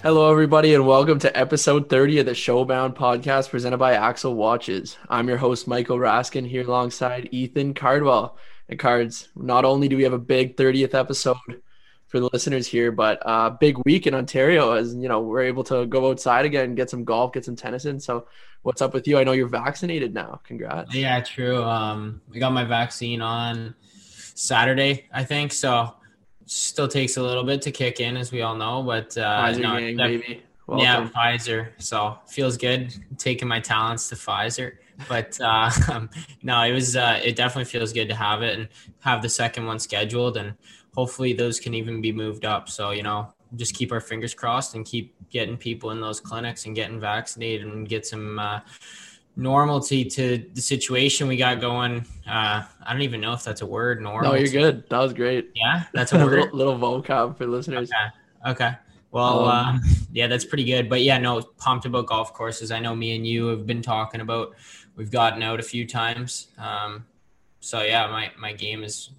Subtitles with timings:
[0.00, 4.96] Hello, everybody, and welcome to episode 30 of the Showbound podcast presented by Axel Watches.
[5.10, 8.38] I'm your host, Michael Raskin, here alongside Ethan Cardwell.
[8.68, 11.36] And Cards, not only do we have a big 30th episode
[12.06, 15.42] for the listeners here, but a uh, big week in Ontario as you know we're
[15.42, 17.98] able to go outside again, get some golf, get some tennis in.
[17.98, 18.28] So,
[18.62, 19.18] what's up with you?
[19.18, 20.40] I know you're vaccinated now.
[20.44, 20.94] Congrats.
[20.94, 21.60] Yeah, true.
[21.64, 25.52] Um, I got my vaccine on Saturday, I think.
[25.52, 25.92] So,
[26.48, 28.82] still takes a little bit to kick in, as we all know.
[28.82, 30.42] But uh, Pfizer no, gang, baby.
[30.66, 30.84] Welcome.
[30.84, 31.68] Yeah, Pfizer.
[31.78, 34.76] So feels good taking my talents to Pfizer.
[35.08, 35.70] But uh,
[36.42, 36.96] no, it was.
[36.96, 38.68] Uh, it definitely feels good to have it and
[39.00, 40.54] have the second one scheduled and
[40.98, 42.68] hopefully those can even be moved up.
[42.68, 46.66] So, you know, just keep our fingers crossed and keep getting people in those clinics
[46.66, 48.60] and getting vaccinated and get some uh,
[49.38, 52.04] normalcy to the situation we got going.
[52.26, 54.02] Uh, I don't even know if that's a word.
[54.02, 54.32] Normal.
[54.32, 54.86] No, you're good.
[54.90, 55.50] That was great.
[55.54, 56.52] Yeah, that's a word.
[56.52, 57.90] little, little vocab for listeners.
[58.44, 58.50] Okay.
[58.50, 58.72] Okay.
[59.10, 60.90] Well, um, uh, yeah, that's pretty good.
[60.90, 62.70] But yeah, no, pumped about golf courses.
[62.70, 64.54] I know me and you have been talking about.
[64.96, 66.48] We've gotten out a few times.
[66.58, 67.06] Um,
[67.60, 69.10] so yeah, my my game is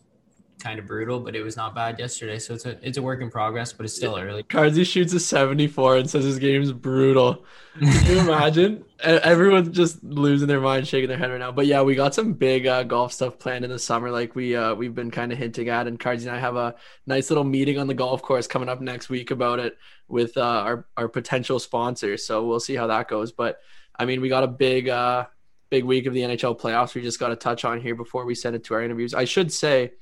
[0.60, 2.38] kind of brutal, but it was not bad yesterday.
[2.38, 4.44] So it's a it's a work in progress, but it's still early.
[4.44, 7.46] Cardzy shoots a 74 and says his game's brutal.
[7.80, 8.86] Can you imagine?
[9.00, 11.52] Everyone's just losing their mind, shaking their head right now.
[11.52, 14.56] But yeah, we got some big uh, golf stuff planned in the summer, like we
[14.56, 15.88] uh, we've been kind of hinting at.
[15.88, 16.76] And Cardzy and I have a
[17.08, 20.42] nice little meeting on the golf course coming up next week about it with uh,
[20.42, 22.26] our our potential sponsors.
[22.26, 23.32] So we'll see how that goes.
[23.32, 23.60] But
[23.98, 25.28] I mean, we got a big uh,
[25.70, 26.96] big week of the NHL playoffs.
[26.96, 29.14] We just got to touch on here before we send it to our interviews.
[29.14, 29.94] I should say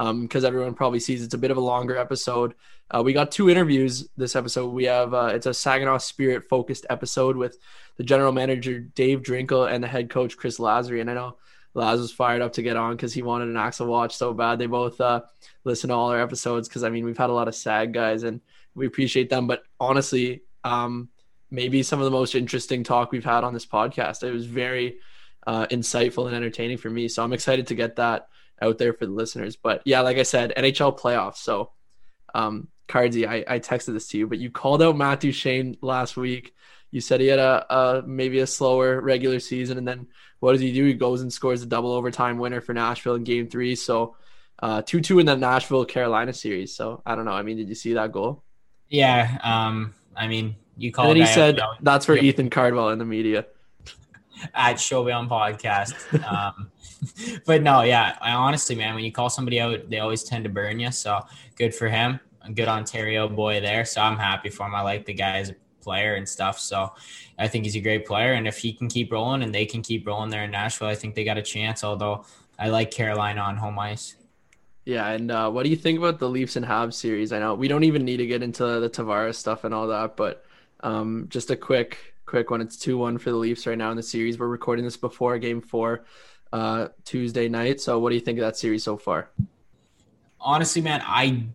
[0.00, 2.54] because um, everyone probably sees it's a bit of a longer episode.
[2.90, 4.68] Uh, we got two interviews this episode.
[4.68, 7.58] We have uh, it's a Saginaw Spirit focused episode with
[7.98, 11.02] the general manager Dave Drinkill and the head coach Chris Lazary.
[11.02, 11.36] And I know
[11.74, 14.58] Laz was fired up to get on because he wanted an Axel watch so bad.
[14.58, 15.20] They both uh,
[15.64, 18.22] listen to all our episodes because I mean we've had a lot of SAG guys
[18.22, 18.40] and
[18.74, 19.46] we appreciate them.
[19.46, 21.10] But honestly, um,
[21.50, 24.22] maybe some of the most interesting talk we've had on this podcast.
[24.22, 24.96] It was very
[25.46, 27.06] uh, insightful and entertaining for me.
[27.08, 28.28] So I'm excited to get that
[28.60, 29.56] out there for the listeners.
[29.56, 31.38] But yeah, like I said, NHL playoffs.
[31.38, 31.70] So,
[32.34, 36.54] um, I, I texted this to you, but you called out Matt Duchene last week.
[36.90, 40.08] You said he had a, a maybe a slower regular season, and then
[40.40, 40.84] what does he do?
[40.84, 43.76] He goes and scores a double overtime winner for Nashville in Game Three.
[43.76, 44.16] So,
[44.60, 46.74] uh, two two in the Nashville Carolina series.
[46.74, 47.32] So I don't know.
[47.32, 48.42] I mean, did you see that goal?
[48.88, 49.38] Yeah.
[49.44, 49.94] Um.
[50.16, 51.10] I mean, you called.
[51.10, 53.46] And he said that's for Ethan Cardwell in the media
[54.54, 55.94] at Showbound Podcast.
[56.24, 56.70] Um,
[57.46, 60.50] but no, yeah, I honestly, man, when you call somebody out, they always tend to
[60.50, 60.90] burn you.
[60.90, 61.20] So
[61.56, 62.20] good for him.
[62.42, 63.84] A good Ontario boy there.
[63.84, 64.74] So I'm happy for him.
[64.74, 66.58] I like the guy as a player and stuff.
[66.58, 66.92] So
[67.38, 68.32] I think he's a great player.
[68.32, 70.94] And if he can keep rolling and they can keep rolling there in Nashville, I
[70.94, 71.84] think they got a chance.
[71.84, 72.24] Although
[72.58, 74.16] I like Carolina on home ice.
[74.84, 77.32] Yeah, and uh, what do you think about the Leafs and Habs series?
[77.32, 80.16] I know we don't even need to get into the Tavares stuff and all that,
[80.16, 80.44] but
[80.80, 82.60] um, just a quick quick one.
[82.60, 84.38] It's 2 1 for the Leafs right now in the series.
[84.38, 86.04] We're recording this before game four
[86.52, 87.80] uh, Tuesday night.
[87.80, 89.30] So, what do you think of that series so far?
[90.40, 91.46] Honestly, man, I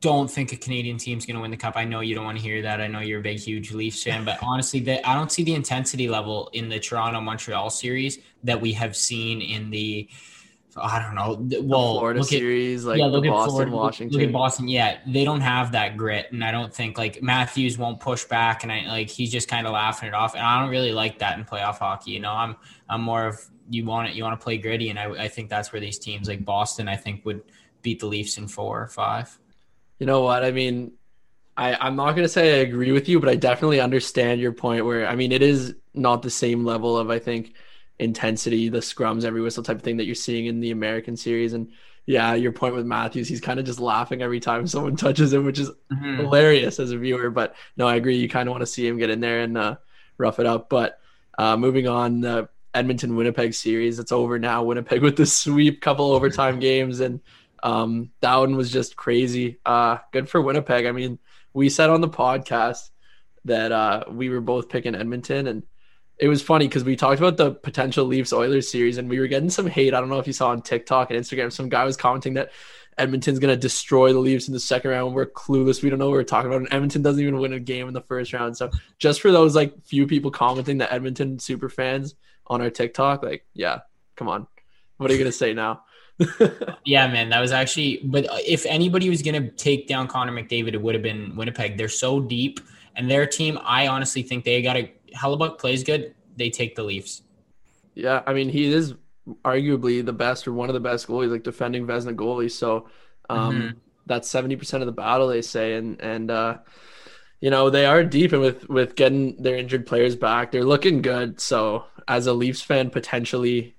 [0.00, 1.76] don't think a Canadian team's going to win the cup.
[1.76, 2.80] I know you don't want to hear that.
[2.80, 6.08] I know you're a big, huge Leafs fan, but honestly, I don't see the intensity
[6.08, 10.08] level in the Toronto Montreal series that we have seen in the
[10.80, 11.60] I don't know.
[11.62, 14.18] Well, the Florida series, like yeah, look at Boston, Florida, Washington.
[14.18, 14.68] Look at Boston.
[14.68, 18.62] Yeah, they don't have that grit, and I don't think like Matthews won't push back,
[18.62, 21.18] and I like he's just kind of laughing it off, and I don't really like
[21.18, 22.12] that in playoff hockey.
[22.12, 22.56] You know, I'm
[22.88, 25.50] I'm more of you want it, you want to play gritty, and I I think
[25.50, 27.42] that's where these teams like Boston, I think would
[27.82, 29.38] beat the Leafs in four or five.
[29.98, 30.44] You know what?
[30.44, 30.92] I mean,
[31.56, 34.84] I I'm not gonna say I agree with you, but I definitely understand your point.
[34.84, 37.54] Where I mean, it is not the same level of I think
[37.98, 41.52] intensity, the scrums, every whistle type of thing that you're seeing in the American series.
[41.52, 41.72] And
[42.06, 45.44] yeah, your point with Matthews, he's kind of just laughing every time someone touches him,
[45.44, 46.16] which is mm-hmm.
[46.16, 47.30] hilarious as a viewer.
[47.30, 48.16] But no, I agree.
[48.16, 49.76] You kind of want to see him get in there and uh,
[50.16, 50.68] rough it up.
[50.68, 51.00] But
[51.36, 54.62] uh, moving on, the Edmonton Winnipeg series, it's over now.
[54.62, 57.20] Winnipeg with the sweep, couple overtime games, and
[57.62, 59.58] um, that one was just crazy.
[59.66, 60.86] Uh, good for Winnipeg.
[60.86, 61.18] I mean,
[61.52, 62.90] we said on the podcast
[63.46, 65.64] that uh, we were both picking Edmonton, and
[66.18, 69.28] it was funny because we talked about the potential Leafs Oilers series and we were
[69.28, 69.94] getting some hate.
[69.94, 72.50] I don't know if you saw on TikTok and Instagram, some guy was commenting that
[72.96, 75.14] Edmonton's going to destroy the Leafs in the second round.
[75.14, 75.80] We're clueless.
[75.82, 76.62] We don't know what we're talking about.
[76.62, 78.56] And Edmonton doesn't even win a game in the first round.
[78.56, 82.16] So just for those like few people commenting that Edmonton super fans
[82.48, 83.80] on our TikTok, like, yeah,
[84.16, 84.46] come on.
[84.96, 85.82] What are you going to say now?
[86.84, 88.00] yeah, man, that was actually.
[88.04, 91.78] But if anybody was going to take down Connor McDavid, it would have been Winnipeg.
[91.78, 92.60] They're so deep,
[92.96, 96.82] and their team, I honestly think they got a Hellebuyck plays good, they take the
[96.82, 97.22] Leafs.
[97.94, 98.94] Yeah, I mean he is
[99.44, 102.50] arguably the best or one of the best goalies, like defending Vezina goalie.
[102.50, 102.88] So
[103.28, 103.78] um, mm-hmm.
[104.06, 106.58] that's seventy percent of the battle, they say, and and uh,
[107.40, 111.02] you know they are deep and with with getting their injured players back, they're looking
[111.02, 111.40] good.
[111.40, 113.76] So as a Leafs fan, potentially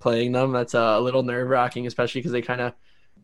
[0.00, 2.72] playing them, that's a little nerve wracking, especially because they kind of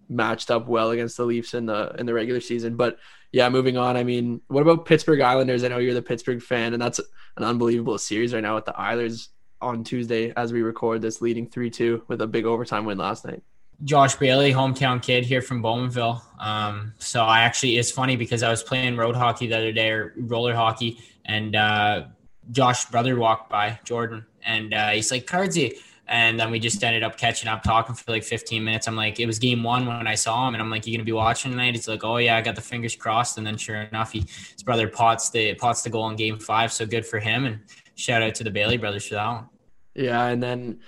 [0.09, 2.77] matched up well against the Leafs in the in the regular season.
[2.77, 2.99] But
[3.33, 3.97] yeah, moving on.
[3.97, 5.65] I mean, what about Pittsburgh Islanders?
[5.65, 7.01] I know you're the Pittsburgh fan, and that's
[7.37, 9.31] an unbelievable series right now with the Islanders
[9.61, 13.25] on Tuesday as we record this, leading three two with a big overtime win last
[13.25, 13.43] night.
[13.83, 16.21] Josh Bailey, hometown kid here from Bowmanville.
[16.39, 19.91] Um, so I actually it's funny because I was playing road hockey the other day
[19.91, 22.05] or roller hockey, and uh,
[22.51, 27.03] Josh's brother walked by Jordan, and uh, he's like, "Cardsy." And then we just ended
[27.03, 28.87] up catching up, talking for like 15 minutes.
[28.87, 31.05] I'm like, it was game one when I saw him, and I'm like, "You're gonna
[31.05, 31.75] be watching tonight?
[31.75, 33.39] He's like, oh yeah, I got the fingers crossed.
[33.39, 36.73] And then sure enough, he his brother pots the pots the goal in game five.
[36.73, 37.61] So good for him, and
[37.95, 39.49] shout out to the Bailey brothers for that one.
[39.95, 40.81] Yeah, and then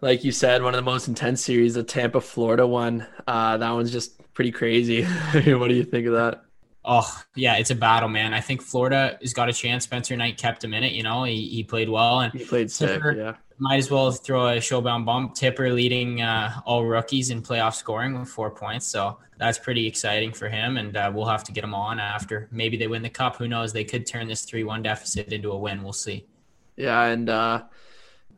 [0.00, 3.06] like you said, one of the most intense series, the Tampa Florida one.
[3.26, 5.04] Uh, that one's just pretty crazy.
[5.32, 6.44] what do you think of that?
[6.84, 8.32] Oh yeah, it's a battle, man.
[8.32, 9.84] I think Florida has got a chance.
[9.84, 10.92] Spencer Knight kept him in it.
[10.92, 13.00] You know, he, he played well and he played sick.
[13.16, 15.34] yeah, might as well throw a showbound bump.
[15.34, 20.32] Tipper leading uh, all rookies in playoff scoring with four points, so that's pretty exciting
[20.32, 20.78] for him.
[20.78, 23.36] And uh, we'll have to get him on after maybe they win the cup.
[23.36, 23.72] Who knows?
[23.72, 25.82] They could turn this three-one deficit into a win.
[25.82, 26.26] We'll see.
[26.76, 27.64] Yeah, and uh,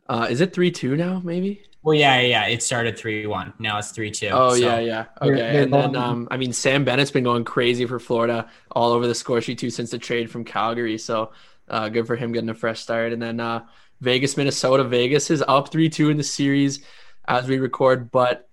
[0.09, 1.21] uh, is it three two now?
[1.23, 1.63] Maybe.
[1.83, 2.45] Well, yeah, yeah.
[2.45, 3.53] It started three one.
[3.57, 4.29] Now it's three two.
[4.29, 4.57] Oh so.
[4.57, 5.05] yeah, yeah.
[5.21, 9.07] Okay, and then um, I mean, Sam Bennett's been going crazy for Florida, all over
[9.07, 10.97] the score sheet too since the trade from Calgary.
[10.97, 11.31] So
[11.67, 13.13] uh, good for him getting a fresh start.
[13.13, 13.65] And then uh,
[14.01, 14.83] Vegas, Minnesota.
[14.83, 16.83] Vegas is up three two in the series
[17.27, 18.47] as we record, but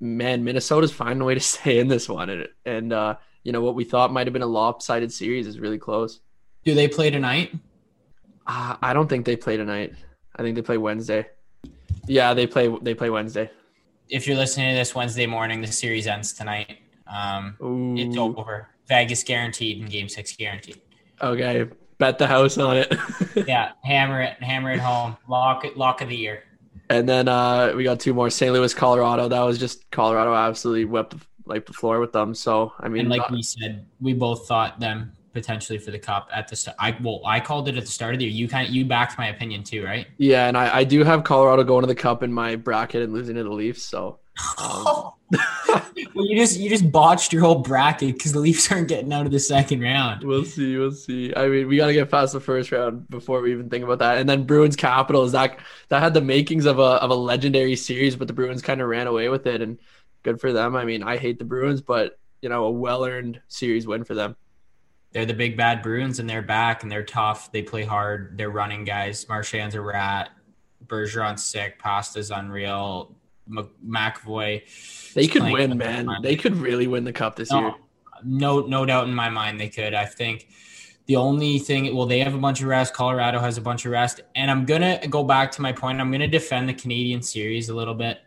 [0.00, 3.62] man, Minnesota's finding a way to stay in this one, and, and uh, you know
[3.62, 6.20] what we thought might have been a lopsided series is really close.
[6.64, 7.54] Do they play tonight?
[8.46, 9.94] Uh, I don't think they play tonight.
[10.36, 11.26] I think they play Wednesday.
[12.08, 13.50] Yeah, they play they play Wednesday.
[14.08, 16.78] If you're listening to this Wednesday morning, the series ends tonight.
[17.06, 17.56] Um,
[17.96, 18.68] it's over.
[18.86, 20.80] Vegas guaranteed and Game Six guaranteed.
[21.20, 21.68] Okay,
[21.98, 22.94] bet the house on it.
[23.46, 25.16] yeah, hammer it, hammer it home.
[25.28, 26.44] Lock it, lock of the year.
[26.90, 28.52] And then uh, we got two more: St.
[28.52, 29.28] Louis, Colorado.
[29.28, 31.14] That was just Colorado absolutely wept
[31.44, 32.34] like the floor with them.
[32.34, 36.28] So I mean, and like we said, we both thought them potentially for the cup
[36.32, 36.76] at the start.
[36.78, 38.34] I well, I called it at the start of the year.
[38.34, 40.06] You kind of, you backed my opinion too, right?
[40.16, 43.12] Yeah, and I, I do have Colorado going to the cup in my bracket and
[43.12, 43.82] losing to the Leafs.
[43.82, 44.18] So,
[44.58, 45.12] um.
[46.14, 49.26] well, you just you just botched your whole bracket because the Leafs aren't getting out
[49.26, 50.24] of the second round.
[50.24, 51.34] We'll see, we'll see.
[51.36, 53.98] I mean, we got to get past the first round before we even think about
[53.98, 54.18] that.
[54.18, 55.58] And then Bruins Capitals that
[55.88, 58.88] that had the makings of a of a legendary series, but the Bruins kind of
[58.88, 59.78] ran away with it, and
[60.22, 60.76] good for them.
[60.76, 64.14] I mean, I hate the Bruins, but you know, a well earned series win for
[64.14, 64.36] them
[65.12, 67.50] they're the big bad Bruins and they're back and they're tough.
[67.50, 68.36] They play hard.
[68.36, 69.26] They're running guys.
[69.28, 70.30] Marchand's a rat.
[70.86, 71.78] Bergeron's sick.
[71.78, 73.14] Pasta's unreal.
[73.48, 74.62] McAvoy.
[75.14, 76.08] They could win, man.
[76.22, 77.74] They could really win the cup this no, year.
[78.22, 79.94] No, no doubt in my mind they could.
[79.94, 80.48] I think
[81.06, 82.92] the only thing, well, they have a bunch of rest.
[82.92, 85.98] Colorado has a bunch of rest, and I'm gonna go back to my point.
[85.98, 88.18] I'm gonna defend the Canadian series a little bit.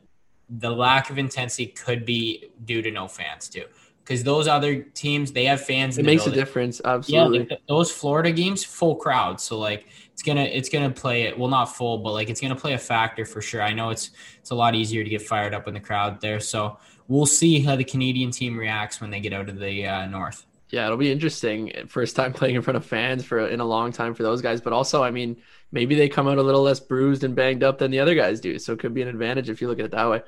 [0.49, 3.65] The lack of intensity could be due to no fans too
[4.03, 5.97] because those other teams they have fans.
[5.97, 6.39] It makes building.
[6.39, 7.39] a difference, absolutely.
[7.39, 11.37] Yeah, like those Florida games, full crowd, so like it's gonna it's gonna play it.
[11.37, 13.61] Well, not full, but like it's gonna play a factor for sure.
[13.61, 16.39] I know it's it's a lot easier to get fired up in the crowd there,
[16.39, 20.05] so we'll see how the Canadian team reacts when they get out of the uh,
[20.07, 20.45] north.
[20.69, 21.73] Yeah, it'll be interesting.
[21.87, 24.61] First time playing in front of fans for in a long time for those guys,
[24.61, 25.37] but also, I mean,
[25.71, 28.39] maybe they come out a little less bruised and banged up than the other guys
[28.39, 30.21] do, so it could be an advantage if you look at it that way.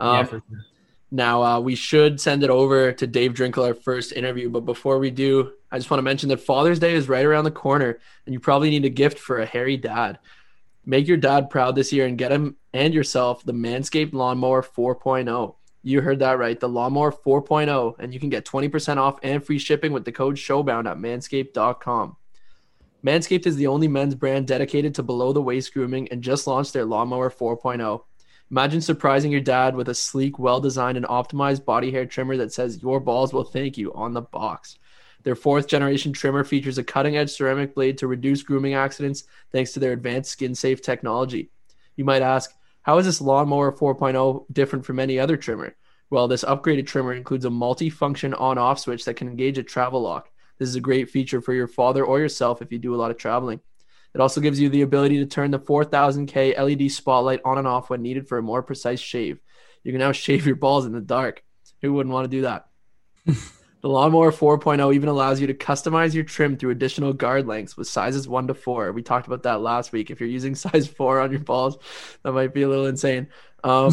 [0.00, 0.64] Um, yeah, for sure.
[1.10, 4.48] Now, uh, we should send it over to Dave Drinkill, our first interview.
[4.50, 7.44] But before we do, I just want to mention that Father's Day is right around
[7.44, 10.18] the corner, and you probably need a gift for a hairy dad.
[10.84, 15.54] Make your dad proud this year and get him and yourself the Manscaped Lawnmower 4.0.
[15.82, 19.58] You heard that right, the Lawnmower 4.0, and you can get 20% off and free
[19.58, 22.16] shipping with the code SHOWBOUND at manscaped.com.
[23.04, 26.72] Manscaped is the only men's brand dedicated to below the waist grooming and just launched
[26.72, 28.02] their Lawnmower 4.0.
[28.50, 32.52] Imagine surprising your dad with a sleek, well designed, and optimized body hair trimmer that
[32.52, 34.78] says, Your balls will thank you on the box.
[35.22, 39.72] Their fourth generation trimmer features a cutting edge ceramic blade to reduce grooming accidents thanks
[39.72, 41.50] to their advanced skin safe technology.
[41.96, 45.74] You might ask, How is this Lawnmower 4.0 different from any other trimmer?
[46.10, 49.62] Well, this upgraded trimmer includes a multi function on off switch that can engage a
[49.62, 50.30] travel lock.
[50.58, 53.10] This is a great feature for your father or yourself if you do a lot
[53.10, 53.60] of traveling.
[54.14, 57.90] It also gives you the ability to turn the 4000K LED spotlight on and off
[57.90, 59.40] when needed for a more precise shave.
[59.82, 61.42] You can now shave your balls in the dark.
[61.82, 62.68] Who wouldn't want to do that?
[63.84, 67.86] The Lawnmower 4.0 even allows you to customize your trim through additional guard lengths with
[67.86, 68.92] sizes 1 to 4.
[68.92, 70.10] We talked about that last week.
[70.10, 71.76] If you're using size 4 on your balls,
[72.22, 73.28] that might be a little insane.
[73.62, 73.92] Um,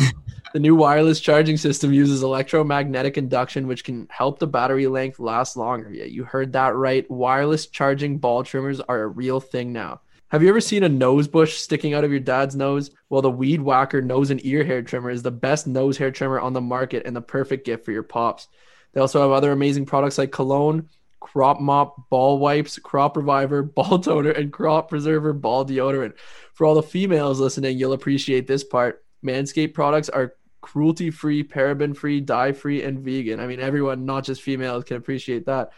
[0.54, 5.58] the new wireless charging system uses electromagnetic induction, which can help the battery length last
[5.58, 5.92] longer.
[5.92, 7.06] Yeah, you heard that right.
[7.12, 10.00] Wireless charging ball trimmers are a real thing now.
[10.32, 12.90] Have you ever seen a nose bush sticking out of your dad's nose?
[13.10, 16.40] Well, the Weed Whacker nose and ear hair trimmer is the best nose hair trimmer
[16.40, 18.48] on the market and the perfect gift for your pops.
[18.94, 20.88] They also have other amazing products like cologne,
[21.20, 26.14] crop mop, ball wipes, crop reviver, ball toner, and crop preserver ball deodorant.
[26.54, 29.04] For all the females listening, you'll appreciate this part.
[29.26, 33.42] Manscaped products are cruelty free, paraben free, dye free, and vegan.
[33.42, 35.74] I mean, everyone, not just females, can appreciate that.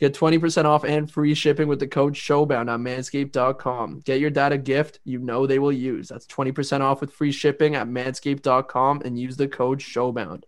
[0.00, 4.00] Get 20% off and free shipping with the code SHOWBOUND on manscaped.com.
[4.04, 6.08] Get your dad a gift you know they will use.
[6.08, 10.44] That's 20% off with free shipping at manscaped.com and use the code SHOWBOUND.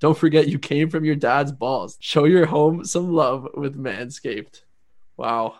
[0.00, 1.96] Don't forget you came from your dad's balls.
[2.00, 4.62] Show your home some love with Manscaped.
[5.16, 5.56] Wow.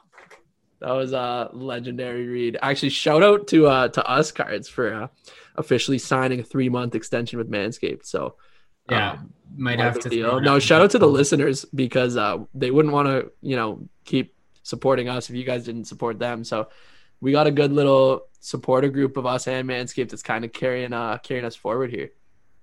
[0.80, 2.58] That was a legendary read.
[2.60, 5.08] Actually, shout out to uh to us cards for uh,
[5.56, 8.04] officially signing a three month extension with Manscaped.
[8.04, 8.36] So
[8.90, 10.08] yeah, um, might have to.
[10.08, 10.40] Deal.
[10.40, 14.34] No, shout out to the listeners because uh, they wouldn't want to, you know, keep
[14.62, 16.44] supporting us if you guys didn't support them.
[16.44, 16.68] So
[17.20, 20.92] we got a good little supporter group of us and Manscaped that's kind of carrying
[20.92, 22.10] uh carrying us forward here.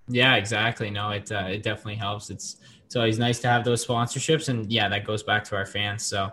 [0.08, 0.90] Yeah, exactly.
[0.90, 2.30] No, it uh, it definitely helps.
[2.30, 5.66] It's it's always nice to have those sponsorships, and yeah, that goes back to our
[5.66, 6.04] fans.
[6.04, 6.32] So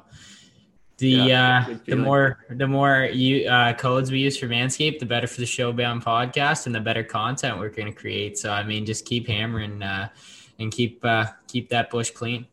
[0.99, 5.07] the yeah, uh, the more the more you uh, codes we use for Manscaped, the
[5.07, 8.37] better for the Showbound podcast, and the better content we're going to create.
[8.37, 10.09] So I mean, just keep hammering uh,
[10.59, 12.47] and keep uh, keep that bush clean.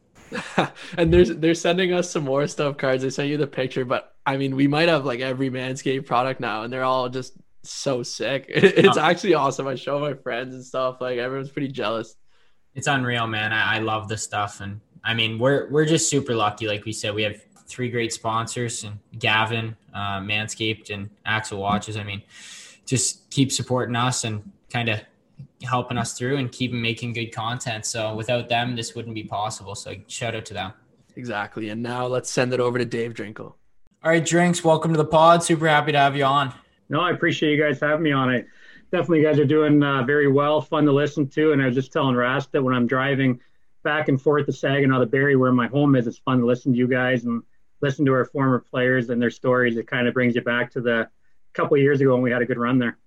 [0.98, 3.04] and there's they're sending us some more stuff cards.
[3.04, 6.40] They sent you the picture, but I mean, we might have like every Manscaped product
[6.40, 7.34] now, and they're all just
[7.64, 8.46] so sick.
[8.50, 9.02] It's oh.
[9.02, 9.68] actually awesome.
[9.68, 11.02] I show my friends and stuff.
[11.02, 12.16] Like everyone's pretty jealous.
[12.74, 13.54] It's unreal, man.
[13.54, 16.68] I, I love the stuff, and I mean, we're we're just super lucky.
[16.68, 21.98] Like we said, we have three great sponsors and Gavin, uh, Manscaped, and Axel Watches.
[21.98, 22.22] I mean,
[22.86, 25.02] just keep supporting us and kind of
[25.64, 27.86] helping us through and keep making good content.
[27.86, 29.76] So without them, this wouldn't be possible.
[29.76, 30.74] So shout out to them.
[31.16, 31.70] Exactly.
[31.70, 33.54] And now let's send it over to Dave Drinkill.
[34.04, 35.44] All right, Drinks, welcome to the pod.
[35.44, 36.54] Super happy to have you on.
[36.90, 38.46] No, I appreciate you guys having me on it.
[38.92, 41.54] Definitely, you guys are doing uh, very well, fun to listen to.
[41.54, 43.40] And I was just telling Rast that when I'm driving
[43.84, 46.74] back and forth to Saginaw to Barrie, where my home is, it's fun to listen
[46.74, 47.42] to you guys and
[47.82, 49.78] listen to our former players and their stories.
[49.78, 51.10] It kind of brings you back to the
[51.54, 52.98] couple years ago when we had a good run there.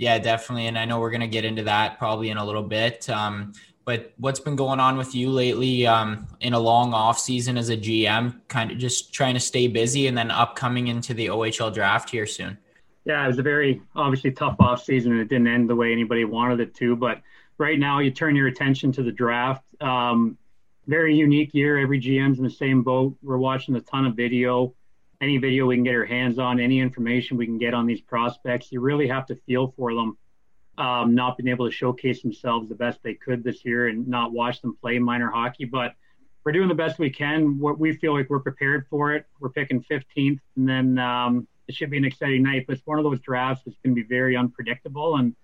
[0.00, 0.66] Yeah, definitely.
[0.66, 3.06] And I know we're going to get into that probably in a little bit.
[3.10, 3.52] Um,
[3.84, 7.68] but what's been going on with you lately um, in a long off season as
[7.68, 8.40] a GM?
[8.48, 12.24] Kind of just trying to stay busy and then upcoming into the OHL draft here
[12.24, 12.56] soon.
[13.04, 15.92] Yeah, it was a very obviously tough off season and it didn't end the way
[15.92, 16.96] anybody wanted it to.
[16.96, 17.20] But
[17.58, 19.64] right now, you turn your attention to the draft.
[19.82, 20.38] Um,
[20.86, 21.76] very unique year.
[21.76, 23.14] Every GM's in the same boat.
[23.22, 24.72] We're watching a ton of video.
[25.20, 28.00] Any video we can get our hands on, any information we can get on these
[28.00, 28.72] prospects.
[28.72, 30.16] You really have to feel for them.
[30.78, 34.32] Um, not being able to showcase themselves the best they could this year and not
[34.32, 35.66] watch them play minor hockey.
[35.66, 35.94] But
[36.42, 37.58] we're doing the best we can.
[37.58, 39.26] What we feel like we're prepared for it.
[39.40, 42.64] We're picking 15th, and then um, it should be an exciting night.
[42.66, 45.36] But it's one of those drafts that's going to be very unpredictable, and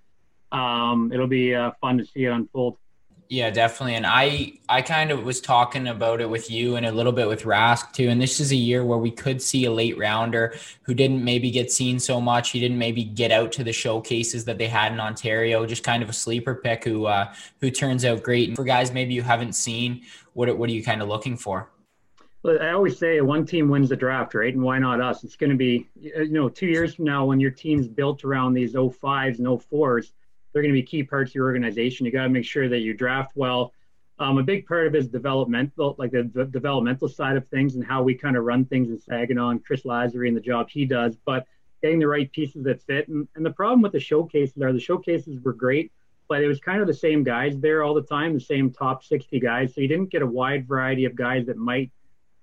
[0.52, 2.78] um, it'll be uh, fun to see it unfold.
[3.28, 3.96] Yeah, definitely.
[3.96, 7.26] And I I kind of was talking about it with you and a little bit
[7.26, 8.08] with Rask too.
[8.08, 11.50] And this is a year where we could see a late rounder who didn't maybe
[11.50, 12.50] get seen so much.
[12.50, 15.66] He didn't maybe get out to the showcases that they had in Ontario.
[15.66, 18.48] Just kind of a sleeper pick who uh, who turns out great.
[18.48, 20.02] And for guys maybe you haven't seen,
[20.34, 21.68] what what are you kind of looking for?
[22.44, 24.54] Well, I always say one team wins the draft, right?
[24.54, 25.24] And why not us?
[25.24, 28.54] It's going to be, you know, two years from now when your team's built around
[28.54, 30.12] these 05s and 04s,
[30.56, 32.06] they're going to be key parts of your organization.
[32.06, 33.74] You got to make sure that you draft well.
[34.18, 37.84] Um, a big part of it is developmental, like the, developmental side of things and
[37.84, 40.86] how we kind of run things in Saginaw and Chris Lazary and the job he
[40.86, 41.46] does, but
[41.82, 43.08] getting the right pieces that fit.
[43.08, 45.92] And, and the problem with the showcases are the showcases were great,
[46.26, 49.04] but it was kind of the same guys there all the time, the same top
[49.04, 49.74] 60 guys.
[49.74, 51.90] So you didn't get a wide variety of guys that might–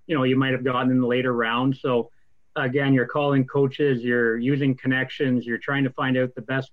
[0.08, 1.78] you know you might have gotten in the later round.
[1.78, 2.10] So
[2.56, 6.72] again, you're calling coaches, you're using connections, you're trying to find out the best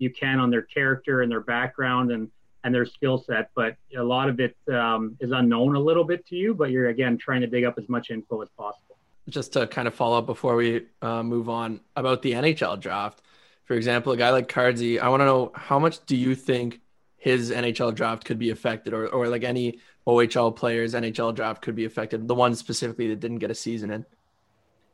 [0.00, 2.30] you can on their character and their background and
[2.64, 3.50] and their skill set.
[3.54, 6.54] But a lot of it um, is unknown a little bit to you.
[6.54, 8.96] But you're again trying to dig up as much info as possible.
[9.28, 13.22] Just to kind of follow up before we uh, move on about the NHL draft,
[13.64, 16.80] for example, a guy like Cardsy, I want to know how much do you think
[17.16, 21.74] his NHL draft could be affected, or or like any OHL players NHL draft could
[21.74, 22.26] be affected.
[22.26, 24.06] The ones specifically that didn't get a season in.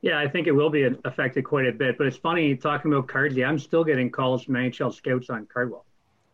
[0.06, 1.98] Yeah, I think it will be affected quite a bit.
[1.98, 3.44] But it's funny talking about Cardsley.
[3.44, 5.84] I'm still getting calls from NHL scouts on Cardwell.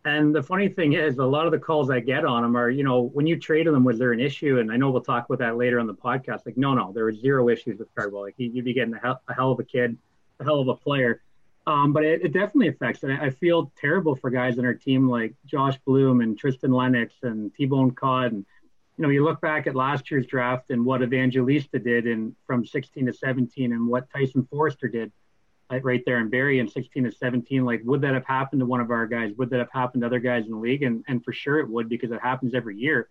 [0.05, 2.69] And the funny thing is, a lot of the calls I get on them are,
[2.69, 4.59] you know, when you traded them, was there an issue?
[4.59, 6.45] And I know we'll talk about that later on the podcast.
[6.45, 8.25] Like, no, no, there was zero issues with Cardwell.
[8.25, 9.97] Like, you'd be getting a hell, a hell of a kid,
[10.38, 11.23] a hell of a player.
[11.67, 13.05] Um, but it, it, definitely affects.
[13.05, 17.14] And I, feel terrible for guys on our team like Josh Bloom and Tristan Lennox
[17.23, 18.33] and T-Bone Codd.
[18.33, 18.45] And,
[18.96, 22.64] you know, you look back at last year's draft and what Evangelista did in from
[22.64, 25.11] 16 to 17 and what Tyson Foerster did
[25.82, 27.64] right there in Barrie in 16 to 17.
[27.64, 29.32] Like, would that have happened to one of our guys?
[29.38, 30.82] Would that have happened to other guys in the league?
[30.82, 33.08] And, and for sure it would because it happens every year.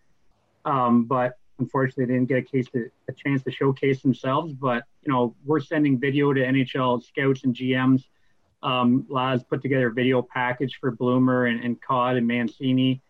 [0.66, 4.54] Um, but unfortunately, they didn't get a case to, a chance to showcase themselves.
[4.54, 8.06] But you know, we're sending video to NHL scouts and GMs.
[8.62, 13.02] Um, Laz put together a video package for Bloomer and, and Codd and Mancini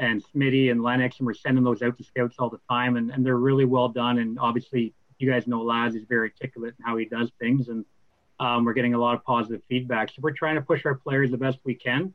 [0.00, 2.96] and Smitty and Lennox, and we're sending those out to scouts all the time.
[2.96, 4.18] And, and they're really well done.
[4.18, 7.68] And obviously, you guys know Laz is very articulate in how he does things.
[7.68, 7.84] And
[8.40, 10.08] um, we're getting a lot of positive feedback.
[10.08, 12.14] So we're trying to push our players the best we can,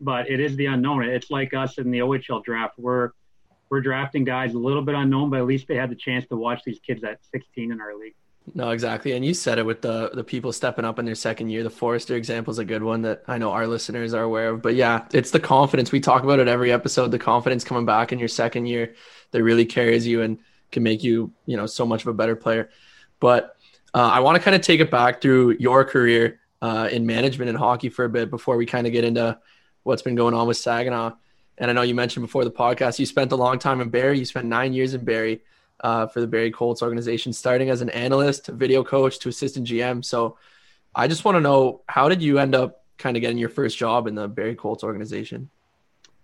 [0.00, 1.04] but it is the unknown.
[1.04, 2.78] It's like us in the OHL draft.
[2.78, 3.10] We're
[3.70, 6.36] we're drafting guys a little bit unknown, but at least they had the chance to
[6.36, 8.14] watch these kids at 16 in our league.
[8.54, 9.12] No, exactly.
[9.12, 11.62] And you said it with the the people stepping up in their second year.
[11.62, 14.62] The Foerster example is a good one that I know our listeners are aware of.
[14.62, 15.92] But yeah, it's the confidence.
[15.92, 17.10] We talk about it every episode.
[17.10, 18.94] The confidence coming back in your second year
[19.32, 20.38] that really carries you and
[20.70, 22.70] can make you, you know, so much of a better player.
[23.20, 23.56] But
[23.94, 27.48] uh, I want to kind of take it back through your career uh, in management
[27.48, 29.38] and hockey for a bit before we kind of get into
[29.82, 31.12] what's been going on with Saginaw.
[31.56, 34.18] And I know you mentioned before the podcast you spent a long time in Barrie.
[34.18, 35.42] You spent nine years in Barrie
[35.80, 40.04] uh, for the Barrie Colts organization, starting as an analyst, video coach to assistant GM.
[40.04, 40.38] So
[40.94, 43.78] I just want to know how did you end up kind of getting your first
[43.78, 45.50] job in the Barrie Colts organization?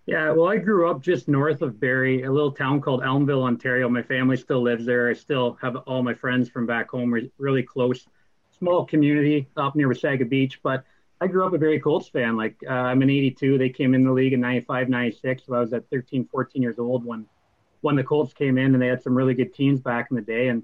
[0.06, 3.88] Yeah, well, I grew up just north of Barrie, a little town called Elmvale, Ontario.
[3.88, 5.08] My family still lives there.
[5.08, 7.14] I still have all my friends from back home.
[7.38, 8.06] Really close,
[8.58, 10.60] small community up near Wasaga Beach.
[10.62, 10.84] But
[11.22, 12.36] I grew up a Barrie Colts fan.
[12.36, 13.56] Like uh, I'm in 82.
[13.56, 15.46] They came in the league in 95, 96.
[15.46, 17.24] So I was at 13, 14 years old when
[17.84, 20.22] when the Colts came in, and they had some really good teams back in the
[20.22, 20.48] day.
[20.48, 20.62] And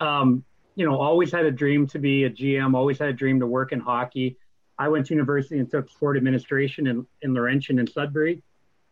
[0.00, 2.74] um, you know, always had a dream to be a GM.
[2.74, 4.36] Always had a dream to work in hockey.
[4.78, 8.42] I went to university and took sport administration in, in Laurentian and Sudbury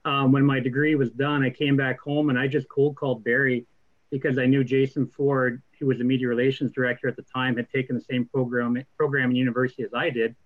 [0.06, 3.24] um, when my degree was done, I came back home and I just cold called
[3.24, 3.66] Barrie
[4.10, 7.68] because I knew Jason Ford, who was the media relations director at the time, had
[7.70, 10.36] taken the same program program in university as I did.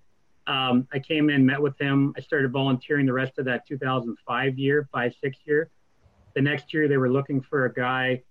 [0.47, 2.15] Um, I came in, met with him.
[2.17, 5.71] I started volunteering the rest of that 2005 year, five six year.
[6.35, 8.23] The next year, they were looking for a guy.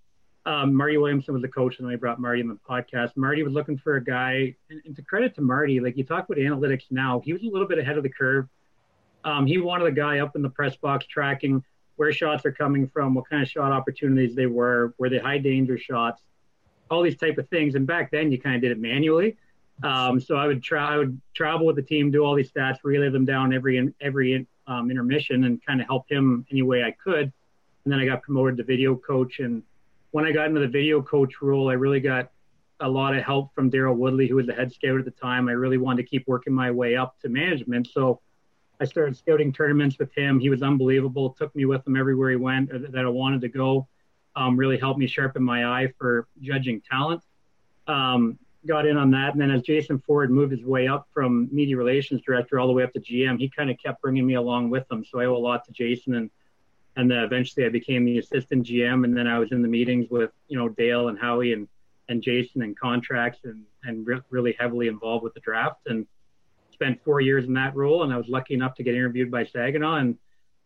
[0.45, 3.17] Um, Marty Williamson was the coach, and I brought Marty on the podcast.
[3.17, 6.29] Marty was looking for a guy, and, and to credit to Marty, like you talk
[6.29, 8.47] about analytics now, he was a little bit ahead of the curve
[9.23, 11.63] um, he wanted a guy up in the press box tracking
[11.95, 15.37] where shots are coming from, what kind of shot opportunities they were, were they high
[15.37, 16.21] danger shots,
[16.89, 17.75] all these type of things.
[17.75, 19.35] And back then, you kind of did it manually.
[19.83, 22.77] Um, so I would try, I would travel with the team, do all these stats,
[22.83, 26.91] relay them down every every um, intermission, and kind of help him any way I
[26.91, 27.31] could.
[27.89, 29.39] And then I got promoted to video coach.
[29.39, 29.63] And
[30.11, 32.29] when I got into the video coach role, I really got
[32.79, 35.49] a lot of help from Daryl Woodley, who was the head scout at the time.
[35.49, 37.87] I really wanted to keep working my way up to management.
[37.91, 38.21] So
[38.79, 40.39] I started scouting tournaments with him.
[40.39, 41.31] He was unbelievable.
[41.31, 43.87] Took me with him everywhere he went uh, that I wanted to go.
[44.35, 47.23] Um, really helped me sharpen my eye for judging talent.
[47.87, 51.49] Um, got in on that, and then as Jason Ford moved his way up from
[51.51, 54.35] media relations director all the way up to GM, he kind of kept bringing me
[54.35, 55.03] along with him.
[55.03, 56.29] So I owe a lot to Jason, and
[56.95, 60.07] and then eventually I became the assistant GM, and then I was in the meetings
[60.09, 61.67] with you know Dale and Howie and
[62.09, 66.05] and Jason and contracts and and re- really heavily involved with the draft and
[66.73, 69.45] spent four years in that role, and I was lucky enough to get interviewed by
[69.45, 69.95] Saginaw.
[69.95, 70.17] And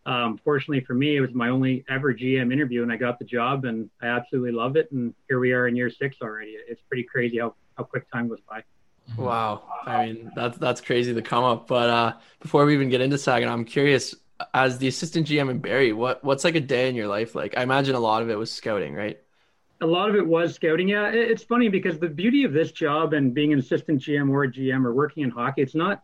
[0.05, 3.25] um, fortunately for me, it was my only ever GM interview, and I got the
[3.25, 4.91] job, and I absolutely love it.
[4.91, 6.55] And here we are in year six already.
[6.67, 8.63] It's pretty crazy how, how quick time goes by.
[9.17, 11.67] Wow, I mean that's that's crazy to come up.
[11.67, 14.15] But uh, before we even get into Saginaw, I'm curious.
[14.53, 17.57] As the assistant GM in Barrie, what what's like a day in your life like?
[17.57, 19.19] I imagine a lot of it was scouting, right?
[19.83, 20.87] a lot of it was scouting.
[20.87, 24.43] Yeah, it's funny because the beauty of this job and being an assistant GM or
[24.45, 26.03] a GM or working in hockey, it's not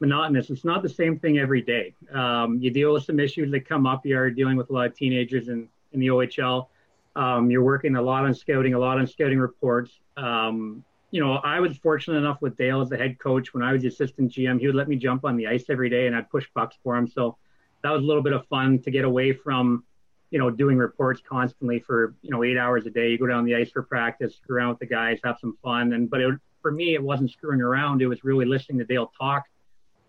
[0.00, 0.50] monotonous.
[0.50, 1.94] It's not the same thing every day.
[2.12, 4.04] Um, you deal with some issues that come up.
[4.04, 6.68] You are dealing with a lot of teenagers in, in the OHL.
[7.16, 9.98] Um, you're working a lot on scouting, a lot on scouting reports.
[10.16, 13.72] Um, you know, I was fortunate enough with Dale as the head coach when I
[13.72, 14.58] was the assistant GM.
[14.60, 16.96] He would let me jump on the ice every day and I'd push pucks for
[16.96, 17.06] him.
[17.06, 17.38] So
[17.84, 19.84] that was a little bit of fun to get away from
[20.34, 23.08] you know, doing reports constantly for, you know, eight hours a day.
[23.08, 25.92] You go down the ice for practice, screw around with the guys, have some fun.
[25.92, 28.02] And, but it, for me, it wasn't screwing around.
[28.02, 29.44] It was really listening to Dale talk,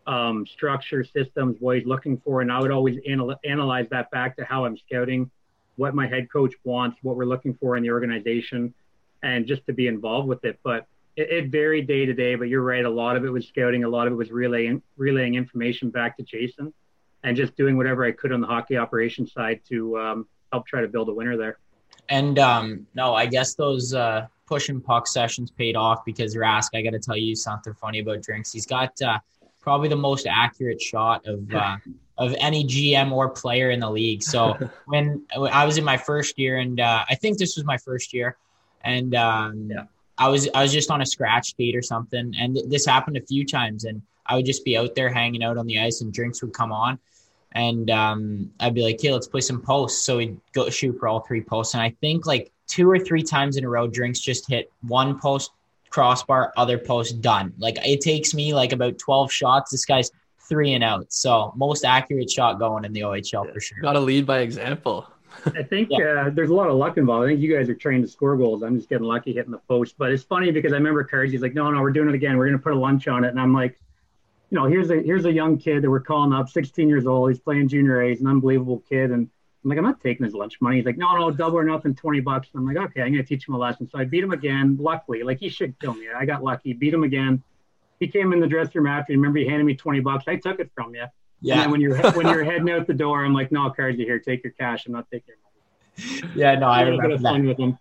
[0.07, 2.41] um, structure, systems, what he's looking for.
[2.41, 5.29] And I would always anal- analyze that back to how I'm scouting,
[5.75, 8.73] what my head coach wants, what we're looking for in the organization,
[9.21, 10.59] and just to be involved with it.
[10.63, 12.83] But it, it varied day to day, but you're right.
[12.83, 13.83] A lot of it was scouting.
[13.83, 16.73] A lot of it was relaying, relaying information back to Jason
[17.25, 20.81] and just doing whatever I could on the hockey operations side to um, help try
[20.81, 21.57] to build a winner there.
[22.07, 26.69] And um, no, I guess those uh, push and puck sessions paid off because Rask,
[26.75, 28.53] I got to tell you something funny about Drinks.
[28.53, 29.17] He's got uh,
[29.59, 31.77] probably the most accurate shot of uh,
[32.17, 34.21] of any GM or player in the league.
[34.21, 37.77] So when I was in my first year, and uh, I think this was my
[37.77, 38.37] first year,
[38.83, 39.85] and um, yeah.
[40.19, 43.25] I was I was just on a scratch date or something, and this happened a
[43.25, 46.13] few times, and I would just be out there hanging out on the ice, and
[46.13, 46.99] drinks would come on,
[47.55, 51.07] and um, I'd be like, "Okay, let's play some posts." So we'd go shoot for
[51.07, 54.19] all three posts, and I think like two or three times in a row, drinks
[54.19, 55.51] just hit one post
[55.89, 57.53] crossbar, other post done.
[57.57, 59.71] Like it takes me like about twelve shots.
[59.71, 60.11] This guy's
[60.47, 61.11] three and out.
[61.11, 63.79] So most accurate shot going in the OHL for sure.
[63.81, 65.07] Got to lead by example.
[65.47, 66.25] I think yeah.
[66.27, 67.25] uh, there's a lot of luck involved.
[67.25, 68.63] I think you guys are trained to score goals.
[68.63, 69.95] I'm just getting lucky hitting the post.
[69.97, 71.31] But it's funny because I remember Cards.
[71.31, 72.37] He's like, "No, no, we're doing it again.
[72.37, 73.79] We're going to put a lunch on it." And I'm like,
[74.49, 77.29] you know, here's a here's a young kid that we're calling up, 16 years old.
[77.29, 78.09] He's playing junior A.
[78.09, 79.11] He's an unbelievable kid.
[79.11, 79.29] And
[79.63, 80.77] I'm like, I'm not taking his lunch money.
[80.77, 82.49] He's like, no, no, double or nothing, 20 bucks.
[82.53, 83.89] And I'm like, okay, I'm going to teach him a lesson.
[83.89, 84.77] So I beat him again.
[84.79, 86.07] Luckily, like he should kill me.
[86.15, 86.73] I got lucky.
[86.73, 87.43] Beat him again
[87.99, 89.13] he came in the dressing room after.
[89.13, 90.25] Remember, he handed me twenty bucks.
[90.27, 91.05] I took it from you.
[91.41, 91.63] Yeah.
[91.63, 94.19] And when you're when you're heading out the door, I'm like, no, cards are here.
[94.19, 94.85] Take your cash.
[94.85, 96.35] I'm not taking your money.
[96.35, 97.41] Yeah, no, I remember that.
[97.41, 97.77] With him.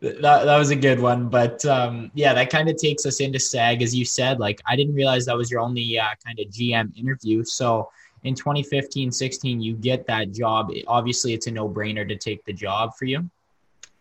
[0.00, 3.38] That, that was a good one, but um, yeah, that kind of takes us into
[3.38, 4.38] SAG, as you said.
[4.38, 7.42] Like, I didn't realize that was your only uh, kind of GM interview.
[7.44, 7.90] So,
[8.24, 10.70] in 2015 16, you get that job.
[10.86, 13.30] Obviously, it's a no brainer to take the job for you.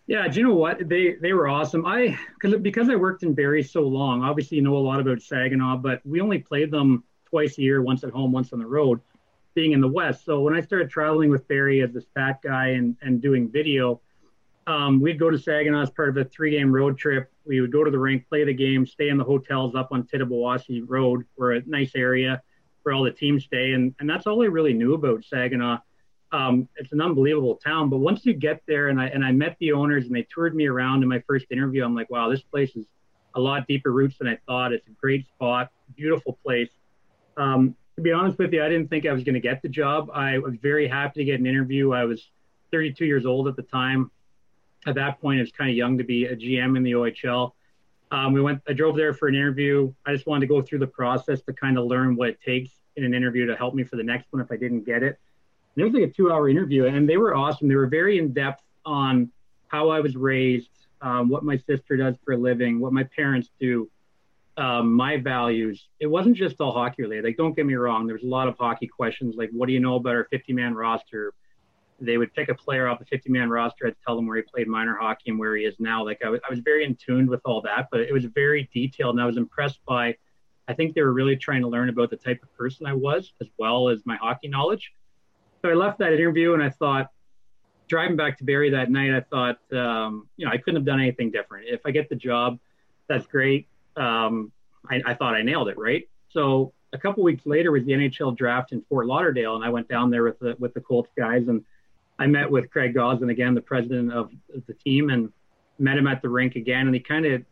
[0.07, 0.87] Yeah, do you know what?
[0.87, 1.85] They they were awesome.
[1.85, 4.23] I because because I worked in Barrie so long.
[4.23, 7.81] Obviously, you know a lot about Saginaw, but we only played them twice a year,
[7.81, 8.99] once at home, once on the road,
[9.55, 10.25] being in the West.
[10.25, 13.99] So when I started traveling with Barrie as the stat guy and and doing video,
[14.67, 17.31] um, we'd go to Saginaw as part of a three game road trip.
[17.45, 20.03] We would go to the rink, play the game, stay in the hotels up on
[20.03, 21.25] Tittabawassee Road.
[21.37, 22.41] We're a nice area
[22.83, 25.79] where all the teams stay, and and that's all I really knew about Saginaw
[26.35, 27.89] um, it's an unbelievable town.
[27.89, 30.55] But once you get there, and I and I met the owners, and they toured
[30.55, 32.85] me around in my first interview, I'm like, wow, this place is
[33.35, 34.73] a lot deeper roots than I thought.
[34.73, 36.69] It's a great spot, beautiful place.
[37.37, 39.69] Um, to be honest with you, I didn't think I was going to get the
[39.69, 40.09] job.
[40.13, 41.93] I was very happy to get an interview.
[41.93, 42.29] I was
[42.71, 44.11] 32 years old at the time.
[44.85, 47.51] At that point, I was kind of young to be a GM in the OHL.
[48.11, 48.61] Um, we went.
[48.67, 49.93] I drove there for an interview.
[50.05, 52.71] I just wanted to go through the process to kind of learn what it takes
[52.95, 55.19] in an interview to help me for the next one if I didn't get it
[55.75, 57.67] it was like a two hour interview, and they were awesome.
[57.67, 59.31] They were very in depth on
[59.67, 60.69] how I was raised,
[61.01, 63.89] um, what my sister does for a living, what my parents do,
[64.57, 65.87] um, my values.
[65.99, 67.25] It wasn't just all hockey related.
[67.25, 69.73] Like, don't get me wrong, there was a lot of hockey questions, like, what do
[69.73, 71.33] you know about our 50 man roster?
[71.99, 73.87] They would pick a player off the 50 man roster.
[73.87, 76.03] I'd tell them where he played minor hockey and where he is now.
[76.03, 78.69] Like, I was, I was very in tune with all that, but it was very
[78.73, 80.15] detailed, and I was impressed by.
[80.67, 83.33] I think they were really trying to learn about the type of person I was,
[83.39, 84.91] as well as my hockey knowledge
[85.65, 87.09] so I left that interview and I thought,
[87.87, 90.99] driving back to Barrie that night, I thought, um, you know, I couldn't have done
[90.99, 91.67] anything different.
[91.67, 92.59] If I get the job,
[93.07, 93.67] that's great.
[93.97, 94.51] Um,
[94.87, 96.07] I, I, thought I nailed it, right?
[96.29, 99.87] So a couple weeks later was the NHL draft in Fort Lauderdale, and I went
[99.87, 101.63] down there with the with the Colts guys, and
[102.17, 104.31] I met with Craig Goslin again, the president of
[104.67, 105.31] the team, and
[105.79, 107.43] met him at the rink again, and he kind of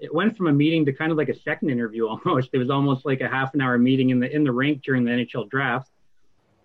[0.00, 2.50] it went from a meeting to kind of like a second interview almost.
[2.52, 5.04] It was almost like a half an hour meeting in the in the rink during
[5.04, 5.90] the NHL draft.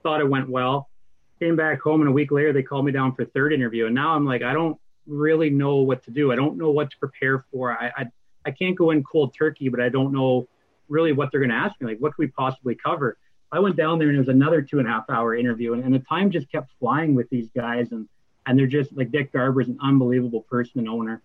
[0.04, 0.90] Thought it went well.
[1.40, 3.94] Came back home and a week later they called me down for third interview and
[3.94, 6.32] now i'm like i don't really know what to do.
[6.32, 7.72] I don't know what to prepare for.
[7.72, 8.06] I i,
[8.46, 10.48] I can't go in cold turkey but i don't know
[10.88, 11.88] really what they're going to ask me.
[11.88, 13.18] Like what can we possibly cover
[13.56, 15.84] i went down there and it was another two and a half hour interview and,
[15.84, 18.08] and the time just kept flying with these guys and
[18.46, 21.22] and they're just like dick garber is an unbelievable person and owner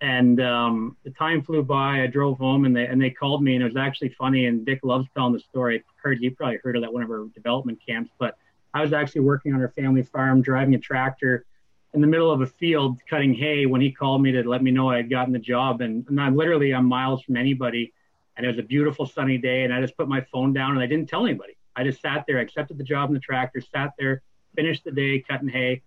[0.00, 2.02] and um, the time flew by.
[2.02, 4.46] I drove home, and they and they called me, and it was actually funny.
[4.46, 5.78] And Dick loves telling the story.
[5.78, 8.36] I heard you probably heard of that one of our development camps, but
[8.74, 11.46] I was actually working on our family farm, driving a tractor
[11.94, 14.72] in the middle of a field cutting hay when he called me to let me
[14.72, 15.80] know I had gotten the job.
[15.80, 17.92] And, and I'm literally I'm miles from anybody.
[18.36, 19.62] And it was a beautiful sunny day.
[19.62, 21.56] And I just put my phone down and I didn't tell anybody.
[21.76, 24.22] I just sat there, accepted the job in the tractor, sat there,
[24.54, 25.82] finished the day cutting hay,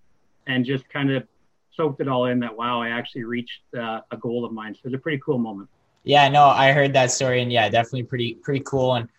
[0.45, 1.27] and just kind of
[1.71, 4.73] soaked it all in that wow, I actually reached uh, a goal of mine.
[4.73, 5.69] So it was a pretty cool moment.
[6.03, 8.95] Yeah, no, I heard that story, and yeah, definitely pretty pretty cool.
[8.95, 9.09] And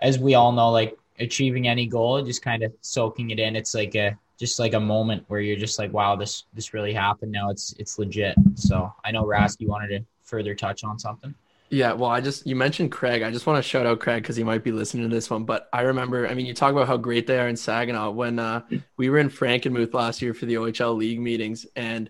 [0.00, 3.56] as we all know, like achieving any goal, just kind of soaking it in.
[3.56, 6.92] It's like a just like a moment where you're just like, wow, this this really
[6.92, 7.32] happened.
[7.32, 8.36] Now it's it's legit.
[8.54, 11.34] So I know Rask, you wanted to further touch on something.
[11.68, 13.22] Yeah, well, I just you mentioned Craig.
[13.22, 15.44] I just want to shout out Craig because he might be listening to this one.
[15.44, 18.10] But I remember, I mean, you talk about how great they are in Saginaw.
[18.10, 18.62] When uh,
[18.96, 22.08] we were in Frankenmuth last year for the OHL league meetings, and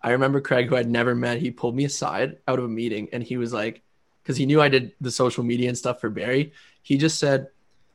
[0.00, 3.08] I remember Craig, who I'd never met, he pulled me aside out of a meeting,
[3.12, 3.82] and he was like,
[4.22, 6.52] because he knew I did the social media and stuff for Barrie.
[6.82, 7.48] he just said,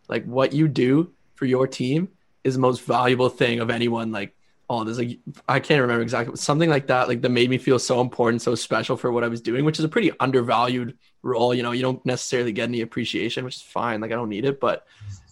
[0.10, 2.10] like what you do for your team
[2.44, 4.34] is the most valuable thing of anyone like
[4.70, 7.80] oh there's like i can't remember exactly something like that like that made me feel
[7.80, 11.54] so important so special for what i was doing which is a pretty undervalued role
[11.54, 14.46] you know you don't necessarily get any appreciation which is fine like i don't need
[14.46, 14.86] it but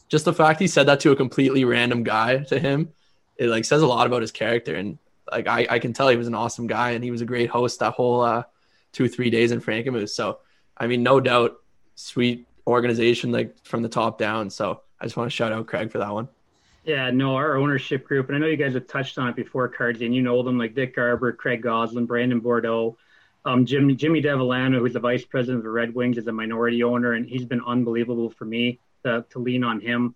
[0.08, 2.90] just the fact he said that to a completely random guy to him
[3.38, 4.98] it like says a lot about his character and
[5.32, 7.50] like i, I can tell he was an awesome guy and he was a great
[7.50, 8.44] host that whole uh
[8.94, 10.40] two three days in frankenmuth so
[10.78, 11.58] i mean no doubt
[11.96, 15.92] sweet organization like from the top down so i just want to shout out craig
[15.92, 16.30] for that one
[16.86, 19.68] yeah, no, our ownership group, and I know you guys have touched on it before,
[19.68, 22.98] Cards, and you know them like Dick Garber, Craig Goslin, Brandon Bordeaux,
[23.44, 26.84] um, Jimmy Jimmy Devellano, who's the vice president of the Red Wings, is a minority
[26.84, 30.16] owner, and he's been unbelievable for me to, to lean on him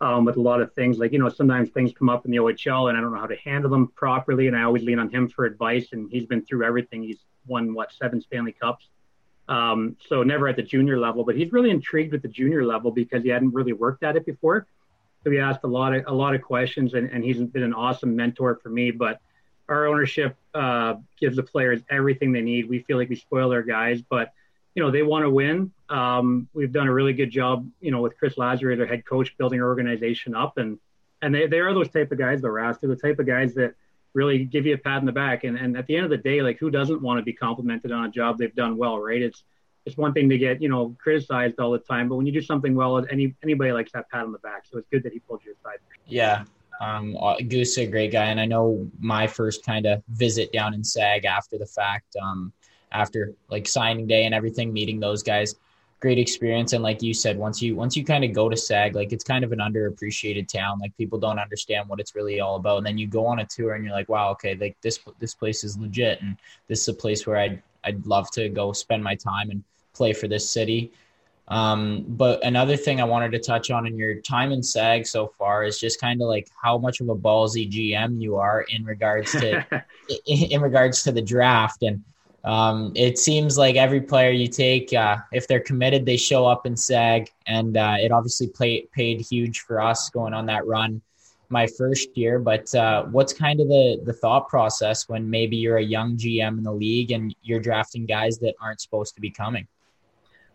[0.00, 0.98] um, with a lot of things.
[0.98, 3.26] Like you know, sometimes things come up in the OHL, and I don't know how
[3.26, 5.88] to handle them properly, and I always lean on him for advice.
[5.92, 7.02] And he's been through everything.
[7.02, 8.88] He's won what seven Stanley Cups.
[9.48, 12.90] Um, so never at the junior level, but he's really intrigued with the junior level
[12.90, 14.66] because he hadn't really worked at it before.
[15.26, 17.74] So we asked a lot of a lot of questions, and, and he's been an
[17.74, 18.92] awesome mentor for me.
[18.92, 19.18] But
[19.68, 22.68] our ownership uh, gives the players everything they need.
[22.68, 24.30] We feel like we spoil our guys, but
[24.76, 25.72] you know they want to win.
[25.88, 29.36] Um, we've done a really good job, you know, with Chris Lazary, their head coach,
[29.36, 30.78] building our organization up, and
[31.20, 32.78] and they, they are those type of guys, though, Ras.
[32.78, 33.74] They're the type of guys that
[34.14, 35.42] really give you a pat in the back.
[35.42, 37.90] And and at the end of the day, like who doesn't want to be complimented
[37.90, 39.22] on a job they've done well, right?
[39.22, 39.42] It's
[39.86, 42.42] it's one thing to get you know criticized all the time, but when you do
[42.42, 44.64] something well, any anybody likes that pat on the back.
[44.70, 45.78] So it's good that he pulled you aside.
[46.06, 46.44] Yeah,
[46.80, 50.74] um, uh, Goose a great guy, and I know my first kind of visit down
[50.74, 52.52] in SAG after the fact, um,
[52.92, 55.54] after like signing day and everything, meeting those guys,
[56.00, 56.72] great experience.
[56.72, 59.24] And like you said, once you once you kind of go to SAG, like it's
[59.24, 60.80] kind of an underappreciated town.
[60.80, 62.78] Like people don't understand what it's really all about.
[62.78, 65.34] And then you go on a tour and you're like, wow, okay, like this this
[65.34, 69.02] place is legit, and this is a place where I'd I'd love to go spend
[69.02, 69.62] my time and
[69.96, 70.92] play for this city.
[71.48, 75.28] Um, but another thing I wanted to touch on in your time in SAG so
[75.38, 78.84] far is just kind of like how much of a ballsy GM you are in
[78.84, 79.64] regards to
[80.26, 81.82] in, regards to the draft.
[81.82, 82.02] And
[82.42, 86.66] um, it seems like every player you take, uh, if they're committed, they show up
[86.66, 91.00] in SAG, and uh, it obviously played paid huge for us going on that run
[91.48, 92.40] my first year.
[92.40, 96.58] But uh, what's kind of the the thought process when maybe you're a young GM
[96.58, 99.68] in the league and you're drafting guys that aren't supposed to be coming?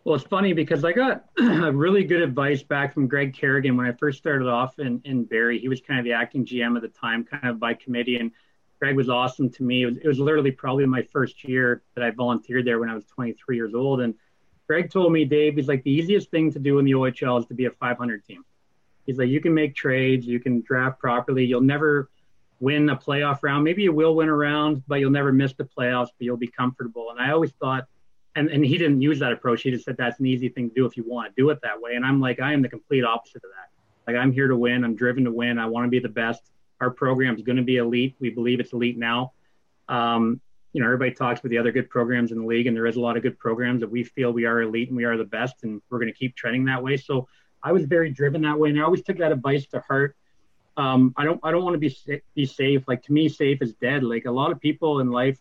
[0.03, 3.91] Well, it's funny because I got really good advice back from Greg Kerrigan when I
[3.91, 5.59] first started off in, in Barrie.
[5.59, 8.17] He was kind of the acting GM at the time, kind of by committee.
[8.17, 8.31] And
[8.79, 9.83] Greg was awesome to me.
[9.83, 12.95] It was, it was literally probably my first year that I volunteered there when I
[12.95, 14.01] was 23 years old.
[14.01, 14.15] And
[14.65, 17.45] Greg told me, Dave, he's like, the easiest thing to do in the OHL is
[17.47, 18.43] to be a 500 team.
[19.05, 21.45] He's like, you can make trades, you can draft properly.
[21.45, 22.09] You'll never
[22.59, 23.63] win a playoff round.
[23.63, 26.47] Maybe you will win a round, but you'll never miss the playoffs, but you'll be
[26.47, 27.11] comfortable.
[27.11, 27.87] And I always thought,
[28.35, 29.61] and, and he didn't use that approach.
[29.63, 31.59] He just said that's an easy thing to do if you want to do it
[31.63, 31.95] that way.
[31.95, 33.69] And I'm like, I am the complete opposite of that.
[34.11, 34.83] Like I'm here to win.
[34.83, 35.59] I'm driven to win.
[35.59, 36.41] I want to be the best.
[36.79, 38.15] Our program is going to be elite.
[38.19, 39.33] We believe it's elite now.
[39.87, 40.41] Um,
[40.73, 42.95] you know, everybody talks about the other good programs in the league, and there is
[42.95, 45.25] a lot of good programs that we feel we are elite and we are the
[45.25, 46.95] best, and we're going to keep trending that way.
[46.95, 47.27] So
[47.61, 50.15] I was very driven that way, and I always took that advice to heart.
[50.77, 52.87] Um, I don't, I don't want to be be safe.
[52.87, 54.03] Like to me, safe is dead.
[54.03, 55.37] Like a lot of people in life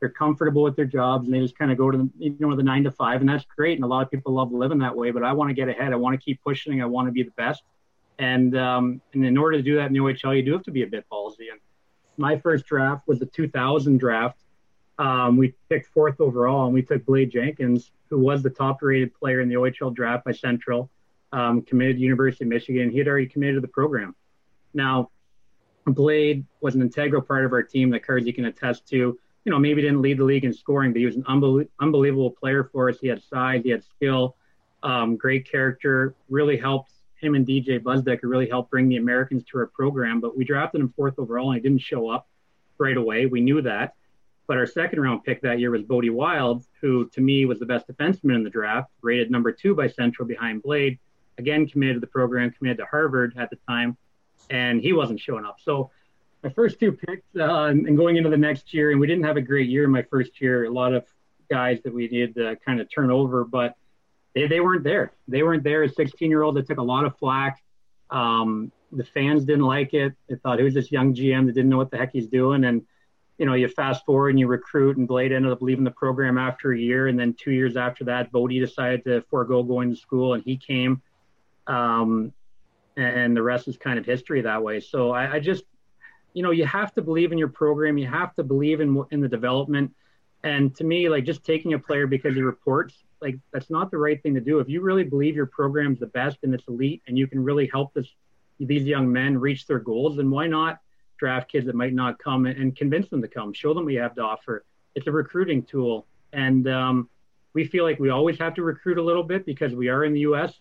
[0.00, 2.56] they're comfortable with their jobs and they just kind of go to the you know
[2.56, 4.96] the nine to five and that's great and a lot of people love living that
[4.96, 7.12] way but i want to get ahead i want to keep pushing i want to
[7.12, 7.62] be the best.
[8.20, 10.70] And um, and in order to do that in the ohl you do have to
[10.70, 11.50] be a bit ballsy.
[11.50, 11.58] And
[12.18, 14.38] my first draft was the 2000 draft.
[14.98, 19.14] Um, we picked fourth overall and we took blade jenkins who was the top rated
[19.14, 20.90] player in the ohl draft by central
[21.32, 22.90] um, committed to university of michigan.
[22.90, 24.14] He had already committed to the program.
[24.74, 25.08] Now
[25.86, 29.58] blade was an integral part of our team that Carsey can attest to you know,
[29.58, 32.90] maybe didn't lead the league in scoring, but he was an unbel- unbelievable player for
[32.90, 32.98] us.
[33.00, 34.36] He had size, he had skill,
[34.82, 39.58] um, great character, really helped him and DJ Busdeker really helped bring the Americans to
[39.58, 40.20] our program.
[40.20, 42.28] But we drafted him fourth overall and he didn't show up
[42.78, 43.26] right away.
[43.26, 43.94] We knew that.
[44.46, 47.66] But our second round pick that year was Bode Wild, who to me was the
[47.66, 50.98] best defenseman in the draft, rated number two by Central behind Blade.
[51.38, 53.96] Again, committed to the program, committed to Harvard at the time,
[54.50, 55.58] and he wasn't showing up.
[55.60, 55.90] So
[56.42, 59.36] my first two picks uh, and going into the next year, and we didn't have
[59.36, 60.64] a great year in my first year.
[60.64, 61.04] A lot of
[61.50, 63.74] guys that we needed to kind of turn over, but
[64.34, 65.12] they, they weren't there.
[65.28, 66.56] They weren't there as 16 year old.
[66.56, 67.62] They took a lot of flack.
[68.10, 70.14] Um, the fans didn't like it.
[70.28, 72.64] They thought was this young GM that didn't know what the heck he's doing.
[72.64, 72.82] And,
[73.38, 76.38] you know, you fast forward and you recruit, and Blade ended up leaving the program
[76.38, 77.06] after a year.
[77.08, 80.56] And then two years after that, Bode decided to forego going to school, and he
[80.56, 81.02] came.
[81.66, 82.32] Um,
[82.96, 84.80] and the rest is kind of history that way.
[84.80, 85.64] So I, I just
[86.34, 89.20] you know you have to believe in your program you have to believe in in
[89.20, 89.92] the development
[90.42, 93.98] and to me like just taking a player because he reports like that's not the
[93.98, 97.02] right thing to do if you really believe your program's the best and it's elite
[97.06, 98.08] and you can really help this
[98.66, 100.78] these young men reach their goals, then why not
[101.18, 104.00] draft kids that might not come and convince them to come, show them what you
[104.00, 104.64] have to offer.
[104.94, 106.06] It's a recruiting tool.
[106.32, 107.08] And um,
[107.52, 110.12] we feel like we always have to recruit a little bit because we are in
[110.12, 110.54] the U.S.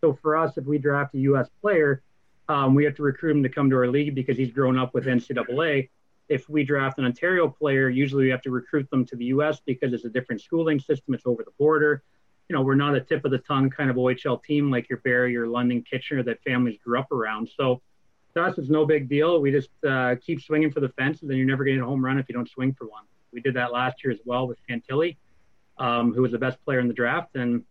[0.00, 1.48] So for us, if we draft a U.S.
[1.60, 2.02] player,
[2.48, 4.94] um, we have to recruit him to come to our league because he's grown up
[4.94, 5.88] with NCAA.
[6.28, 9.60] If we draft an Ontario player, usually we have to recruit them to the U.S.
[9.64, 11.14] because it's a different schooling system.
[11.14, 12.02] It's over the border.
[12.48, 14.98] You know, we're not a tip of the tongue kind of OHL team like your
[14.98, 17.48] Barrie or London Kitchener that families grew up around.
[17.56, 17.80] So
[18.34, 19.40] to us, it's no big deal.
[19.40, 22.18] We just uh, keep swinging for the fences, and you're never getting a home run
[22.18, 23.04] if you don't swing for one.
[23.32, 25.16] We did that last year as well with Fantilli,
[25.78, 27.64] um, who was the best player in the draft, and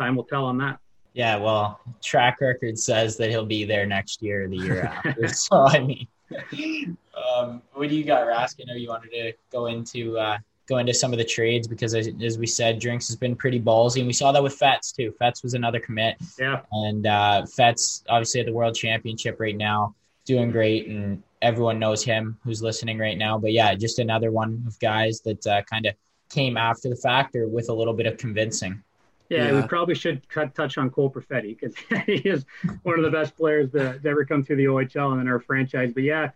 [0.00, 0.78] time will tell on that.
[1.12, 5.28] Yeah, well, track record says that he'll be there next year or the year after.
[5.28, 8.60] so I mean, um, what do you got, Rask?
[8.60, 11.94] I know you wanted to go into uh, go into some of the trades because,
[11.94, 14.92] as, as, we said, Drinks has been pretty ballsy, and we saw that with Fets
[14.92, 15.12] too.
[15.18, 16.16] Fets was another commit.
[16.38, 19.94] Yeah, and uh, Fets obviously at the World Championship right now,
[20.24, 23.36] doing great, and everyone knows him who's listening right now.
[23.38, 25.94] But yeah, just another one of guys that uh, kind of
[26.30, 28.82] came after the fact or with a little bit of convincing.
[29.30, 32.44] Yeah, yeah, we probably should touch on Cole Perfetti because he is
[32.82, 35.92] one of the best players that, ever come through the OHL and in our franchise.
[35.94, 36.30] But yeah,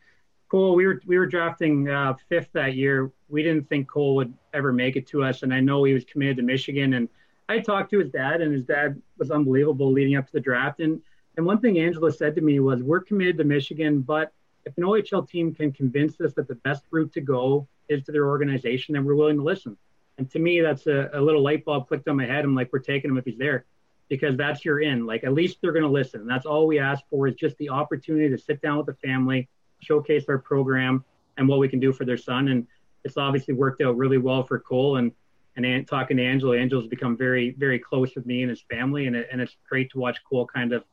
[0.49, 3.11] Cole, we were we were drafting uh, fifth that year.
[3.29, 6.05] We didn't think Cole would ever make it to us, and I know he was
[6.05, 6.95] committed to Michigan.
[6.95, 7.09] And
[7.49, 10.79] I talked to his dad, and his dad was unbelievable leading up to the draft.
[10.79, 11.03] And
[11.37, 14.33] and one thing Angelo said to me was, "We're committed to Michigan, but
[14.65, 18.13] if an OHL team can convince us that the best route to go is to
[18.13, 19.77] their organization, then we're willing to listen."
[20.19, 22.45] And to me, that's a, a little light bulb clicked on my head.
[22.45, 23.65] I'm like, we're taking him if he's there
[24.09, 25.07] because that's your in.
[25.07, 26.27] Like, at least they're going to listen.
[26.27, 29.49] That's all we ask for is just the opportunity to sit down with the family,
[29.81, 31.05] showcase our program
[31.37, 32.49] and what we can do for their son.
[32.49, 32.67] And
[33.03, 34.97] it's obviously worked out really well for Cole.
[34.97, 35.13] And
[35.57, 39.07] and talking to Angelo, Angelo's become very, very close with me and his family.
[39.07, 40.85] And, it, and it's great to watch Cole kind of,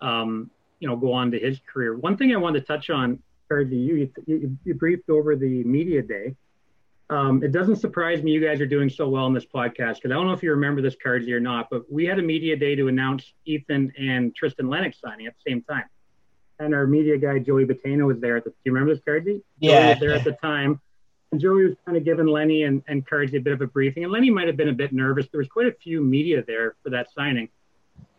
[0.00, 0.48] um,
[0.78, 1.96] you know, go on to his career.
[1.96, 6.02] One thing I wanted to touch on, Cardi, you, you, you briefed over the media
[6.02, 6.36] day.
[7.08, 10.10] Um, it doesn't surprise me you guys are doing so well in this podcast because
[10.10, 12.56] I don't know if you remember this, Cardsy, or not, but we had a media
[12.56, 15.84] day to announce Ethan and Tristan Lennox signing at the same time.
[16.58, 18.38] And our media guy, Joey Batano, was there.
[18.38, 19.42] At the, do you remember this, Cardsy?
[19.60, 19.82] Yeah.
[19.82, 20.80] Joey was there at the time.
[21.30, 24.02] And Joey was kind of giving Lenny and, and Cardsy a bit of a briefing.
[24.02, 25.28] And Lenny might have been a bit nervous.
[25.30, 27.50] There was quite a few media there for that signing.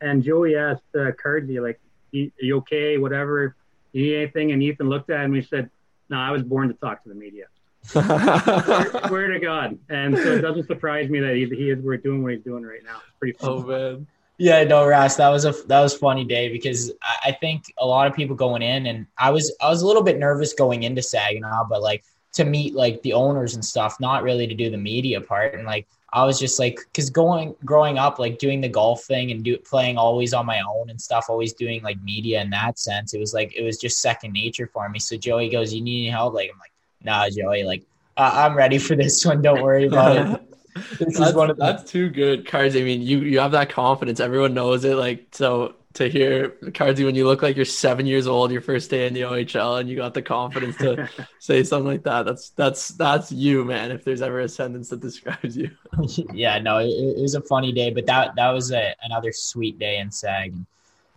[0.01, 1.79] And Joey asked uh, Cardsy, like,
[2.13, 3.55] are you okay, whatever?
[3.91, 4.51] You need anything?
[4.51, 5.69] And Ethan looked at him and he said,
[6.09, 7.47] no, I was born to talk to the media
[7.83, 9.77] swear, to God.
[9.89, 12.63] And so it doesn't surprise me that he, he is we're doing what he's doing
[12.63, 12.97] right now.
[12.97, 13.49] It's pretty fun.
[13.49, 14.07] Oh man.
[14.39, 17.85] Yeah, no, Ras, that was a that was funny day because I, I think a
[17.85, 20.83] lot of people going in, and I was I was a little bit nervous going
[20.83, 24.69] into Saginaw, but like to meet like the owners and stuff, not really to do
[24.69, 28.61] the media part, and like I was just like, because going growing up, like doing
[28.61, 32.01] the golf thing and do playing always on my own and stuff, always doing like
[32.01, 34.99] media in that sense, it was like it was just second nature for me.
[34.99, 36.71] So Joey goes, "You need any help?" Like I'm like,
[37.07, 37.83] nah, Joey, like
[38.17, 39.41] uh, I'm ready for this one.
[39.41, 40.43] Don't worry about it.
[40.99, 42.75] This that's, is one of the- that's too good, Cards.
[42.75, 44.19] I mean, you you have that confidence.
[44.19, 44.93] Everyone knows it.
[44.93, 48.91] Like so to hear Cardsy when you look like you're seven years old, your first
[48.91, 52.27] day in the OHL, and you got the confidence to say something like that.
[52.27, 53.89] That's that's that's you, man.
[53.89, 55.71] If there's ever a sentence that describes you.
[56.33, 59.79] yeah, no, it, it, was a funny day, but that that was a, another sweet
[59.79, 60.53] day in SAG.
[60.53, 60.67] And,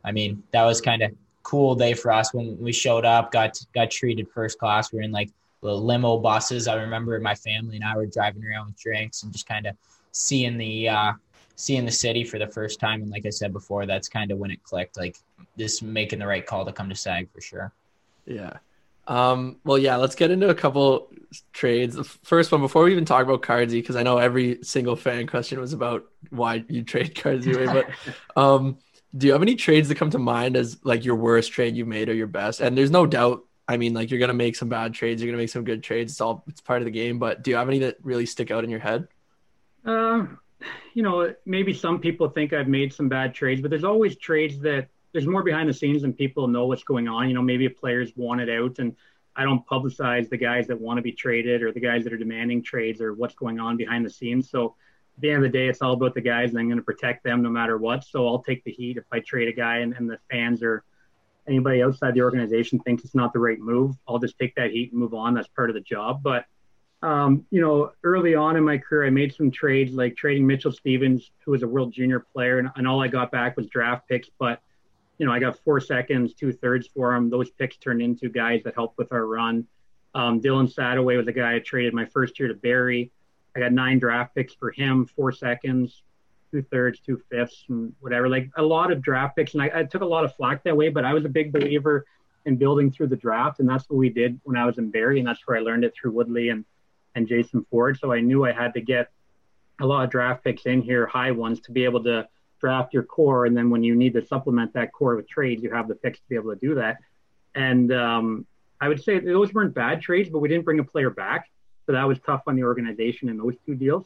[0.02, 3.60] I mean, that was kind of cool day for us when we showed up, got
[3.74, 4.92] got treated first class.
[4.92, 5.30] We are in like
[5.62, 6.68] the limo buses.
[6.68, 9.76] I remember my family and I were driving around with drinks and just kind of
[10.12, 11.12] seeing the uh,
[11.56, 13.02] seeing the city for the first time.
[13.02, 14.96] And like I said before, that's kind of when it clicked.
[14.96, 15.16] Like
[15.56, 17.72] this making the right call to come to SAG for sure.
[18.26, 18.58] Yeah.
[19.06, 21.10] Um, well, yeah, let's get into a couple
[21.52, 21.96] trades.
[21.96, 25.26] The first one, before we even talk about Cardsy, because I know every single fan
[25.26, 27.66] question was about why you trade Cardsy away.
[27.66, 27.90] But
[28.40, 28.78] um,
[29.16, 31.84] do you have any trades that come to mind as like your worst trade you
[31.84, 32.60] made or your best?
[32.60, 35.40] And there's no doubt I mean, like you're gonna make some bad trades, you're gonna
[35.40, 36.10] make some good trades.
[36.10, 37.20] It's all it's part of the game.
[37.20, 39.06] But do you have any that really stick out in your head?
[39.84, 40.26] Uh,
[40.92, 44.58] you know, maybe some people think I've made some bad trades, but there's always trades
[44.62, 47.28] that there's more behind the scenes than people know what's going on.
[47.28, 48.96] You know, maybe a player's wanted out, and
[49.36, 52.18] I don't publicize the guys that want to be traded or the guys that are
[52.18, 54.50] demanding trades or what's going on behind the scenes.
[54.50, 54.74] So
[55.16, 56.84] at the end of the day, it's all about the guys, and I'm going to
[56.84, 58.02] protect them no matter what.
[58.02, 60.82] So I'll take the heat if I trade a guy and, and the fans are
[61.50, 64.92] anybody outside the organization thinks it's not the right move, I'll just take that heat
[64.92, 65.34] and move on.
[65.34, 66.22] That's part of the job.
[66.22, 66.46] But
[67.02, 70.72] um, you know, early on in my career, I made some trades like trading Mitchell
[70.72, 74.08] Stephens, who was a world junior player, and, and all I got back was draft
[74.08, 74.28] picks.
[74.38, 74.60] But
[75.18, 77.30] you know, I got four seconds, two thirds for him.
[77.30, 79.66] Those picks turned into guys that helped with our run.
[80.14, 83.12] Um, Dylan Sadowy was a guy I traded my first year to Barrie.
[83.54, 86.02] I got nine draft picks for him, four seconds.
[86.50, 88.28] Two thirds, two fifths, and whatever.
[88.28, 90.76] Like a lot of draft picks, and I, I, took a lot of flack that
[90.76, 90.88] way.
[90.88, 92.04] But I was a big believer
[92.46, 95.18] in building through the draft, and that's what we did when I was in Barrie,
[95.18, 96.64] and that's where I learned it through Woodley and
[97.14, 97.98] and Jason Ford.
[97.98, 99.10] So I knew I had to get
[99.80, 102.28] a lot of draft picks in here, high ones, to be able to
[102.60, 105.70] draft your core, and then when you need to supplement that core with trades, you
[105.70, 106.98] have the picks to be able to do that.
[107.54, 108.46] And um,
[108.80, 111.50] I would say those weren't bad trades, but we didn't bring a player back,
[111.86, 114.04] so that was tough on the organization in those two deals.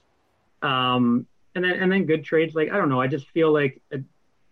[0.63, 3.81] Um, and then and then good trades, like I don't know, I just feel like
[3.93, 3.99] uh,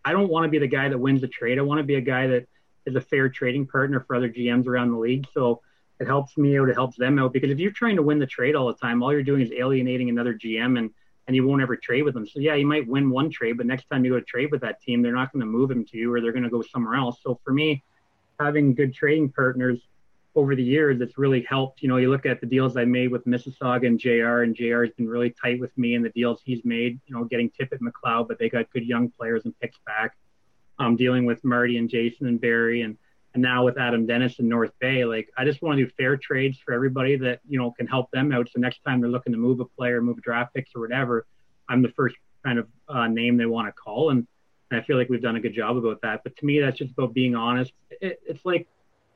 [0.04, 1.58] I don't want to be the guy that wins the trade.
[1.58, 2.46] I want to be a guy that
[2.86, 5.26] is a fair trading partner for other GMs around the league.
[5.32, 5.62] So
[6.00, 7.32] it helps me out, it helps them out.
[7.32, 9.52] Because if you're trying to win the trade all the time, all you're doing is
[9.52, 10.90] alienating another GM and
[11.28, 12.26] and you won't ever trade with them.
[12.26, 14.60] So yeah, you might win one trade, but next time you go to trade with
[14.62, 16.62] that team, they're not going to move him to you or they're going to go
[16.62, 17.18] somewhere else.
[17.22, 17.84] So for me,
[18.40, 19.78] having good trading partners
[20.34, 21.82] over the years, it's really helped.
[21.82, 24.84] You know, you look at the deals I made with Mississauga and JR, and JR
[24.84, 27.80] has been really tight with me and the deals he's made, you know, getting Tippett
[27.80, 30.16] McLeod, but they got good young players and picks back.
[30.78, 32.96] Um, dealing with Marty and Jason and Barry and
[33.34, 36.16] and now with Adam Dennis in North Bay, like I just want to do fair
[36.16, 38.48] trades for everybody that you know can help them out.
[38.52, 41.26] So next time they're looking to move a player, move a draft picks or whatever,
[41.68, 44.26] I'm the first kind of uh, name they want to call, and,
[44.70, 46.22] and, I feel like we've done a good job about that.
[46.24, 47.72] But to me, that's just about being honest.
[47.90, 48.66] It, it's like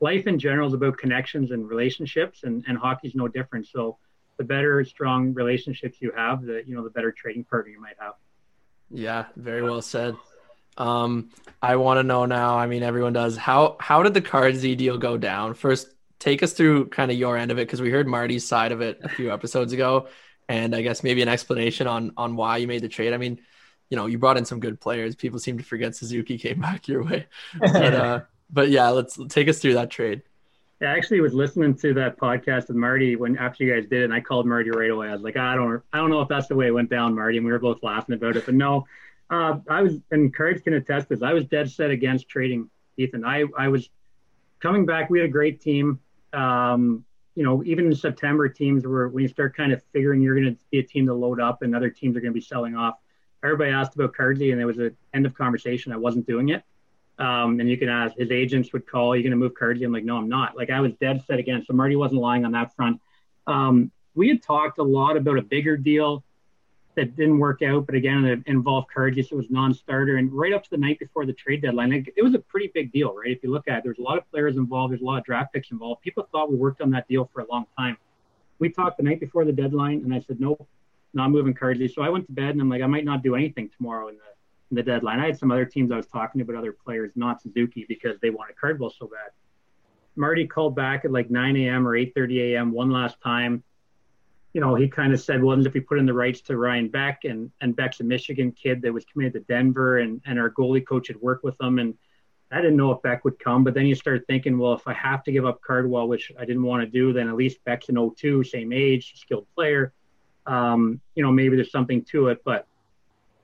[0.01, 3.67] life in general is about connections and relationships, and and hockey's no different.
[3.67, 3.99] So
[4.37, 7.97] the better strong relationships you have, the you know the better trading partner you might
[7.99, 8.15] have.
[8.91, 10.17] Yeah, very well said.
[10.77, 11.31] Um,
[11.63, 12.59] I want to know now.
[12.59, 13.37] I mean, everyone does.
[13.37, 15.55] How how did the Cardsy deal go down?
[15.55, 15.89] First,
[16.19, 18.81] take us through kind of your end of it because we heard Marty's side of
[18.81, 20.09] it a few episodes ago,
[20.49, 23.15] and I guess maybe an explanation on on why you made the trade.
[23.15, 23.41] I mean,
[23.91, 25.17] you know, you brought in some good players.
[25.17, 27.27] People seem to forget Suzuki came back your way,
[27.59, 28.21] but uh,
[28.51, 30.23] but yeah, let's take us through that trade.
[30.81, 34.05] I actually was listening to that podcast with Marty when after you guys did it,
[34.05, 35.09] and I called Marty right away.
[35.09, 37.15] I was like, I don't, I don't know if that's the way it went down,
[37.15, 38.45] Marty, and we were both laughing about it.
[38.45, 38.87] But no,
[39.31, 41.23] uh, I was, and Cards can attest this.
[41.23, 42.69] I was dead set against trading
[42.99, 43.25] Ethan.
[43.25, 43.89] I, I was
[44.61, 45.09] coming back.
[45.09, 45.99] We had a great team.
[46.35, 50.39] Um, you know, even in September, teams were when you start kind of figuring you're
[50.39, 52.45] going to be a team to load up, and other teams are going to be
[52.45, 52.97] selling off.
[53.43, 55.93] Everybody asked about Cardsy, and there was an end of conversation.
[55.93, 56.63] I wasn't doing it.
[57.19, 59.85] Um, and you can ask his agents would call, You're you going to move Cardsy?"
[59.85, 61.69] I'm like, "No, I'm not." Like I was dead set against.
[61.69, 63.01] So Marty wasn't lying on that front.
[63.47, 66.25] Um, we had talked a lot about a bigger deal
[66.97, 67.87] that didn't work out.
[67.87, 69.21] But again, it involved Cardsy.
[69.21, 72.23] It was non-starter, and right up to the night before the trade deadline, it, it
[72.23, 73.31] was a pretty big deal, right?
[73.31, 74.93] If you look at it, there's a lot of players involved.
[74.93, 76.03] There's a lot of draft picks involved.
[76.03, 77.97] People thought we worked on that deal for a long time.
[78.59, 80.67] We talked the night before the deadline, and I said, nope,
[81.13, 81.93] not moving Cardsy.
[81.93, 84.17] So I went to bed, and I'm like, I might not do anything tomorrow in
[84.17, 84.23] the
[84.71, 85.21] the deadline.
[85.21, 88.19] I had some other teams I was talking to, but other players, not Suzuki, because
[88.21, 89.31] they wanted Cardwell so bad.
[90.17, 91.87] Marty called back at like 9 a.m.
[91.87, 92.73] or 8:30 a.m.
[92.73, 93.63] one last time
[94.57, 96.89] you know, he kind of said, well, if we put in the rights to Ryan
[96.89, 100.49] Beck and, and Beck's a Michigan kid that was committed to Denver and, and our
[100.49, 101.79] goalie coach had worked with them.
[101.79, 101.93] And
[102.51, 104.95] I didn't know if Beck would come, but then you start thinking, well, if I
[104.95, 107.91] have to give up Cardwell, which I didn't want to do, then at least Beck's
[107.91, 109.93] an 02, same age, skilled player.
[110.47, 112.43] Um, you know, maybe there's something to it.
[112.43, 112.67] But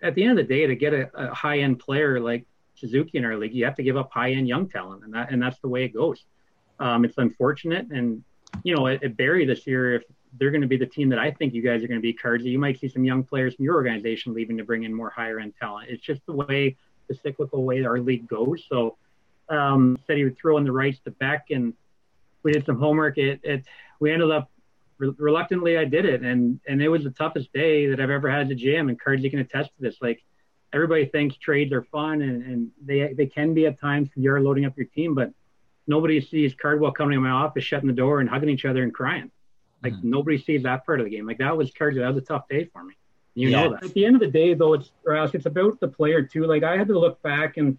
[0.02, 2.44] at the end of the day, to get a, a high end player like
[2.74, 5.04] Suzuki in our league, you have to give up high end young talent.
[5.04, 6.24] And that, and that's the way it goes.
[6.80, 7.86] Um, it's unfortunate.
[7.90, 8.24] And,
[8.64, 10.02] you know, at, at Barrie this year, if
[10.38, 12.12] they're going to be the team that I think you guys are going to be.
[12.12, 15.10] Cards you might see some young players from your organization leaving to bring in more
[15.10, 15.90] higher end talent.
[15.90, 16.76] It's just the way
[17.08, 18.64] the cyclical way our league goes.
[18.68, 18.96] So
[19.48, 21.74] um, said he would throw in the rights to Beck, and
[22.42, 23.18] we did some homework.
[23.18, 23.64] It, it
[24.00, 24.50] we ended up
[25.02, 28.30] re- reluctantly I did it, and and it was the toughest day that I've ever
[28.30, 28.88] had to jam.
[28.88, 29.96] And Cards, you can attest to this.
[30.00, 30.22] Like
[30.72, 34.40] everybody thinks trades are fun, and, and they they can be at times because you're
[34.40, 35.32] loading up your team, but
[35.86, 38.94] nobody sees Cardwell coming in my office, shutting the door, and hugging each other and
[38.94, 39.30] crying.
[39.82, 40.10] Like mm-hmm.
[40.10, 41.26] nobody sees that part of the game.
[41.26, 41.96] Like that was Cards.
[41.96, 42.94] That was a tough day for me.
[43.34, 43.62] You yeah.
[43.62, 43.84] know that.
[43.84, 46.46] At the end of the day, though, it's Rask, it's about the player too.
[46.46, 47.78] Like I had to look back, and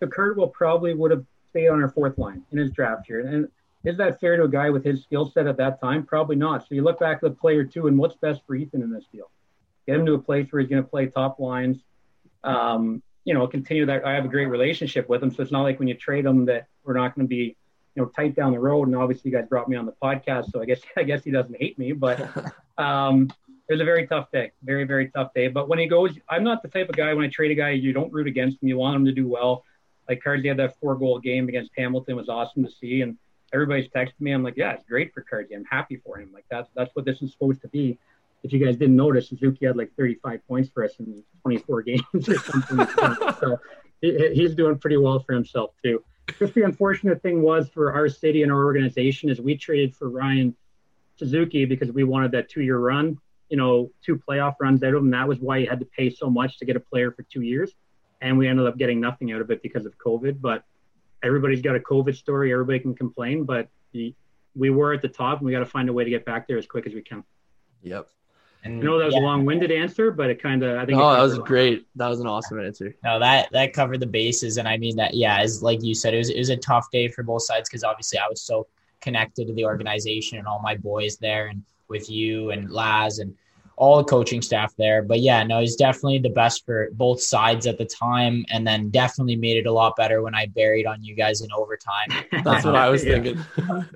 [0.00, 3.20] the Cardwell probably would have stayed on our fourth line in his draft year.
[3.20, 3.48] And
[3.84, 6.04] is that fair to a guy with his skill set at that time?
[6.04, 6.62] Probably not.
[6.62, 9.04] So you look back at the player too, and what's best for Ethan in this
[9.12, 9.30] deal?
[9.86, 11.78] Get him to a place where he's going to play top lines.
[12.42, 14.04] Um, you know, continue that.
[14.04, 16.46] I have a great relationship with him, so it's not like when you trade him
[16.46, 17.56] that we're not going to be
[17.94, 18.88] you know tight down the road.
[18.88, 21.30] And obviously, you guys brought me on the podcast, so I guess I guess he
[21.30, 21.92] doesn't hate me.
[21.92, 22.20] But
[22.78, 23.30] um,
[23.68, 25.48] it was a very tough day, very very tough day.
[25.48, 27.70] But when he goes, I'm not the type of guy when I trade a guy
[27.70, 28.68] you don't root against him.
[28.68, 29.64] You want him to do well.
[30.08, 33.16] Like Cards, had that four goal game against Hamilton was awesome to see, and
[33.54, 34.32] everybody's texting me.
[34.32, 35.50] I'm like, yeah, it's great for Cards.
[35.54, 36.30] I'm happy for him.
[36.34, 37.98] Like that's that's what this is supposed to be.
[38.42, 42.28] If you guys didn't notice, Suzuki had like 35 points for us in 24 games
[42.28, 42.86] or something.
[43.40, 43.58] so
[44.02, 46.04] he, he's doing pretty well for himself too
[46.38, 50.08] just the unfortunate thing was for our city and our organization is we traded for
[50.08, 50.54] Ryan
[51.16, 53.18] Suzuki because we wanted that two year run.
[53.50, 55.10] you know, two playoff runs out of him.
[55.10, 57.42] That was why he had to pay so much to get a player for two
[57.42, 57.72] years.
[58.20, 60.40] And we ended up getting nothing out of it because of COVID.
[60.40, 60.64] But
[61.24, 62.52] everybody's got a COVID story.
[62.52, 64.14] Everybody can complain, but he,
[64.54, 66.46] we were at the top and we got to find a way to get back
[66.46, 67.24] there as quick as we can.
[67.82, 68.08] Yep.
[68.64, 69.20] And I know that was yeah.
[69.20, 70.98] a long-winded answer, but it kind of I think.
[70.98, 71.86] Oh, that was great.
[71.96, 72.94] That was an awesome answer.
[73.04, 75.12] No, that that covered the bases, and I mean that.
[75.12, 77.68] Yeah, as like you said, it was it was a tough day for both sides
[77.68, 78.66] because obviously I was so
[79.02, 83.34] connected to the organization and all my boys there, and with you and Laz and
[83.76, 85.02] all the coaching staff there.
[85.02, 88.90] But yeah, no, he's definitely the best for both sides at the time, and then
[88.90, 92.08] definitely made it a lot better when I buried on you guys in overtime.
[92.44, 93.38] That's what I was thinking.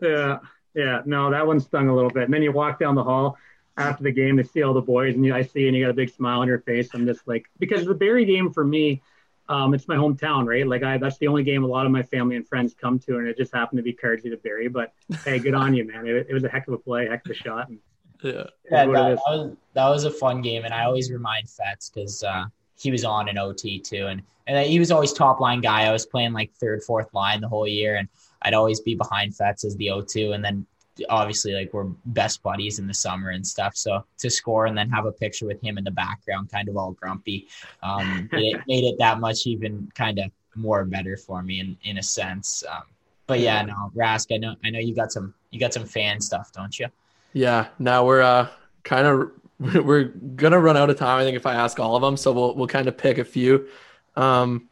[0.03, 0.39] yeah,
[0.74, 2.24] yeah, no, that one stung a little bit.
[2.24, 3.37] And then you walk down the hall
[3.76, 5.91] after the game to see all the boys, and you, I see, and you got
[5.91, 6.91] a big smile on your face.
[6.95, 9.03] I'm just like, because the Barrie game for me,
[9.49, 10.66] um, it's my hometown, right?
[10.66, 13.18] Like I, that's the only game a lot of my family and friends come to,
[13.18, 14.68] and it just happened to be Cardsley to Barrie.
[14.68, 14.93] But
[15.24, 16.07] hey, good on you, man.
[16.07, 17.68] It, it was a heck of a play, heck of a shot.
[17.68, 17.79] And,
[18.22, 18.32] yeah,
[18.70, 22.22] yeah that, that, was that was a fun game, and I always remind Fets because
[22.22, 22.44] uh,
[22.76, 25.84] he was on an OT too, and and he was always top line guy.
[25.84, 28.08] I was playing like third, fourth line the whole year, and
[28.42, 30.66] I'd always be behind Fets as the O2, and then
[31.08, 33.76] obviously like we're best buddies in the summer and stuff.
[33.76, 36.76] So to score and then have a picture with him in the background, kind of
[36.76, 37.46] all grumpy,
[37.82, 41.98] um, it made it that much even kind of more better for me in in
[41.98, 42.64] a sense.
[42.68, 42.82] Um,
[43.26, 46.20] but yeah, no, Rask, I know I know you got some you got some fan
[46.20, 46.86] stuff, don't you?
[47.33, 47.68] Yeah.
[47.79, 48.49] Now we're uh
[48.85, 49.31] kind of
[49.85, 51.20] we're gonna run out of time.
[51.20, 53.24] I think if I ask all of them, so we'll we'll kind of pick a
[53.24, 53.68] few.
[54.16, 54.68] Um,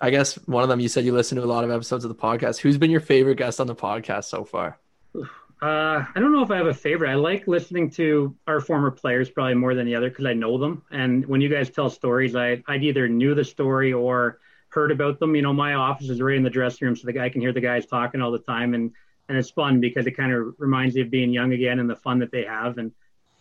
[0.00, 2.08] I guess one of them you said you listen to a lot of episodes of
[2.08, 2.58] the podcast.
[2.58, 4.78] Who's been your favorite guest on the podcast so far?
[5.14, 7.08] Uh, I don't know if I have a favorite.
[7.08, 10.58] I like listening to our former players probably more than the other because I know
[10.58, 10.82] them.
[10.90, 14.40] And when you guys tell stories, I I either knew the story or
[14.70, 15.36] heard about them.
[15.36, 17.52] You know, my office is right in the dressing room, so the guy can hear
[17.52, 18.92] the guys talking all the time, and
[19.28, 21.96] and it's fun because it kind of reminds you of being young again and the
[21.96, 22.78] fun that they have.
[22.78, 22.92] And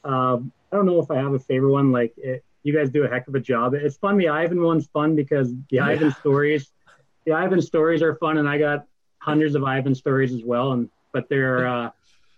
[0.03, 1.91] um, I don't know if I have a favorite one.
[1.91, 3.73] Like it, you guys do a heck of a job.
[3.73, 4.17] It's fun.
[4.17, 5.86] The Ivan one's fun because the yeah.
[5.86, 6.71] Ivan stories,
[7.25, 8.86] the Ivan stories are fun, and I got
[9.17, 10.73] hundreds of Ivan stories as well.
[10.73, 11.89] And but they're uh,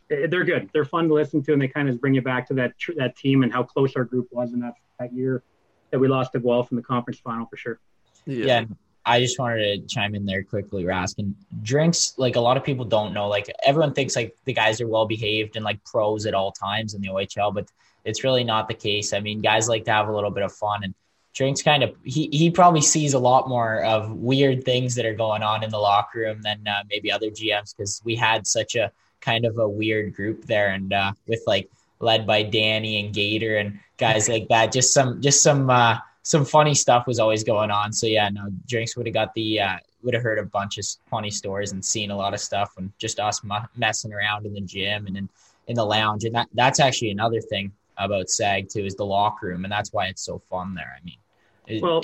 [0.09, 0.69] they're good.
[0.73, 3.17] They're fun to listen to, and they kind of bring you back to that that
[3.17, 5.43] team and how close our group was in that that year
[5.91, 7.79] that we lost to Guelph in the conference final for sure.
[8.25, 8.45] Yeah.
[8.45, 8.65] yeah.
[9.05, 11.17] I just wanted to chime in there quickly, Rask.
[11.17, 14.79] And drinks, like a lot of people don't know, like everyone thinks like the guys
[14.79, 17.67] are well behaved and like pros at all times in the OHL, but
[18.05, 19.13] it's really not the case.
[19.13, 20.93] I mean, guys like to have a little bit of fun and
[21.33, 25.15] drinks kind of he, he probably sees a lot more of weird things that are
[25.15, 28.75] going on in the locker room than uh, maybe other GMs because we had such
[28.75, 33.13] a kind of a weird group there and uh, with like led by Danny and
[33.13, 34.71] Gator and guys like that.
[34.71, 37.91] Just some just some uh, some funny stuff was always going on.
[37.91, 40.85] So yeah, no, drinks would have got the uh, would have heard a bunch of
[41.09, 43.41] funny stories and seen a lot of stuff and just us
[43.75, 45.29] messing around in the gym and in,
[45.67, 46.23] in the lounge.
[46.23, 49.91] And that that's actually another thing about SAG too is the locker room, and that's
[49.93, 50.97] why it's so fun there.
[50.97, 51.81] I mean.
[51.81, 52.03] well,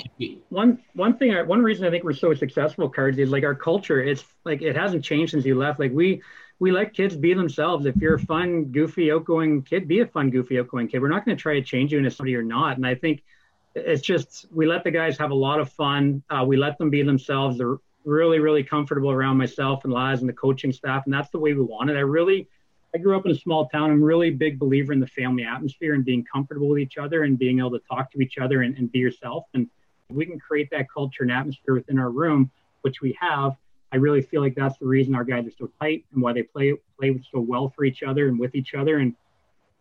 [0.50, 4.02] one one thing, one reason I think we're so successful, cards is like our culture.
[4.02, 5.80] It's like it hasn't changed since you left.
[5.80, 6.22] Like we
[6.58, 7.86] we let kids be themselves.
[7.86, 11.00] If you're a fun, goofy, outgoing kid, be a fun, goofy, outgoing kid.
[11.00, 12.76] We're not going to try to change you into somebody you're not.
[12.76, 13.22] And I think
[13.74, 16.22] it's just we let the guys have a lot of fun.
[16.30, 17.58] Uh, we let them be themselves.
[17.58, 21.38] They're really, really comfortable around myself and Laz and the coaching staff, and that's the
[21.38, 21.96] way we wanted.
[21.96, 22.48] I really,
[22.94, 23.90] I grew up in a small town.
[23.90, 27.24] I'm really a big believer in the family atmosphere and being comfortable with each other
[27.24, 29.44] and being able to talk to each other and, and be yourself.
[29.54, 29.68] And
[30.08, 32.50] we can create that culture and atmosphere within our room,
[32.82, 33.56] which we have
[33.92, 36.42] I really feel like that's the reason our guys are so tight and why they
[36.42, 38.98] play play so well for each other and with each other.
[38.98, 39.14] And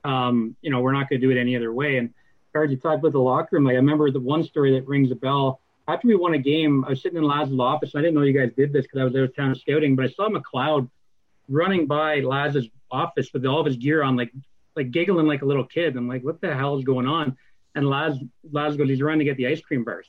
[0.04, 1.98] um, you know, we're not going to do it any other way.
[1.98, 2.14] And
[2.54, 3.66] Cards, you talked about the locker room.
[3.66, 5.62] Like I remember the one story that rings a bell.
[5.88, 7.94] After we won a game, I was sitting in Laz's office.
[7.96, 10.06] I didn't know you guys did this because I was out of town scouting, but
[10.06, 10.90] I saw McLeod
[11.48, 14.32] running by Laz's office with all of his gear on, like
[14.76, 15.96] like giggling like a little kid.
[15.96, 17.38] I'm like, what the hell is going on?
[17.76, 18.18] And Laz
[18.52, 20.08] Laz goes, he's running to get the ice cream bars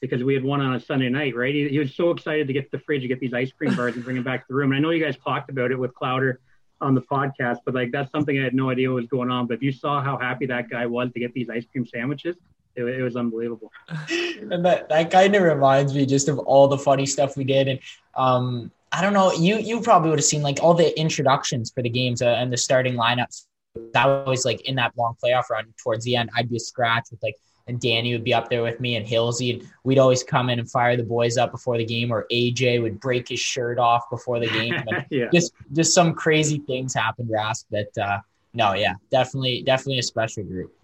[0.00, 1.54] because we had one on a Sunday night, right?
[1.54, 3.74] He, he, was so excited to get to the fridge to get these ice cream
[3.74, 4.72] bars and bring them back to the room.
[4.72, 6.38] And I know you guys talked about it with Clowder
[6.80, 9.46] on the podcast, but like that's something I had no idea was going on.
[9.46, 12.36] But if you saw how happy that guy was to get these ice cream sandwiches,
[12.76, 13.70] it, it was unbelievable.
[14.10, 17.68] and that, that kind of reminds me just of all the funny stuff we did.
[17.68, 17.80] And
[18.14, 21.82] um, I don't know, you you probably would have seen like all the introductions for
[21.82, 23.46] the games uh, and the starting lineups.
[23.92, 26.30] That was like in that long playoff run towards the end.
[26.34, 29.06] I'd be a scratch with like and Danny would be up there with me and
[29.06, 29.60] Hillsy.
[29.60, 32.82] And we'd always come in and fire the boys up before the game, or AJ
[32.82, 34.74] would break his shirt off before the game.
[35.10, 35.28] yeah.
[35.32, 37.64] Just just some crazy things happened, Rask.
[37.70, 38.18] But uh,
[38.54, 40.74] no, yeah, definitely definitely a special group.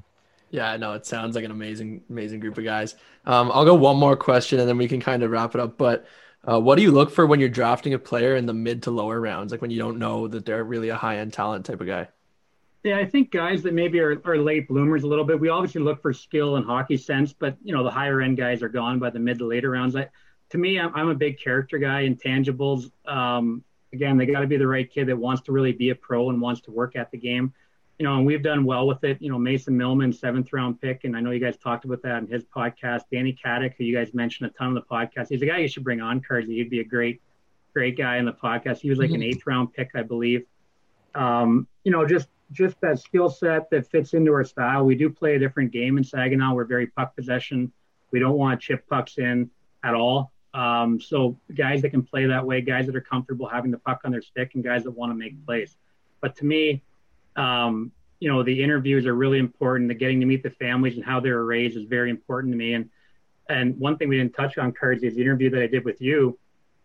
[0.50, 2.94] Yeah, no, it sounds like an amazing amazing group of guys.
[3.24, 5.76] Um, I'll go one more question and then we can kind of wrap it up.
[5.76, 6.06] But
[6.48, 8.90] uh, what do you look for when you're drafting a player in the mid to
[8.92, 11.80] lower rounds, like when you don't know that they're really a high end talent type
[11.80, 12.08] of guy?
[12.86, 15.40] Yeah, I think guys that maybe are, are late bloomers a little bit.
[15.40, 18.62] We obviously look for skill and hockey sense, but you know the higher end guys
[18.62, 19.96] are gone by the mid to later rounds.
[19.96, 20.08] I,
[20.50, 22.08] to me, I'm, I'm a big character guy.
[22.08, 22.92] Intangibles.
[23.04, 25.96] Um, again, they got to be the right kid that wants to really be a
[25.96, 27.52] pro and wants to work at the game.
[27.98, 29.20] You know, and we've done well with it.
[29.20, 32.22] You know, Mason Millman, seventh round pick, and I know you guys talked about that
[32.22, 33.00] in his podcast.
[33.10, 35.66] Danny Katic, who you guys mentioned a ton on the podcast, he's a guy you
[35.66, 36.46] should bring on, Cards.
[36.46, 37.20] He'd be a great,
[37.74, 38.78] great guy in the podcast.
[38.78, 39.16] He was like mm-hmm.
[39.16, 40.46] an eighth round pick, I believe.
[41.16, 44.84] Um, you know, just just that skill set that fits into our style.
[44.84, 46.54] We do play a different game in Saginaw.
[46.54, 47.72] We're very puck possession.
[48.12, 49.50] We don't want to chip pucks in
[49.82, 50.32] at all.
[50.54, 54.00] Um, so guys that can play that way, guys that are comfortable having the puck
[54.04, 55.76] on their stick, and guys that want to make plays.
[56.20, 56.82] But to me,
[57.36, 59.88] um, you know, the interviews are really important.
[59.88, 62.56] The getting to meet the families and how they were raised is very important to
[62.56, 62.74] me.
[62.74, 62.88] And
[63.48, 66.00] and one thing we didn't touch on, Cards, is the interview that I did with
[66.00, 66.38] you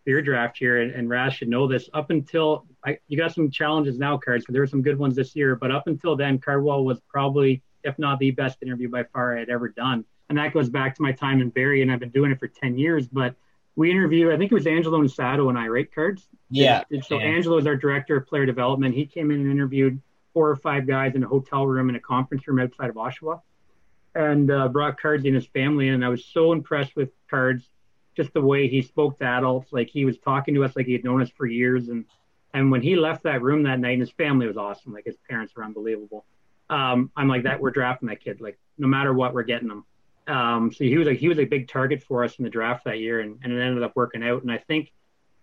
[0.06, 1.90] your draft here, and, and should know this.
[1.94, 5.16] Up until I, you got some challenges now, Cards, because there were some good ones
[5.16, 5.56] this year.
[5.56, 9.40] But up until then, Cardwell was probably, if not the best interview by far I
[9.40, 10.06] had ever done.
[10.30, 12.48] And that goes back to my time in Barrie, and I've been doing it for
[12.48, 13.08] 10 years.
[13.08, 13.36] But
[13.76, 16.28] we interviewed, I think it was Angelo and Sato and I, right, Cards?
[16.50, 16.84] Yeah.
[16.90, 17.26] And, so yeah.
[17.26, 18.96] Angelo is our director of player development.
[18.96, 20.02] He came in and interviewed
[20.34, 23.42] four or five guys in a hotel room in a conference room outside of Oshawa
[24.16, 25.96] and uh, brought Cards and his family in.
[25.96, 27.68] And I was so impressed with Cards
[28.16, 30.94] just the way he spoke to adults, like he was talking to us like he
[30.94, 31.88] had known us for years.
[31.88, 32.06] And
[32.54, 34.94] and when he left that room that night, and his family was awesome.
[34.94, 36.26] Like his parents were unbelievable.
[36.70, 37.60] Um, I'm like that.
[37.60, 38.42] We're drafting that kid.
[38.42, 39.86] Like no matter what, we're getting him.
[40.28, 42.86] Um, so he was like he was a big target for us in the draft
[42.86, 44.42] that year, and, and it ended up working out.
[44.42, 44.92] And I think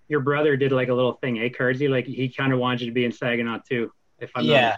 [0.09, 1.89] your brother did like a little thing, eh, Cardsy?
[1.89, 3.93] Like he kind of wanted you to be in Saginaw too.
[4.19, 4.77] If I'm yeah.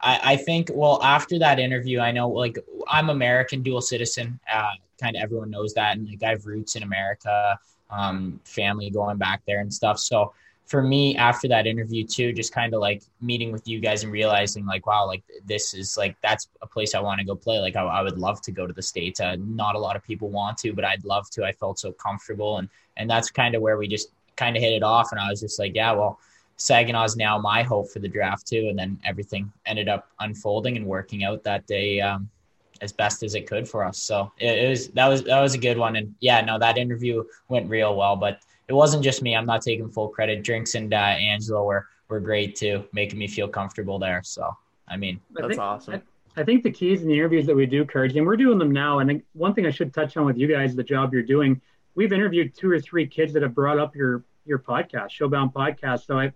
[0.00, 2.58] I, I think well after that interview I know like
[2.88, 4.70] I'm American dual citizen uh,
[5.00, 7.58] kind of everyone knows that and like I have roots in America
[7.90, 10.32] um, family going back there and stuff so
[10.68, 14.12] for me after that interview too just kind of like meeting with you guys and
[14.12, 17.58] realizing like wow like this is like that's a place i want to go play.
[17.58, 19.18] Like i, I would love to go to the states.
[19.18, 21.44] Uh, not a lot of people want to but i'd love to.
[21.44, 22.58] I felt so comfortable.
[22.58, 25.10] And and that's kind of where we just kind of hit it off.
[25.10, 26.20] And i was just like yeah well
[26.58, 28.66] saginaw is now my hope for the draft too.
[28.68, 32.28] And then everything ended up unfolding and working out that day um,
[32.82, 33.96] as best as it could for us.
[33.96, 35.96] So it, it was that was that was a good one.
[35.96, 39.34] And yeah no that interview went real well but it wasn't just me.
[39.34, 40.42] I'm not taking full credit.
[40.42, 44.22] Drinks and uh, Angelo were were great too, making me feel comfortable there.
[44.22, 44.54] So
[44.86, 45.94] I mean, that's I think, awesome.
[46.36, 48.58] I, I, think the keys in the interviews that we do, Courage, and we're doing
[48.58, 49.00] them now.
[49.00, 51.60] And one thing I should touch on with you guys, the job you're doing,
[51.94, 56.06] we've interviewed two or three kids that have brought up your your podcast, Showbound podcast.
[56.06, 56.32] So I,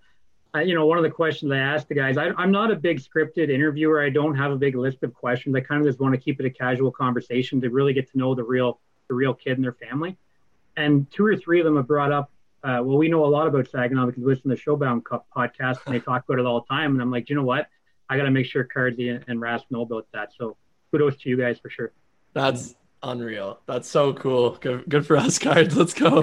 [0.55, 2.76] I you know, one of the questions I asked the guys, I, I'm not a
[2.76, 4.03] big scripted interviewer.
[4.03, 5.55] I don't have a big list of questions.
[5.55, 8.18] I kind of just want to keep it a casual conversation to really get to
[8.18, 10.16] know the real the real kid and their family
[10.77, 12.31] and two or three of them have brought up,
[12.64, 15.27] uh, well, we know a lot about Saginaw because we listen to the Showbound Cup
[15.37, 16.93] podcast and they talk about it all the time.
[16.93, 17.66] And I'm like, you know what?
[18.09, 20.31] I got to make sure Cardsy and, and Rask know about that.
[20.39, 20.57] So
[20.91, 21.93] kudos to you guys for sure.
[22.35, 23.59] That's unreal.
[23.66, 24.51] That's so cool.
[24.61, 25.77] Good, good for us, Cards.
[25.77, 26.23] Let's go.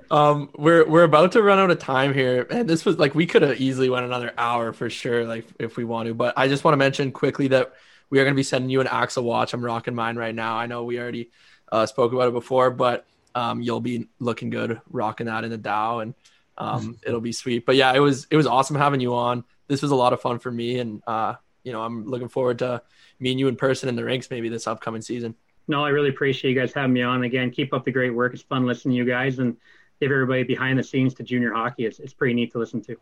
[0.10, 3.26] um, we're we're about to run out of time here, and this was like we
[3.26, 6.14] could have easily went another hour for sure, like if we want to.
[6.14, 7.72] But I just want to mention quickly that
[8.10, 9.54] we are going to be sending you an Axel watch.
[9.54, 10.56] I'm rocking mine right now.
[10.56, 11.30] I know we already
[11.70, 15.58] uh, spoke about it before, but um, you'll be looking good rocking that in the
[15.58, 16.14] Dow and
[16.58, 17.64] um, it'll be sweet.
[17.64, 19.44] But yeah, it was it was awesome having you on.
[19.68, 22.58] This was a lot of fun for me, and uh, you know I'm looking forward
[22.60, 22.82] to
[23.20, 25.34] meeting you in person in the rinks maybe this upcoming season.
[25.66, 27.50] No, I really appreciate you guys having me on again.
[27.50, 28.32] Keep up the great work.
[28.32, 29.56] It's fun listening to you guys and
[30.00, 31.84] give everybody behind the scenes to junior hockey.
[31.84, 32.96] It's it's pretty neat to listen to.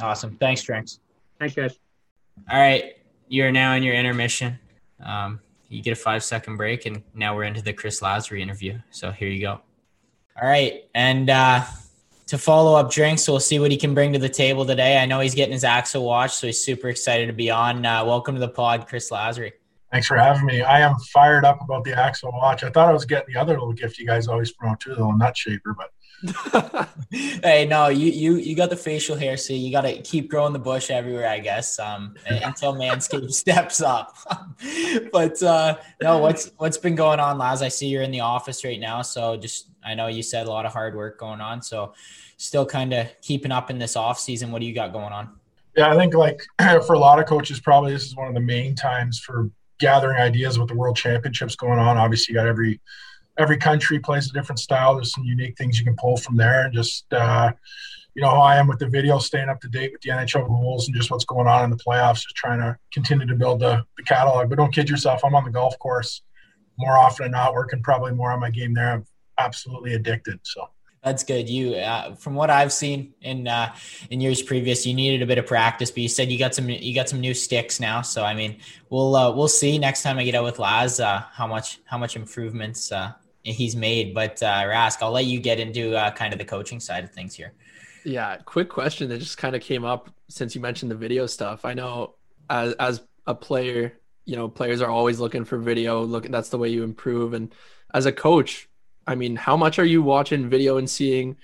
[0.00, 0.36] Awesome.
[0.36, 1.00] Thanks, Drinks.
[1.38, 1.78] Thanks, guys.
[2.50, 2.96] All right,
[3.28, 4.58] you're now in your intermission.
[5.04, 8.78] Um, you get a five second break, and now we're into the Chris Lazary interview.
[8.90, 9.60] So here you go.
[10.40, 10.84] All right.
[10.94, 11.64] And uh,
[12.28, 14.98] to follow up drinks, we'll see what he can bring to the table today.
[14.98, 17.84] I know he's getting his Axel watch, so he's super excited to be on.
[17.84, 19.52] Uh, welcome to the pod, Chris Lazary.
[19.90, 20.62] Thanks for having me.
[20.62, 22.62] I am fired up about the Axel watch.
[22.62, 25.10] I thought I was getting the other little gift you guys always promote too, though,
[25.12, 25.90] nut shaper, but
[27.10, 30.52] hey, no, you you you got the facial hair, so you got to keep growing
[30.52, 34.16] the bush everywhere, I guess, um, until Manscaped steps up.
[35.12, 37.62] but uh, no, what's what's been going on, Laz?
[37.62, 40.50] I see you're in the office right now, so just I know you said a
[40.50, 41.94] lot of hard work going on, so
[42.36, 44.50] still kind of keeping up in this off season.
[44.50, 45.30] What do you got going on?
[45.76, 46.42] Yeah, I think like
[46.86, 50.20] for a lot of coaches, probably this is one of the main times for gathering
[50.20, 51.96] ideas with the World Championships going on.
[51.96, 52.80] Obviously, you got every
[53.38, 54.96] every country plays a different style.
[54.96, 57.52] There's some unique things you can pull from there, and just uh,
[58.14, 60.48] you know how I am with the video, staying up to date with the NHL
[60.48, 62.22] rules and just what's going on in the playoffs.
[62.22, 64.50] Just trying to continue to build the, the catalog.
[64.50, 66.22] But don't kid yourself, I'm on the golf course
[66.78, 68.92] more often than not, working probably more on my game there.
[68.92, 69.04] I'm
[69.38, 70.38] absolutely addicted.
[70.42, 70.68] So
[71.04, 71.48] That's good.
[71.48, 73.74] You, uh, from what I've seen in uh,
[74.10, 76.68] in years previous, you needed a bit of practice, but you said you got some
[76.68, 78.02] you got some new sticks now.
[78.02, 78.58] So I mean,
[78.90, 81.98] we'll uh, we'll see next time I get out with Laz uh, how much how
[81.98, 83.12] much improvements uh,
[83.52, 84.14] he's made.
[84.14, 87.10] But uh, Rask, I'll let you get into uh, kind of the coaching side of
[87.10, 87.52] things here.
[88.04, 91.64] Yeah, quick question that just kind of came up since you mentioned the video stuff.
[91.64, 92.14] I know
[92.48, 93.92] as as a player,
[94.24, 96.02] you know, players are always looking for video.
[96.02, 97.34] Look, that's the way you improve.
[97.34, 97.54] And
[97.92, 98.68] as a coach,
[99.06, 101.36] I mean, how much are you watching video and seeing,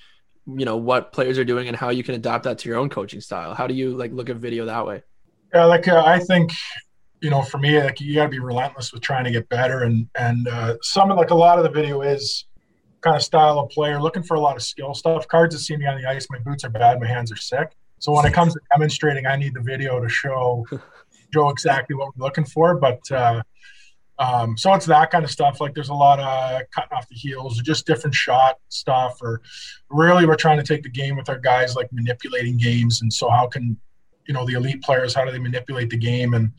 [0.46, 2.88] you know, what players are doing and how you can adapt that to your own
[2.88, 3.54] coaching style?
[3.54, 5.02] How do you like look at video that way?
[5.54, 6.52] Yeah, like uh, I think,
[7.24, 9.84] you know, for me, like you got to be relentless with trying to get better,
[9.84, 12.44] and and uh, some of like a lot of the video is
[13.00, 15.26] kind of style of player, looking for a lot of skill stuff.
[15.26, 17.74] Cards that see me on the ice, my boots are bad, my hands are sick.
[17.98, 20.66] So when it comes to demonstrating, I need the video to show
[21.32, 22.76] show exactly what we're looking for.
[22.76, 23.42] But uh,
[24.18, 25.62] um, so it's that kind of stuff.
[25.62, 29.40] Like there's a lot of cutting off the heels, or just different shot stuff, or
[29.88, 33.00] really we're trying to take the game with our guys, like manipulating games.
[33.00, 33.78] And so how can
[34.28, 35.14] you know the elite players?
[35.14, 36.52] How do they manipulate the game and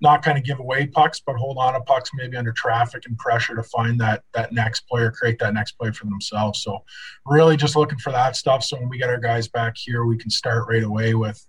[0.00, 3.18] not kind of give away pucks, but hold on to pucks maybe under traffic and
[3.18, 6.62] pressure to find that that next player, create that next play for themselves.
[6.62, 6.84] So
[7.26, 8.64] really just looking for that stuff.
[8.64, 11.44] So when we get our guys back here, we can start right away with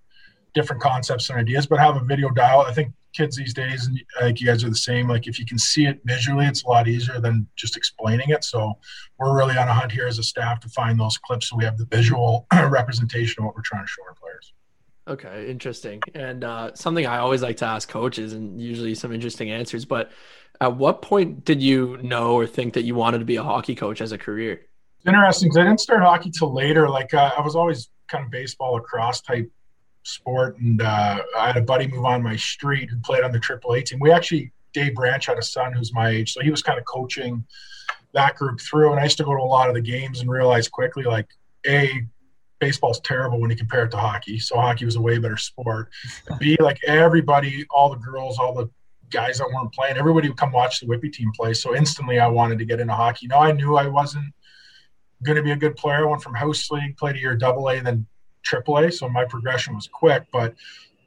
[0.54, 2.62] different concepts and ideas, but have a video dial.
[2.62, 5.08] I think kids these days, and think you guys are the same.
[5.08, 8.44] Like if you can see it visually, it's a lot easier than just explaining it.
[8.44, 8.74] So
[9.20, 11.66] we're really on a hunt here as a staff to find those clips so we
[11.66, 14.54] have the visual representation of what we're trying to show our players.
[15.12, 16.02] Okay, interesting.
[16.16, 19.84] And uh, something I always like to ask coaches, and usually some interesting answers.
[19.84, 20.10] But
[20.62, 23.76] at what point did you know or think that you wanted to be a hockey
[23.76, 24.62] coach as a career?
[25.00, 26.88] It's interesting because I didn't start hockey till later.
[26.88, 29.52] Like uh, I was always kind of baseball, lacrosse type
[30.04, 30.58] sport.
[30.60, 33.84] And uh, I had a buddy move on my street who played on the AAA
[33.84, 34.00] team.
[34.00, 36.86] We actually, Dave Branch had a son who's my age, so he was kind of
[36.86, 37.44] coaching
[38.14, 38.92] that group through.
[38.92, 41.28] And I used to go to a lot of the games and realize quickly, like,
[41.68, 42.08] a
[42.62, 44.40] baseball's terrible when you compare it to hockey.
[44.40, 45.90] So hockey was a way better sport.
[46.40, 48.70] B, like everybody, all the girls, all the
[49.10, 51.54] guys that weren't playing, everybody would come watch the Whippy team play.
[51.54, 53.28] So instantly, I wanted to get into hockey.
[53.28, 54.34] Now I knew I wasn't
[55.24, 56.08] going to be a good player.
[56.08, 58.06] I went from house league, played a year double A, then
[58.44, 58.92] triple A.
[58.92, 60.24] so my progression was quick.
[60.32, 60.56] But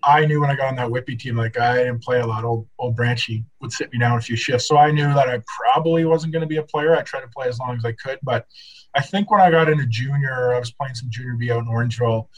[0.07, 2.45] I knew when I got on that Whippy team, like I didn't play a lot.
[2.45, 5.41] Old old Branchy would sit me down a few shifts, so I knew that I
[5.59, 6.97] probably wasn't going to be a player.
[6.97, 8.47] I tried to play as long as I could, but
[8.95, 11.67] I think when I got into junior, I was playing some junior B out in
[11.67, 12.29] Orangeville.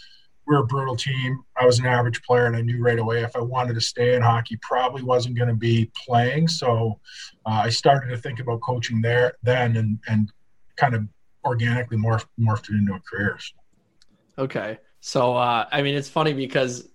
[0.46, 1.42] We were a brutal team.
[1.56, 4.14] I was an average player, and I knew right away if I wanted to stay
[4.14, 6.48] in hockey, probably wasn't going to be playing.
[6.48, 7.00] So
[7.44, 10.32] uh, I started to think about coaching there then, and and
[10.76, 11.04] kind of
[11.44, 13.38] organically morphed morphed it into a career.
[14.38, 14.78] Okay.
[15.00, 16.88] So uh, I mean, it's funny because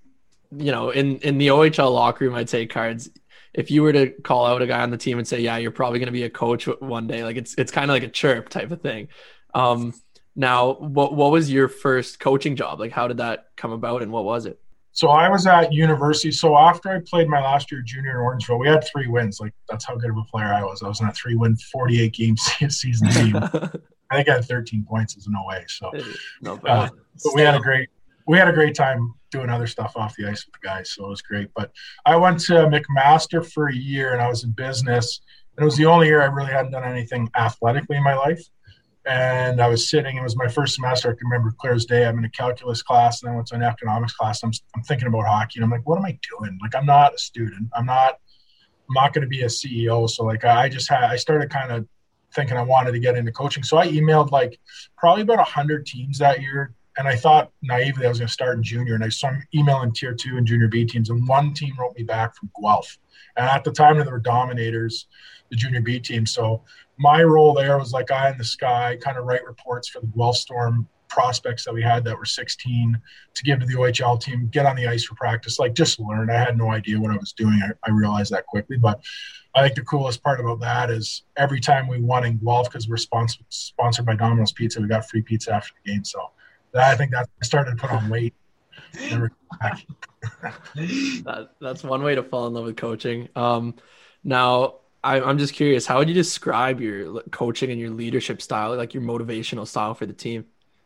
[0.52, 3.10] you know, in in the OHL locker room, I'd say cards.
[3.54, 5.72] If you were to call out a guy on the team and say, "Yeah, you're
[5.72, 8.10] probably going to be a coach one day," like it's it's kind of like a
[8.10, 9.10] chirp type of thing.
[9.54, 9.93] Um,
[10.36, 12.80] now, what what was your first coaching job?
[12.80, 14.60] Like, how did that come about, and what was it?
[14.93, 16.32] So I was at university.
[16.32, 19.39] So after I played my last year junior in Orangeville, we had three wins.
[19.39, 20.84] Like that's how good of a player I was.
[20.84, 22.38] I was in a three win, 48 game
[22.70, 23.36] season team.
[23.38, 25.62] I think I had 13 points as an OA.
[25.68, 25.91] So,
[26.41, 26.89] no uh,
[27.24, 27.89] but we had a great
[28.28, 31.06] we had a great time doing other stuff off the ice with the guys, so
[31.06, 31.50] it was great.
[31.56, 31.72] But
[32.06, 35.22] I went to McMaster for a year, and I was in business.
[35.56, 38.42] And it was the only year I really hadn't done anything athletically in my life.
[39.06, 40.18] And I was sitting.
[40.18, 41.10] It was my first semester.
[41.10, 42.06] I can remember clear as day.
[42.06, 44.44] I'm in a calculus class, and I went to an economics class.
[44.44, 46.60] I'm I'm thinking about hockey, and I'm like, what am I doing?
[46.62, 47.70] Like, I'm not a student.
[47.76, 48.20] I'm not.
[48.90, 50.10] I'm not going to be a CEO.
[50.10, 51.04] So like, I just had.
[51.04, 51.88] I started kind of
[52.36, 53.64] thinking I wanted to get into coaching.
[53.64, 54.60] So I emailed like
[54.98, 58.58] probably about hundred teams that year and I thought naively I was going to start
[58.58, 61.74] in junior, and I saw emailing tier two and junior B teams, and one team
[61.80, 62.98] wrote me back from Guelph,
[63.38, 65.08] and at the time they were dominators,
[65.50, 66.26] the junior B team.
[66.26, 66.64] So
[66.98, 70.08] my role there was like eye in the sky, kind of write reports for the
[70.08, 72.98] Guelph Storm prospects that we had that were 16
[73.34, 76.30] to give to the OHL team, get on the ice for practice, like just learn.
[76.30, 77.60] I had no idea what I was doing.
[77.62, 79.02] I, I realized that quickly, but
[79.54, 82.88] I think the coolest part about that is every time we won in Guelph, because
[82.88, 86.06] we're sponsored sponsored by Domino's Pizza, we got free pizza after the game.
[86.06, 86.32] So
[86.76, 88.34] I think that I started to put on weight.
[90.76, 93.30] that, that's one way to fall in love with coaching.
[93.36, 93.76] Um,
[94.24, 98.76] now, I, I'm just curious, how would you describe your coaching and your leadership style,
[98.76, 100.45] like your motivational style for the team?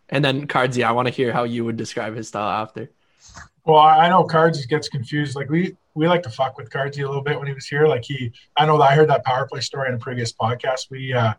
[0.09, 2.91] And then Cardsy, I want to hear how you would describe his style after.
[3.65, 5.35] Well, I know Cards gets confused.
[5.35, 7.87] Like we we like to fuck with Cardsy a little bit when he was here.
[7.87, 10.91] Like he, I know that I heard that power play story in a previous podcast.
[10.91, 11.33] We uh,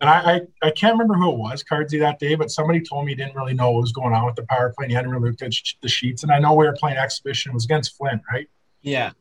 [0.00, 3.04] and I, I, I, can't remember who it was, Cardsy, that day, but somebody told
[3.04, 4.94] me he didn't really know what was going on with the power play and he
[4.94, 6.22] hadn't really looked at the sheets.
[6.22, 8.48] And I know we were playing exhibition, it was against Flint, right?
[8.80, 9.12] Yeah.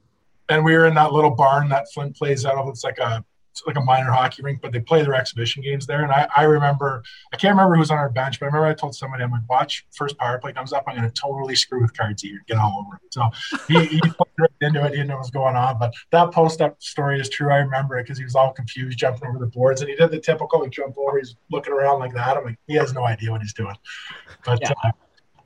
[0.48, 2.68] And we were in that little barn that Flint plays out of.
[2.70, 3.24] It's like a
[3.66, 6.04] like a minor hockey rink, but they play their exhibition games there.
[6.04, 7.04] And I, I remember,
[7.34, 9.32] I can't remember who was on our bench, but I remember I told somebody, I'm
[9.32, 12.44] like, watch first power play comes up, I'm going to totally screw with cards here,
[12.48, 13.14] get all over it.
[13.14, 13.30] So
[13.68, 14.02] he, he
[14.40, 15.78] right into it, he didn't know what was going on.
[15.80, 17.52] But that post up story is true.
[17.52, 20.12] I remember it because he was all confused, jumping over the boards, and he did
[20.12, 21.18] the typical like, jump over.
[21.18, 22.38] He's looking around like that.
[22.38, 23.76] I'm like, he has no idea what he's doing.
[24.46, 24.74] But yeah.
[24.84, 24.92] uh,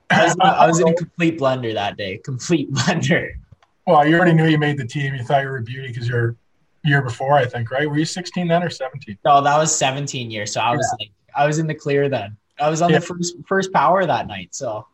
[0.10, 3.40] I was, I was in a complete blunder that day, complete blunder.
[3.86, 5.14] Well, you already knew you made the team.
[5.14, 6.38] You thought you were a beauty because you're
[6.84, 7.90] year before, I think, right?
[7.90, 9.18] Were you 16 then or 17?
[9.26, 10.54] No, that was 17 years.
[10.54, 11.06] So I was yeah.
[11.06, 12.38] like, I was in the clear then.
[12.60, 13.00] I was on yeah.
[13.00, 14.54] the first first power that night.
[14.54, 14.86] So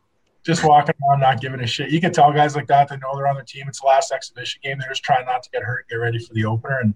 [0.44, 1.90] just walking around, not giving a shit.
[1.90, 2.88] You can tell guys like that.
[2.88, 3.66] They know they're on their team.
[3.68, 4.78] It's the last exhibition game.
[4.78, 6.78] They're just trying not to get hurt, get ready for the opener.
[6.78, 6.94] And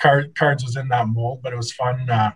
[0.00, 2.08] card, cards was in that mold, but it was fun.
[2.08, 2.30] Uh,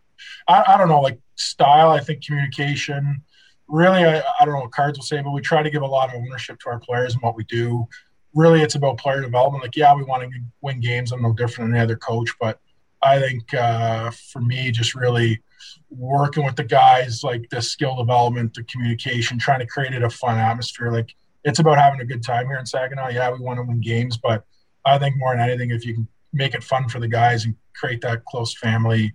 [0.49, 1.91] I, I don't know, like style.
[1.91, 3.23] I think communication.
[3.69, 5.87] Really, I, I don't know what cards will say, but we try to give a
[5.87, 7.89] lot of ownership to our players and what we do
[8.37, 9.65] really it's about player development.
[9.65, 10.31] Like, yeah, we want to
[10.61, 11.11] win games.
[11.11, 12.61] I'm no different than any other coach, but
[13.03, 15.43] I think uh, for me, just really
[15.91, 20.11] working with the guys, like the skill development, the communication, trying to create it a
[20.11, 20.93] fun atmosphere.
[20.93, 21.15] Like
[21.45, 23.09] it's about having a good time here in Saginaw.
[23.09, 24.45] Yeah, we want to win games, but
[24.85, 27.55] I think more than anything, if you can make it fun for the guys and
[27.75, 29.15] create that close family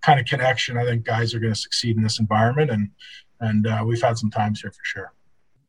[0.00, 2.70] kind of connection, I think guys are going to succeed in this environment.
[2.70, 2.90] And
[3.40, 5.12] and uh, we've had some times here for sure.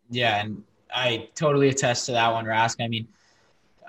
[0.10, 2.84] Yeah, and I totally attest to that one, Rask.
[2.84, 3.08] I mean,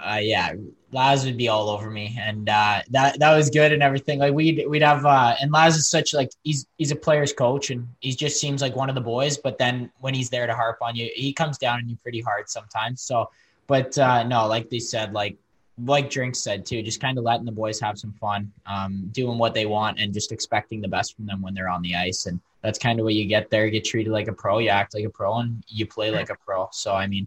[0.02, 0.54] uh, yeah,
[0.92, 4.18] Laz would be all over me, and uh, that that was good and everything.
[4.18, 7.70] Like we'd we'd have, uh, and Laz is such like he's he's a player's coach,
[7.70, 9.36] and he just seems like one of the boys.
[9.36, 12.20] But then when he's there to harp on you, he comes down on you pretty
[12.20, 13.02] hard sometimes.
[13.02, 13.30] So,
[13.66, 15.36] but uh, no, like they said, like
[15.82, 19.38] like Drink said too, just kind of letting the boys have some fun, um, doing
[19.38, 22.26] what they want, and just expecting the best from them when they're on the ice.
[22.26, 23.64] And that's kind of what you get there.
[23.64, 26.30] You get treated like a pro, you act like a pro, and you play like
[26.30, 26.68] a pro.
[26.72, 27.26] So I mean,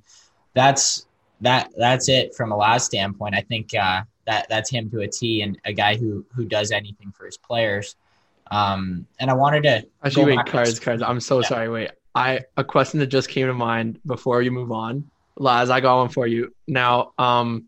[0.54, 1.08] that's
[1.41, 3.36] that that's it from a last standpoint.
[3.36, 6.72] I think uh, that that's him to a T, and a guy who who does
[6.72, 7.95] anything for his players.
[8.50, 11.02] Um, and I wanted to actually wait, cards, cards.
[11.02, 11.48] I'm so yeah.
[11.48, 11.70] sorry.
[11.70, 15.70] Wait, I a question that just came to mind before you move on, Laz.
[15.70, 17.12] I got one for you now.
[17.18, 17.66] Um,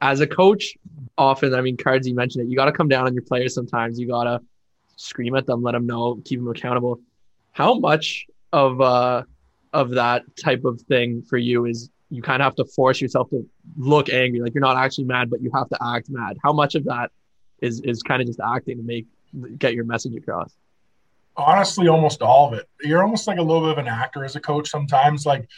[0.00, 0.76] as a coach,
[1.18, 2.06] often I mean, cards.
[2.06, 2.50] You mentioned it.
[2.50, 3.98] You got to come down on your players sometimes.
[3.98, 4.40] You gotta
[4.96, 7.00] scream at them, let them know, keep them accountable.
[7.52, 9.22] How much of uh
[9.72, 13.28] of that type of thing for you is you kind of have to force yourself
[13.30, 16.36] to look angry, like you're not actually mad, but you have to act mad.
[16.42, 17.10] How much of that
[17.60, 19.06] is is kind of just acting to make
[19.58, 20.54] get your message across?
[21.36, 22.66] Honestly, almost all of it.
[22.80, 25.26] You're almost like a little bit of an actor as a coach sometimes.
[25.26, 25.48] Like,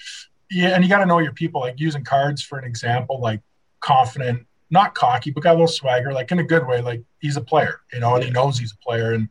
[0.51, 1.61] yeah, and you got to know your people.
[1.61, 3.41] Like using cards for an example, like
[3.81, 6.81] confident, not cocky, but got a little swagger, like in a good way.
[6.81, 9.13] Like he's a player, you know, and he knows he's a player.
[9.13, 9.29] And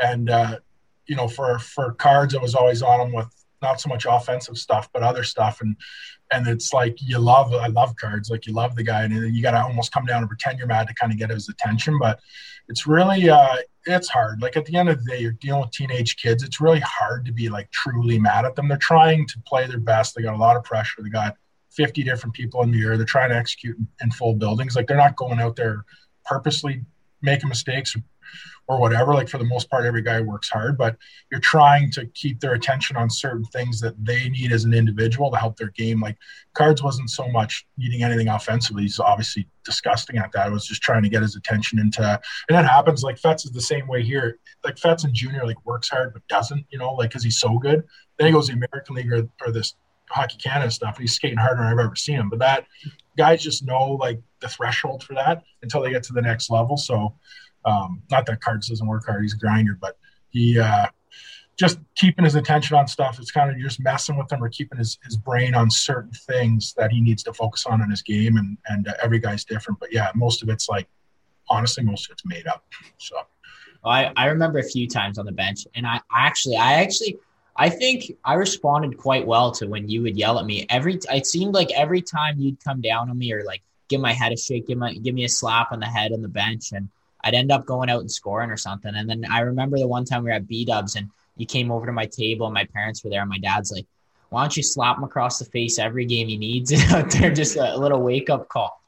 [0.00, 0.58] and uh,
[1.06, 3.28] you know, for for cards, it was always on him with
[3.60, 5.60] not so much offensive stuff, but other stuff.
[5.60, 5.76] And
[6.30, 9.34] and it's like you love I love cards, like you love the guy, and then
[9.34, 11.48] you got to almost come down and pretend you're mad to kind of get his
[11.48, 11.98] attention.
[11.98, 12.20] But
[12.68, 14.42] it's really uh, it's hard.
[14.42, 16.42] Like at the end of the day, you're dealing with teenage kids.
[16.42, 18.68] It's really hard to be like truly mad at them.
[18.68, 20.14] They're trying to play their best.
[20.14, 21.02] They got a lot of pressure.
[21.02, 21.36] They got
[21.70, 22.96] 50 different people in the year.
[22.96, 24.76] They're trying to execute in full buildings.
[24.76, 25.84] Like they're not going out there
[26.24, 26.84] purposely
[27.22, 28.02] making mistakes or,
[28.78, 29.14] whatever.
[29.14, 30.98] Like for the most part, every guy works hard, but
[31.30, 35.30] you're trying to keep their attention on certain things that they need as an individual
[35.30, 36.02] to help their game.
[36.02, 36.18] Like
[36.52, 38.82] Cards wasn't so much needing anything offensively.
[38.82, 40.48] He's obviously disgusting at that.
[40.48, 43.02] I was just trying to get his attention into, and that happens.
[43.02, 44.38] Like Fets is the same way here.
[44.62, 47.58] Like Fets and Junior like works hard but doesn't, you know, like because he's so
[47.58, 47.84] good.
[48.18, 49.76] Then he goes the American League or, or this
[50.10, 52.28] Hockey Canada stuff, he's skating harder than I've ever seen him.
[52.28, 52.66] But that
[53.16, 56.76] guys just know like the threshold for that until they get to the next level.
[56.76, 57.14] So,
[57.64, 59.98] um, not that Cards doesn't work hard; he's a grinder, but
[60.30, 60.86] he uh,
[61.58, 63.18] just keeping his attention on stuff.
[63.18, 66.72] It's kind of just messing with him or keeping his, his brain on certain things
[66.76, 68.36] that he needs to focus on in his game.
[68.36, 70.88] And and uh, every guy's different, but yeah, most of it's like
[71.50, 72.64] honestly, most of it's made up.
[72.98, 73.16] So.
[73.84, 77.16] I, I remember a few times on the bench, and I actually, I actually,
[77.58, 80.64] I think I responded quite well to when you would yell at me.
[80.70, 84.12] Every it seemed like every time you'd come down on me or like give my
[84.12, 86.70] head a shake, give my give me a slap on the head on the bench,
[86.72, 86.88] and
[87.24, 88.94] I'd end up going out and scoring or something.
[88.94, 91.72] And then I remember the one time we were at B Dubs and you came
[91.72, 93.86] over to my table and my parents were there, and my dad's like,
[94.30, 97.32] "Why don't you slap him across the face every game he needs out there?
[97.32, 98.80] Just a little wake up call."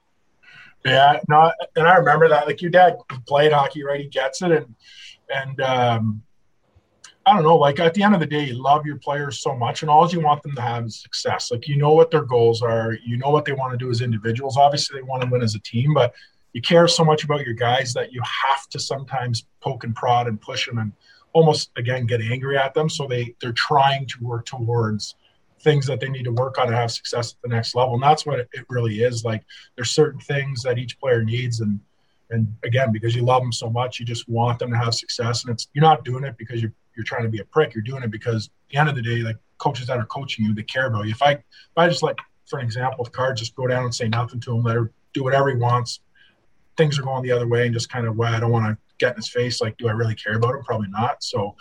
[0.85, 2.47] Yeah, no, and I remember that.
[2.47, 4.01] Like your dad played hockey, right?
[4.01, 4.75] He gets it, and
[5.29, 6.23] and um,
[7.27, 9.55] I don't know, like at the end of the day, you love your players so
[9.55, 11.51] much, and all you want them to have is success.
[11.51, 14.01] Like you know what their goals are, you know what they want to do as
[14.01, 14.57] individuals.
[14.57, 16.15] Obviously, they want to win as a team, but
[16.55, 20.27] you care so much about your guys that you have to sometimes poke and prod
[20.29, 20.93] and push them and
[21.33, 22.89] almost again get angry at them.
[22.89, 25.15] So they they're trying to work towards
[25.61, 27.95] things that they need to work on to have success at the next level.
[27.95, 29.25] And that's what it really is.
[29.25, 29.45] Like
[29.77, 31.81] there's certain things that each player needs and
[32.31, 35.45] And again, because you love them so much, you just want them to have success.
[35.45, 37.75] And it's you're not doing it because you're you're trying to be a prick.
[37.75, 40.45] You're doing it because at the end of the day, like coaches that are coaching
[40.45, 41.13] you, they care about you.
[41.13, 41.43] If I if
[41.77, 44.55] I just like for an example, if Card just go down and say nothing to
[44.55, 46.01] him, let her do whatever he wants,
[46.77, 48.79] things are going the other way, and just kind of, well, I don't want to
[49.01, 49.61] get in his face.
[49.61, 50.63] Like, do I really care about him?
[50.63, 51.23] Probably not.
[51.25, 51.57] So,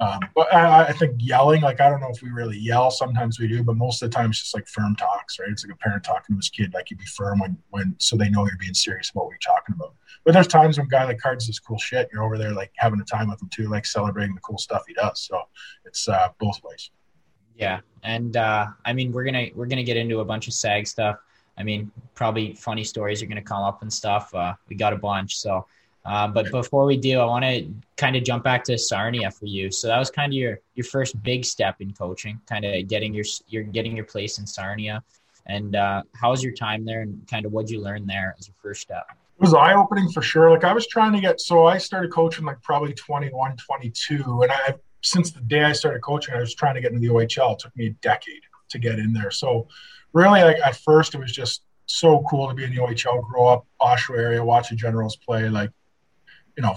[0.00, 2.90] um, but I, I, think yelling, like, I don't know if we really yell.
[2.90, 5.48] Sometimes we do, but most of the time it's just like firm talks, right?
[5.50, 8.16] It's like a parent talking to his kid, like you'd be firm when, when, so
[8.16, 9.94] they know you're being serious about what you're talking about.
[10.24, 12.08] But there's times when guy like Cards does cool shit.
[12.12, 14.82] You're over there like having a time with him too, like celebrating the cool stuff
[14.88, 15.20] he does.
[15.20, 15.42] So
[15.84, 16.90] it's uh, both ways.
[17.56, 20.86] Yeah, and uh, I mean we're gonna we're gonna get into a bunch of SAG
[20.86, 21.18] stuff.
[21.56, 24.34] I mean, probably funny stories are gonna come up and stuff.
[24.34, 25.66] Uh, we got a bunch, so
[26.04, 29.46] uh, but before we do, I want to kind of jump back to Sarnia for
[29.46, 29.70] you.
[29.70, 33.14] So that was kind of your your first big step in coaching, kind of getting
[33.14, 35.02] your you're getting your place in Sarnia.
[35.46, 38.48] And uh, how was your time there, and kind of what'd you learn there as
[38.48, 39.04] your first step?
[39.10, 40.50] It was eye opening for sure.
[40.50, 44.52] Like I was trying to get, so I started coaching like probably 21, 22, and
[44.52, 47.54] I since the day I started coaching, I was trying to get into the OHL.
[47.54, 49.30] It took me a decade to get in there.
[49.30, 49.68] So
[50.12, 53.48] really, like at first, it was just so cool to be in the OHL, grow
[53.48, 55.70] up Oshawa area, watch the Generals play, like
[56.56, 56.76] you know,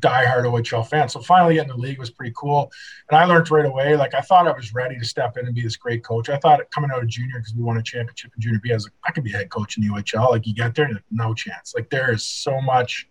[0.00, 1.08] diehard OHL fan.
[1.08, 2.70] So finally getting the league was pretty cool.
[3.10, 5.54] And I learned right away, like I thought I was ready to step in and
[5.54, 6.28] be this great coach.
[6.28, 8.74] I thought coming out of junior, because we won a championship in junior B, I
[8.74, 10.30] was like, I could be head coach in the OHL.
[10.30, 11.74] Like you get there, no chance.
[11.74, 13.08] Like there is so much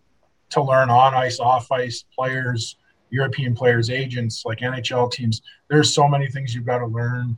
[0.51, 2.77] to learn on ice, off ice, players,
[3.09, 5.41] European players, agents, like NHL teams.
[5.69, 7.37] There's so many things you've got to learn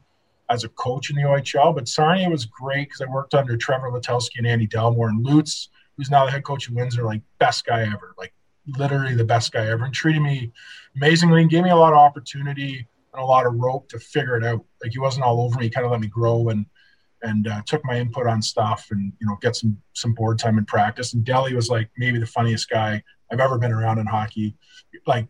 [0.50, 1.74] as a coach in the OHL.
[1.76, 5.70] But Sarnia was great because I worked under Trevor Letowski and Andy Delmore and Lutz,
[5.96, 8.14] who's now the head coach of Windsor, like best guy ever.
[8.18, 8.34] Like
[8.78, 10.52] literally the best guy ever and treated me
[10.96, 14.38] amazingly and gave me a lot of opportunity and a lot of rope to figure
[14.38, 14.64] it out.
[14.84, 16.66] Like he wasn't all over me, he kind of let me grow and
[17.24, 20.58] and uh, took my input on stuff and you know get some some board time
[20.58, 21.14] in practice.
[21.14, 23.02] And Deli was like maybe the funniest guy
[23.32, 24.56] I've ever been around in hockey.
[25.06, 25.28] Like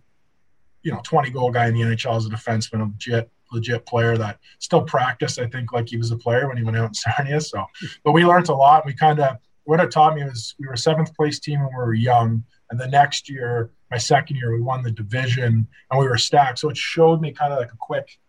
[0.84, 4.18] you know, 20 goal guy in the NHL as a defenseman, a legit legit player
[4.18, 5.40] that still practiced.
[5.40, 7.42] I think like he was a player when he went out in Sarnia.
[7.42, 7.66] So,
[8.04, 8.86] but we learned a lot.
[8.86, 11.76] We kind of what it taught me was we were seventh place team when we
[11.76, 16.08] were young and the next year, my second year, we won the division and we
[16.08, 16.60] were stacked.
[16.60, 18.20] So it showed me kind of like a quick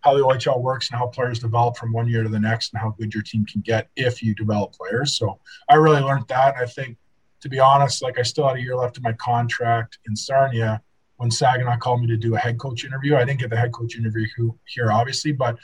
[0.00, 2.80] how the OHL works and how players develop from one year to the next and
[2.80, 5.16] how good your team can get if you develop players.
[5.18, 6.56] So I really learned that.
[6.56, 6.96] I think,
[7.40, 10.80] to be honest, like I still had a year left of my contract in Sarnia
[11.16, 13.16] when Saginaw called me to do a head coach interview.
[13.16, 14.26] I didn't get the head coach interview
[14.66, 15.58] here, obviously, but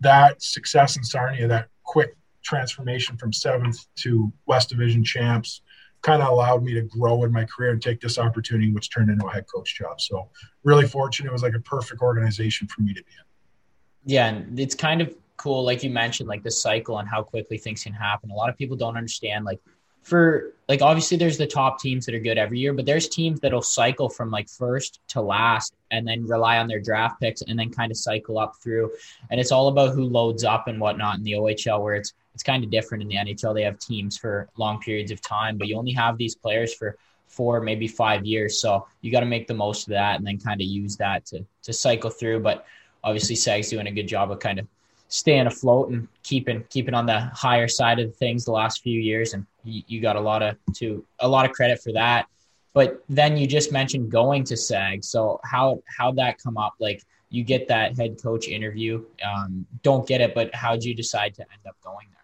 [0.00, 5.62] that success in Sarnia, that quick transformation from seventh to West Division champs,
[6.02, 9.10] kind of allowed me to grow in my career and take this opportunity, which turned
[9.10, 10.00] into a head coach job.
[10.00, 10.28] So
[10.64, 11.28] really fortunate.
[11.28, 14.12] It was like a perfect organization for me to be in.
[14.12, 17.58] Yeah, and it's kind of cool, like you mentioned, like the cycle and how quickly
[17.58, 18.30] things can happen.
[18.30, 19.60] A lot of people don't understand, like
[20.02, 23.40] for like obviously there's the top teams that are good every year, but there's teams
[23.40, 27.58] that'll cycle from like first to last and then rely on their draft picks and
[27.58, 28.90] then kind of cycle up through.
[29.30, 32.42] And it's all about who loads up and whatnot in the OHL where it's it's
[32.42, 33.54] kind of different in the NHL.
[33.54, 36.96] They have teams for long periods of time, but you only have these players for
[37.28, 38.60] four, maybe five years.
[38.60, 41.26] So you got to make the most of that and then kind of use that
[41.26, 42.40] to to cycle through.
[42.40, 42.66] But
[43.02, 44.66] obviously, Sag's doing a good job of kind of
[45.08, 49.34] staying afloat and keeping keeping on the higher side of things the last few years,
[49.34, 52.26] and you, you got a lot of to a lot of credit for that.
[52.72, 55.02] But then you just mentioned going to SAG.
[55.04, 56.74] So how how'd that come up?
[56.78, 59.04] Like you get that head coach interview.
[59.24, 62.19] Um, don't get it, but how'd you decide to end up going there?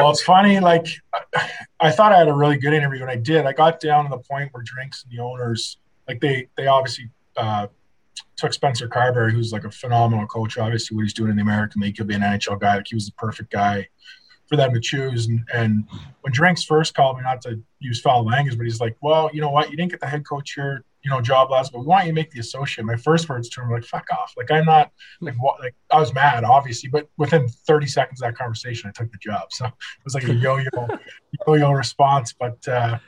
[0.00, 0.60] Well, it's funny.
[0.60, 0.86] Like,
[1.80, 3.46] I thought I had a really good interview, and I did.
[3.46, 5.78] I got down to the point where drinks and the owners,
[6.08, 7.66] like, they they obviously uh,
[8.36, 10.58] took Spencer Carberry, who's like a phenomenal coach.
[10.58, 12.76] Obviously, what he's doing in the American League, he'll be an NHL guy.
[12.76, 13.88] Like, he was the perfect guy
[14.48, 15.26] for them to choose.
[15.26, 15.84] And, and
[16.22, 19.40] when Drinks first called me, not to use foul language, but he's like, "Well, you
[19.40, 19.70] know what?
[19.70, 22.12] You didn't get the head coach here you know, job last, but we want you
[22.12, 22.84] to make the associate.
[22.84, 24.34] My first words to him were like, fuck off.
[24.36, 24.90] Like, I'm not,
[25.20, 28.92] like, what, like, I was mad, obviously, but within 30 seconds of that conversation, I
[28.92, 29.50] took the job.
[29.50, 29.72] So it
[30.04, 30.88] was like a yo yo,
[31.46, 32.34] yo yo response.
[32.34, 32.98] But, uh,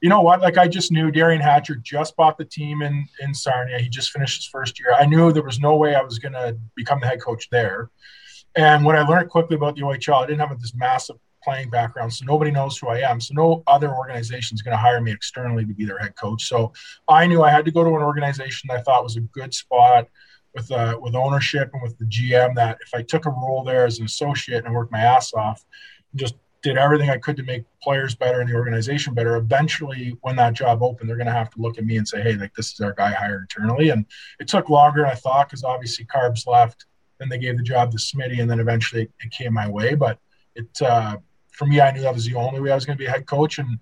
[0.00, 0.40] you know what?
[0.40, 3.78] Like, I just knew Derian Hatcher just bought the team in, in Sarnia.
[3.78, 4.94] He just finished his first year.
[4.94, 7.90] I knew there was no way I was going to become the head coach there.
[8.54, 12.12] And what I learned quickly about the OHL, I didn't have this massive playing background,
[12.12, 13.20] so nobody knows who I am.
[13.20, 16.44] So no other organization is going to hire me externally to be their head coach.
[16.46, 16.72] So
[17.08, 20.08] I knew I had to go to an organization I thought was a good spot
[20.54, 22.54] with uh, with ownership and with the GM.
[22.54, 25.64] That if I took a role there as an associate and worked my ass off,
[26.12, 29.36] and just did everything I could to make players better and the organization better.
[29.36, 32.22] Eventually, when that job opened, they're going to have to look at me and say,
[32.22, 34.06] "Hey, like this is our guy hired internally." And
[34.38, 36.86] it took longer than I thought because obviously Carbs left.
[37.18, 39.94] Then they gave the job to Smitty, and then eventually it came my way.
[39.94, 40.18] But
[40.54, 41.18] it uh,
[41.52, 43.10] for me, I knew that was the only way I was going to be a
[43.10, 43.58] head coach.
[43.58, 43.78] And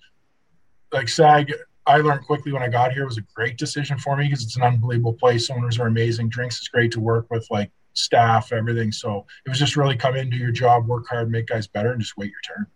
[0.93, 1.53] like SAG,
[1.87, 4.45] I learned quickly when I got here it was a great decision for me because
[4.45, 5.51] it's an unbelievable place.
[5.51, 6.29] Owners are amazing.
[6.29, 8.93] Drinks is great to work with, like staff, everything.
[8.93, 11.93] So it was just really come in, do your job, work hard, make guys better,
[11.93, 12.67] and just wait your turn.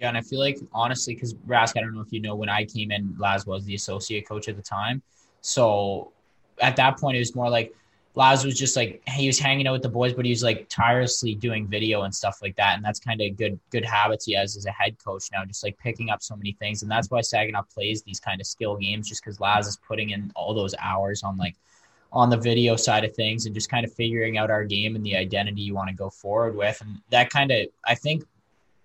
[0.00, 2.48] Yeah, and I feel like honestly, because Rask, I don't know if you know, when
[2.48, 5.02] I came in, Laz was the associate coach at the time.
[5.40, 6.12] So
[6.60, 7.74] at that point, it was more like
[8.16, 10.68] Laz was just like he was hanging out with the boys, but he was like
[10.68, 12.76] tirelessly doing video and stuff like that.
[12.76, 15.64] And that's kind of good good habits he has as a head coach now, just
[15.64, 16.82] like picking up so many things.
[16.82, 20.10] And that's why Saginaw plays these kind of skill games, just because Laz is putting
[20.10, 21.56] in all those hours on like
[22.12, 25.04] on the video side of things and just kind of figuring out our game and
[25.04, 26.80] the identity you want to go forward with.
[26.80, 28.24] And that kind of I think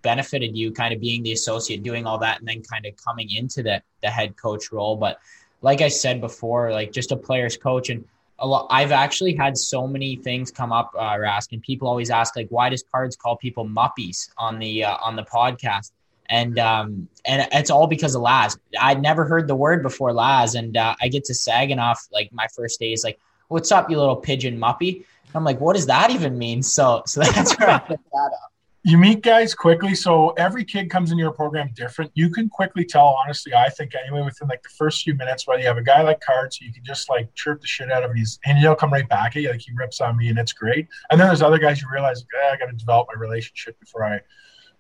[0.01, 3.30] benefited you kind of being the associate doing all that and then kind of coming
[3.36, 4.95] into the the head coach role.
[4.95, 5.19] But
[5.61, 8.03] like I said before, like just a player's coach and
[8.39, 8.67] a lot.
[8.69, 12.47] I've actually had so many things come up, uh, Rask, and people always ask like,
[12.49, 15.91] why does Cards call people muppies on the uh, on the podcast?
[16.29, 18.57] And um, and it's all because of Laz.
[18.79, 22.47] I'd never heard the word before Laz, and uh, I get to Saginaw like my
[22.55, 26.11] first day is like, "What's up, you little pigeon muppy?" I'm like, "What does that
[26.11, 27.97] even mean?" So so that's where I
[28.84, 29.93] you meet guys quickly.
[29.93, 32.11] So every kid comes into your program different.
[32.13, 35.61] You can quickly tell, honestly, I think anyway, within like the first few minutes, whether
[35.61, 38.11] you have a guy like cards you can just like chirp the shit out of
[38.11, 39.49] him, he's, and he'll come right back at you.
[39.49, 40.88] Like he rips on me and it's great.
[41.11, 44.05] And then there's other guys you realize, eh, I got to develop my relationship before
[44.05, 44.19] I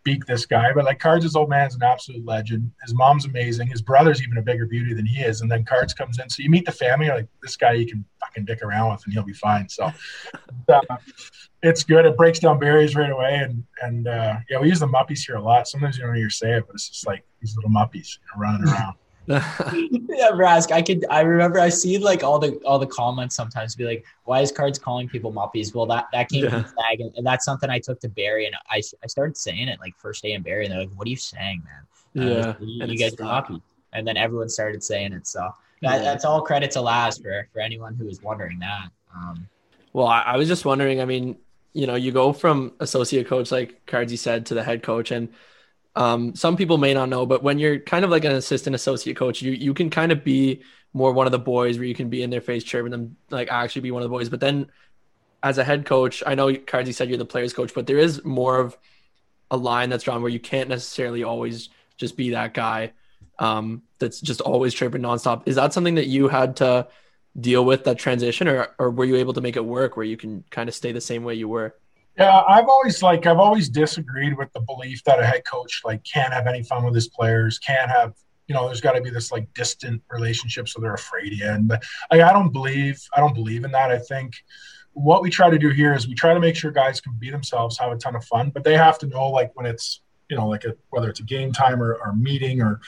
[0.03, 0.71] beak this guy.
[0.73, 2.71] But like Cards' old man's an absolute legend.
[2.83, 3.67] His mom's amazing.
[3.67, 5.41] His brother's even a bigger beauty than he is.
[5.41, 6.29] And then Cards comes in.
[6.29, 9.13] So you meet the family, like this guy you can fucking dick around with and
[9.13, 9.67] he'll be fine.
[9.69, 9.91] So
[10.67, 10.81] uh,
[11.61, 12.05] it's good.
[12.05, 13.35] It breaks down barriers right away.
[13.35, 15.67] And and uh, yeah, we use the muppies here a lot.
[15.67, 18.41] Sometimes you don't hear say it, but it's just like these little muppies you know,
[18.41, 18.95] running around.
[19.29, 20.71] Yeah, Rask.
[20.71, 21.05] I could.
[21.09, 24.51] I remember I see like all the all the comments sometimes be like, "Why is
[24.51, 26.49] cards calling people muppies?" Well, that that came yeah.
[26.49, 29.67] from Tag, and, and, that's something I took to Barrie and I I started saying
[29.67, 32.55] it like first day in Barrie and they're like, "What are you saying, man?" Yeah,
[32.59, 33.61] you, you guys are
[33.93, 35.27] and then everyone started saying it.
[35.27, 35.39] So
[35.81, 35.99] that, yeah.
[35.99, 38.89] that's all credit to Laz for for anyone who was wondering that.
[39.15, 39.47] Um,
[39.93, 41.01] well, I, I was just wondering.
[41.01, 41.37] I mean,
[41.73, 45.29] you know, you go from associate coach, like Cardsy said, to the head coach, and
[45.99, 49.17] um, some people may not know, but when you're kind of like an assistant associate
[49.17, 52.09] coach, you you can kind of be more one of the boys where you can
[52.09, 54.29] be in their face chirping them, like actually be one of the boys.
[54.29, 54.71] But then
[55.43, 58.23] as a head coach, I know Cardsy said you're the players coach, but there is
[58.23, 58.77] more of
[59.51, 62.93] a line that's drawn where you can't necessarily always just be that guy
[63.37, 65.43] um, that's just always chirping nonstop.
[65.47, 66.87] Is that something that you had to
[67.37, 70.15] deal with that transition, or or were you able to make it work where you
[70.15, 71.75] can kind of stay the same way you were?
[72.19, 76.03] Yeah, I've always like I've always disagreed with the belief that a head coach like
[76.03, 78.13] can't have any fun with his players, can't have
[78.47, 81.47] you know, there's got to be this like distant relationship, so they're afraid of.
[81.47, 83.91] And like, I don't believe I don't believe in that.
[83.91, 84.33] I think
[84.93, 87.29] what we try to do here is we try to make sure guys can be
[87.29, 90.35] themselves, have a ton of fun, but they have to know like when it's you
[90.35, 92.81] know like a, whether it's a game time or, or meeting or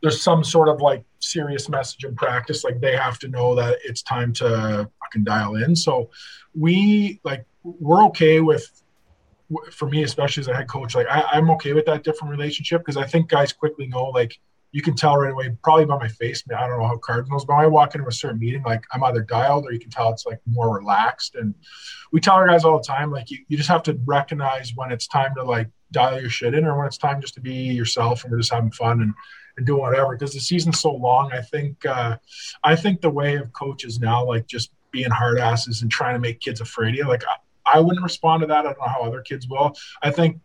[0.00, 3.78] there's some sort of like serious message in practice, like they have to know that
[3.84, 5.76] it's time to fucking dial in.
[5.76, 6.10] So
[6.54, 8.82] we like we're okay with
[9.70, 12.80] for me especially as a head coach like I, i'm okay with that different relationship
[12.80, 14.38] because i think guys quickly know like
[14.70, 17.56] you can tell right away probably by my face i don't know how cardinals but
[17.56, 20.10] when i walk into a certain meeting like i'm either dialed or you can tell
[20.10, 21.54] it's like more relaxed and
[22.12, 24.90] we tell our guys all the time like you, you just have to recognize when
[24.90, 27.52] it's time to like dial your shit in or when it's time just to be
[27.52, 29.12] yourself and we're just having fun and
[29.58, 32.16] and do whatever because the season's so long i think uh
[32.64, 36.20] i think the way of coaches now like just being hard asses and trying to
[36.20, 37.08] make kids afraid of you.
[37.08, 37.24] Like
[37.66, 38.60] I wouldn't respond to that.
[38.60, 39.74] I don't know how other kids will.
[40.02, 40.38] I think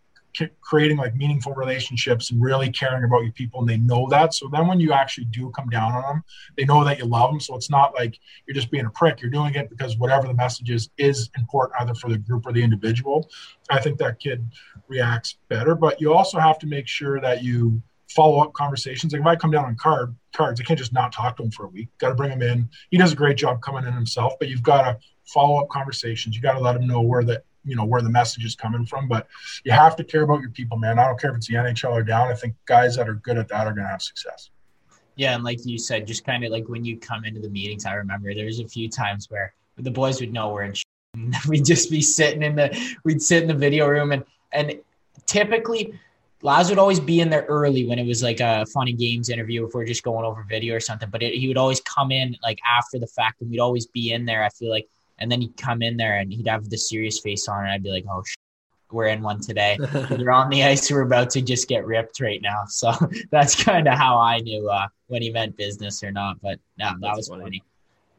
[0.61, 4.33] creating like meaningful relationships and really caring about your people and they know that.
[4.33, 6.23] So then when you actually do come down on them
[6.57, 7.39] they know that you love them.
[7.39, 9.21] So it's not like you're just being a prick.
[9.21, 12.53] You're doing it because whatever the message is is important either for the group or
[12.53, 13.29] the individual.
[13.69, 14.47] I think that kid
[14.87, 19.21] reacts better but you also have to make sure that you follow up conversations like
[19.21, 21.65] if i come down on card cards i can't just not talk to him for
[21.65, 24.33] a week got to bring him in he does a great job coming in himself
[24.39, 24.97] but you've got to
[25.27, 26.35] follow up conversations.
[26.35, 28.85] You got to let them know where the you know where the message is coming
[28.85, 29.07] from.
[29.07, 29.27] But
[29.63, 30.97] you have to care about your people, man.
[30.97, 32.29] I don't care if it's the NHL or down.
[32.29, 34.49] I think guys that are good at that are going to have success.
[35.15, 37.85] Yeah, and like you said, just kind of like when you come into the meetings,
[37.85, 40.73] I remember there's a few times where the boys would know we're in.
[41.47, 44.79] we'd just be sitting in the we'd sit in the video room and and
[45.25, 45.99] typically
[46.43, 49.65] Laz would always be in there early when it was like a funny games interview
[49.65, 51.09] if we're just going over video or something.
[51.09, 54.13] But it, he would always come in like after the fact, and we'd always be
[54.13, 54.43] in there.
[54.43, 54.87] I feel like
[55.19, 57.83] and then he'd come in there and he'd have the serious face on, and I'd
[57.83, 58.23] be like, "Oh,
[58.91, 59.77] we're in one today.
[60.17, 60.91] You're on the ice.
[60.91, 62.93] We're about to just get ripped right now." So
[63.31, 66.39] that's kind of how I knew uh, when he meant business or not.
[66.41, 67.43] But no, that that's was funny.
[67.43, 67.63] funny.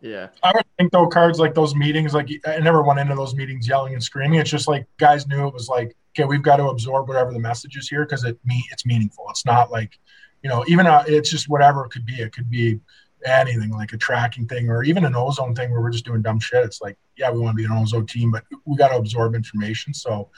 [0.00, 3.34] Yeah, I would think though cards like those meetings, like I never went into those
[3.34, 4.38] meetings yelling and screaming.
[4.38, 7.40] It's just like guys knew it was like, okay, we've got to absorb whatever the
[7.40, 9.26] message is here because it me it's meaningful.
[9.30, 9.98] It's not like
[10.42, 12.14] you know, even a, it's just whatever it could be.
[12.14, 12.80] It could be
[13.24, 16.38] anything like a tracking thing or even an ozone thing where we're just doing dumb
[16.38, 16.64] shit.
[16.64, 19.34] It's like, yeah, we want to be an ozone team, but we got to absorb
[19.34, 19.92] information.
[19.92, 20.30] So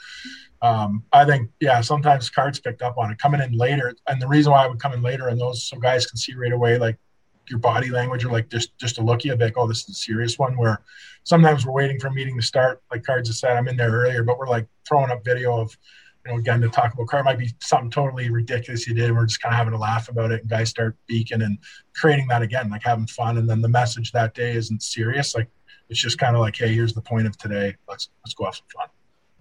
[0.61, 3.93] um, I think, yeah, sometimes cards picked up on it coming in later.
[4.07, 6.33] And the reason why I would come in later and those so guys can see
[6.33, 6.97] right away, like
[7.51, 9.93] your body language or like just just to look you like, oh, this is a
[9.93, 10.57] serious one.
[10.57, 10.81] Where
[11.23, 13.91] sometimes we're waiting for a meeting to start, like cards have said, I'm in there
[13.91, 15.77] earlier, but we're like throwing up video of
[16.25, 19.05] you know, again, to talk about car might be something totally ridiculous you did.
[19.05, 20.41] And we're just kind of having a laugh about it.
[20.41, 21.57] And guys start beaking and
[21.95, 23.37] creating that again, like having fun.
[23.37, 25.35] And then the message that day isn't serious.
[25.35, 25.49] Like
[25.89, 27.75] it's just kind of like, hey, here's the point of today.
[27.87, 28.87] Let's let's go have some fun.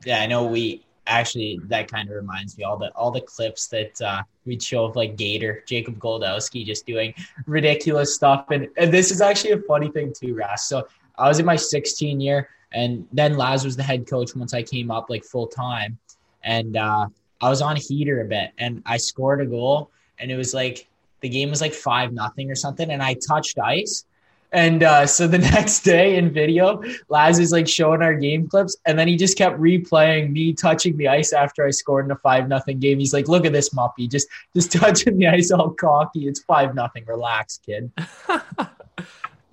[0.05, 3.67] Yeah, I know we actually that kind of reminds me all the all the clips
[3.69, 7.15] that uh, we'd show of like Gator, Jacob Goldowski just doing
[7.47, 8.47] ridiculous stuff.
[8.51, 10.67] And, and this is actually a funny thing too, Ras.
[10.67, 10.87] So
[11.19, 14.63] I was in my 16 year and then Laz was the head coach once I
[14.63, 15.99] came up like full time
[16.43, 17.07] and uh,
[17.41, 20.89] I was on heater a bit, and I scored a goal, and it was like
[21.21, 24.05] the game was like five nothing or something, and I touched ice.
[24.53, 28.77] And uh, so the next day in video, Laz is like showing our game clips,
[28.87, 32.17] and then he just kept replaying me touching the ice after I scored in a
[32.17, 32.99] five nothing game.
[32.99, 36.27] He's like, "Look at this muppy, just just touching the ice all cocky.
[36.27, 37.05] It's five nothing.
[37.07, 37.93] Relax, kid."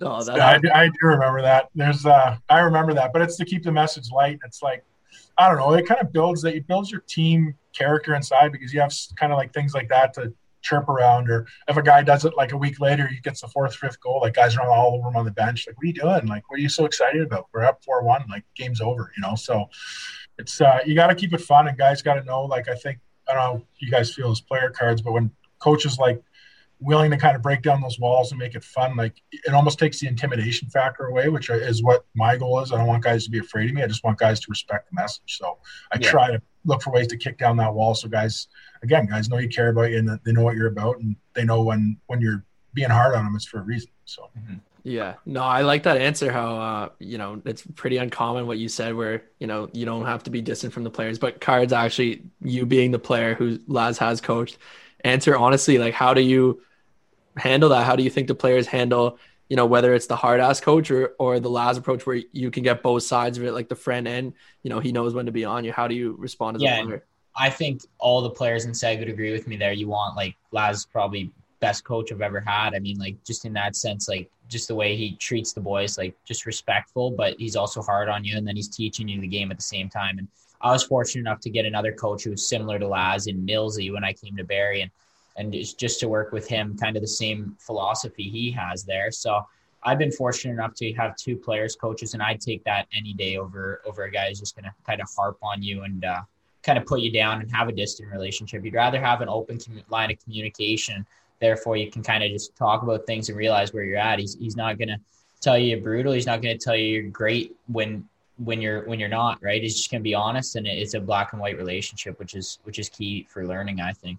[0.00, 1.68] no, that I, I, do remember that.
[1.74, 4.38] There's uh, I remember that, but it's to keep the message light.
[4.44, 4.84] It's like
[5.36, 5.72] I don't know.
[5.74, 6.54] It kind of builds that.
[6.56, 10.12] It builds your team character inside because you have kind of like things like that
[10.14, 10.32] to
[10.68, 11.30] chirp around.
[11.30, 14.00] Or if a guy does it like a week later, he gets the fourth, fifth
[14.00, 14.20] goal.
[14.22, 15.66] Like guys are all over him on the bench.
[15.66, 16.26] Like, what are you doing?
[16.26, 17.46] Like, what are you so excited about?
[17.52, 18.24] We're up four one.
[18.28, 19.12] Like, game's over.
[19.16, 19.34] You know.
[19.34, 19.68] So
[20.38, 22.44] it's uh, you got to keep it fun, and guys got to know.
[22.44, 23.66] Like, I think I don't know.
[23.78, 25.30] You guys feel as player cards, but when
[25.60, 26.22] coaches like
[26.80, 28.96] willing to kind of break down those walls and make it fun.
[28.96, 32.72] Like it almost takes the intimidation factor away, which is what my goal is.
[32.72, 33.82] I don't want guys to be afraid of me.
[33.82, 35.38] I just want guys to respect the message.
[35.38, 35.58] So
[35.92, 36.10] I yeah.
[36.10, 37.94] try to look for ways to kick down that wall.
[37.94, 38.48] So guys,
[38.82, 41.44] again, guys know you care about you and they know what you're about, and they
[41.44, 42.44] know when when you're
[42.74, 43.90] being hard on them, it's for a reason.
[44.04, 44.30] So.
[44.38, 44.54] Mm-hmm.
[44.84, 46.32] Yeah, no, I like that answer.
[46.32, 50.06] How uh, you know it's pretty uncommon what you said, where you know you don't
[50.06, 53.58] have to be distant from the players, but cards actually you being the player who
[53.66, 54.56] Laz has coached.
[55.04, 56.62] Answer honestly, like how do you
[57.38, 57.84] handle that?
[57.86, 59.18] How do you think the players handle,
[59.48, 62.50] you know, whether it's the hard ass coach or, or the Laz approach where you
[62.50, 64.32] can get both sides of it, like the friend and,
[64.62, 65.72] you know, he knows when to be on you.
[65.72, 67.04] How do you respond as yeah, a player?
[67.38, 69.72] I think all the players in SEG would agree with me there.
[69.72, 72.74] You want like Laz probably best coach I've ever had.
[72.74, 75.98] I mean, like just in that sense, like just the way he treats the boys,
[75.98, 79.26] like just respectful, but he's also hard on you, and then he's teaching you the
[79.28, 80.18] game at the same time.
[80.18, 80.28] And
[80.60, 83.92] I was fortunate enough to get another coach who was similar to Laz in Millsy
[83.92, 84.90] when I came to Barrie, and
[85.36, 89.12] and just, just to work with him, kind of the same philosophy he has there.
[89.12, 89.46] So
[89.84, 93.36] I've been fortunate enough to have two players coaches, and I'd take that any day
[93.36, 96.22] over over a guy who's just going to kind of harp on you and uh,
[96.62, 98.64] kind of put you down and have a distant relationship.
[98.64, 101.06] You'd rather have an open com- line of communication.
[101.40, 104.18] Therefore, you can kind of just talk about things and realize where you're at.
[104.18, 104.98] He's he's not going to
[105.40, 106.12] tell you you're brutal.
[106.12, 108.08] He's not going to tell you you're great when
[108.38, 109.62] when you're when you're not right.
[109.62, 112.58] He's just going to be honest, and it's a black and white relationship, which is
[112.64, 113.80] which is key for learning.
[113.80, 114.18] I think.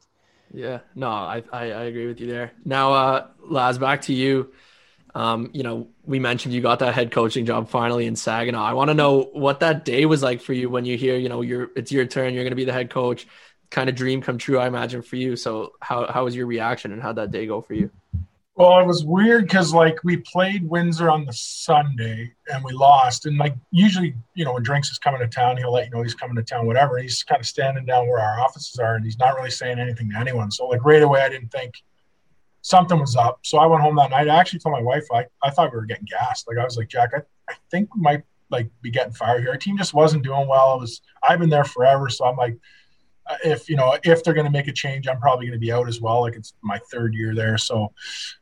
[0.53, 2.51] Yeah, no, I, I, I agree with you there.
[2.65, 4.51] Now, uh, Laz, back to you.
[5.15, 8.63] Um, you know, we mentioned you got that head coaching job finally in Saginaw.
[8.63, 11.29] I want to know what that day was like for you when you hear, you
[11.29, 13.27] know, you're it's your turn, you're going to be the head coach.
[13.71, 15.35] Kind of dream come true, I imagine for you.
[15.35, 17.91] So, how how was your reaction and how'd that day go for you?
[18.59, 23.25] Well, it was weird because like we played Windsor on the Sunday and we lost.
[23.25, 26.03] And like usually, you know, when Drinks is coming to town, he'll let you know
[26.03, 26.97] he's coming to town, whatever.
[26.97, 30.11] He's kind of standing down where our offices are and he's not really saying anything
[30.11, 30.51] to anyone.
[30.51, 31.75] So like right away, I didn't think
[32.61, 33.39] something was up.
[33.43, 34.29] So I went home that night.
[34.29, 36.47] I actually told my wife I, I thought we were getting gassed.
[36.47, 39.51] Like I was like, Jack, I, I think we might like be getting fired here.
[39.51, 40.75] Our team just wasn't doing well.
[40.75, 42.57] It was I've been there forever, so I'm like
[43.43, 45.71] if you know if they're going to make a change, I'm probably going to be
[45.71, 46.21] out as well.
[46.21, 47.93] Like it's my third year there, so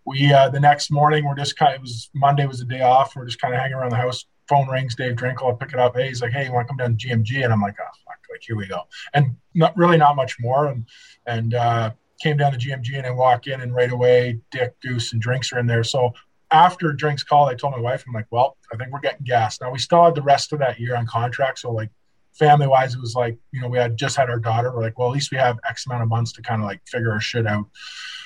[0.05, 2.81] we uh, the next morning we're just kind of it was Monday was the day
[2.81, 3.15] off.
[3.15, 4.25] We're just kind of hanging around the house.
[4.47, 4.95] Phone rings.
[4.95, 5.53] Dave Drinkill.
[5.53, 5.97] I pick it up.
[5.97, 7.43] Hey, he's like, hey, you want to come down to GMG?
[7.43, 8.83] And I'm like, oh fuck, like here we go.
[9.13, 10.67] And not really not much more.
[10.67, 10.85] And
[11.25, 11.91] and uh,
[12.21, 15.51] came down to GMG and I walk in and right away Dick, Goose, and Drinks
[15.53, 15.83] are in there.
[15.83, 16.13] So
[16.51, 19.59] after Drinks call, I told my wife, I'm like, well, I think we're getting gas.
[19.61, 21.89] Now we still had the rest of that year on contract, so like
[22.37, 24.71] family wise, it was like, you know, we had just had our daughter.
[24.71, 26.81] We're like, well, at least we have X amount of months to kind of like
[26.87, 27.65] figure our shit out.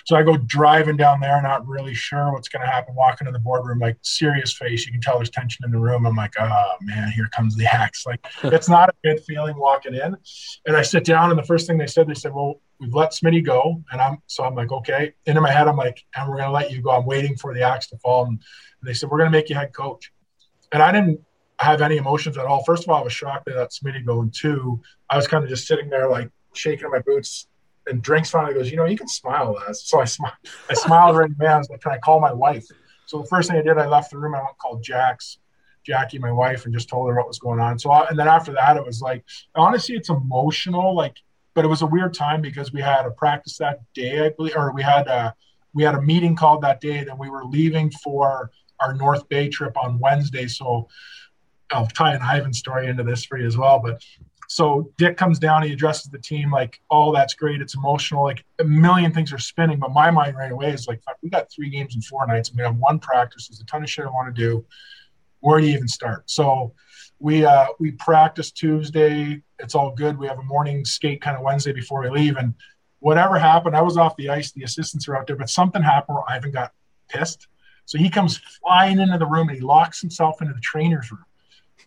[0.05, 2.95] So I go driving down there, not really sure what's going to happen.
[2.95, 4.85] Walking in the boardroom, like serious face.
[4.85, 6.05] You can tell there's tension in the room.
[6.05, 8.05] I'm like, oh man, here comes the axe.
[8.11, 10.17] Like it's not a good feeling walking in.
[10.65, 13.11] And I sit down, and the first thing they said, they said, well, we've let
[13.11, 13.81] Smitty go.
[13.91, 15.13] And I'm so I'm like, okay.
[15.27, 16.89] And in my head, I'm like, and we're going to let you go.
[16.89, 18.25] I'm waiting for the axe to fall.
[18.25, 18.41] And,
[18.81, 20.11] and they said, we're going to make you head coach.
[20.73, 21.21] And I didn't
[21.59, 22.63] have any emotions at all.
[22.63, 24.31] First of all, I was shocked that Smitty going.
[24.31, 24.81] too.
[25.09, 27.47] I was kind of just sitting there like shaking my boots
[27.91, 29.83] and drinks finally goes, you know, you can smile, Laz.
[29.83, 30.33] So I smiled.
[30.69, 31.47] I smiled right away.
[31.47, 32.65] I was like, can I call my wife?
[33.05, 34.33] So the first thing I did, I left the room.
[34.33, 35.37] I went called Jax,
[35.85, 37.77] Jackie, my wife, and just told her what was going on.
[37.77, 40.95] So I, and then after that, it was like honestly, it's emotional.
[40.95, 41.17] Like,
[41.53, 44.55] but it was a weird time because we had a practice that day, I believe,
[44.55, 45.35] or we had a
[45.73, 47.03] we had a meeting called that day.
[47.03, 50.47] Then we were leaving for our North Bay trip on Wednesday.
[50.47, 50.87] So
[51.71, 53.79] I'll tie an Ivan story into this for you as well.
[53.79, 54.01] But
[54.51, 57.61] so Dick comes down, he addresses the team like, "Oh, that's great.
[57.61, 58.21] It's emotional.
[58.21, 61.49] Like a million things are spinning." But my mind right away is like, "We got
[61.49, 62.49] three games in four nights.
[62.49, 63.47] And we have one practice.
[63.47, 64.65] There's a ton of shit I want to do.
[65.39, 66.73] Where do you even start?" So
[67.19, 69.41] we uh, we practice Tuesday.
[69.57, 70.17] It's all good.
[70.17, 72.53] We have a morning skate kind of Wednesday before we leave, and
[72.99, 74.51] whatever happened, I was off the ice.
[74.51, 76.73] The assistants are out there, but something happened where Ivan got
[77.07, 77.47] pissed.
[77.85, 81.23] So he comes flying into the room and he locks himself into the trainer's room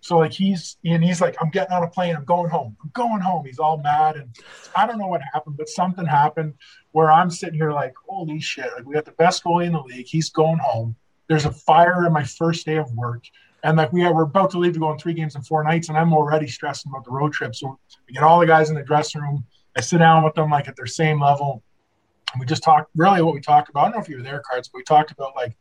[0.05, 2.90] so like he's and he's like, I'm getting on a plane, I'm going home, I'm
[2.93, 3.47] going home.
[3.47, 4.28] He's all mad, and
[4.76, 6.52] I don't know what happened, but something happened
[6.93, 8.70] where I'm sitting here like, holy shit!
[8.76, 10.06] Like we got the best goalie in the league.
[10.06, 10.94] He's going home.
[11.26, 13.24] There's a fire in my first day of work,
[13.62, 15.64] and like we are, we're about to leave to go on three games in four
[15.64, 17.55] nights, and I'm already stressing about the road trip.
[17.55, 19.47] So we get all the guys in the dressing room.
[19.74, 21.62] I sit down with them like at their same level,
[22.35, 22.90] and we just talk.
[22.94, 23.81] Really, what we talked about.
[23.81, 25.56] I don't know if you were there, cards, but we talked about like,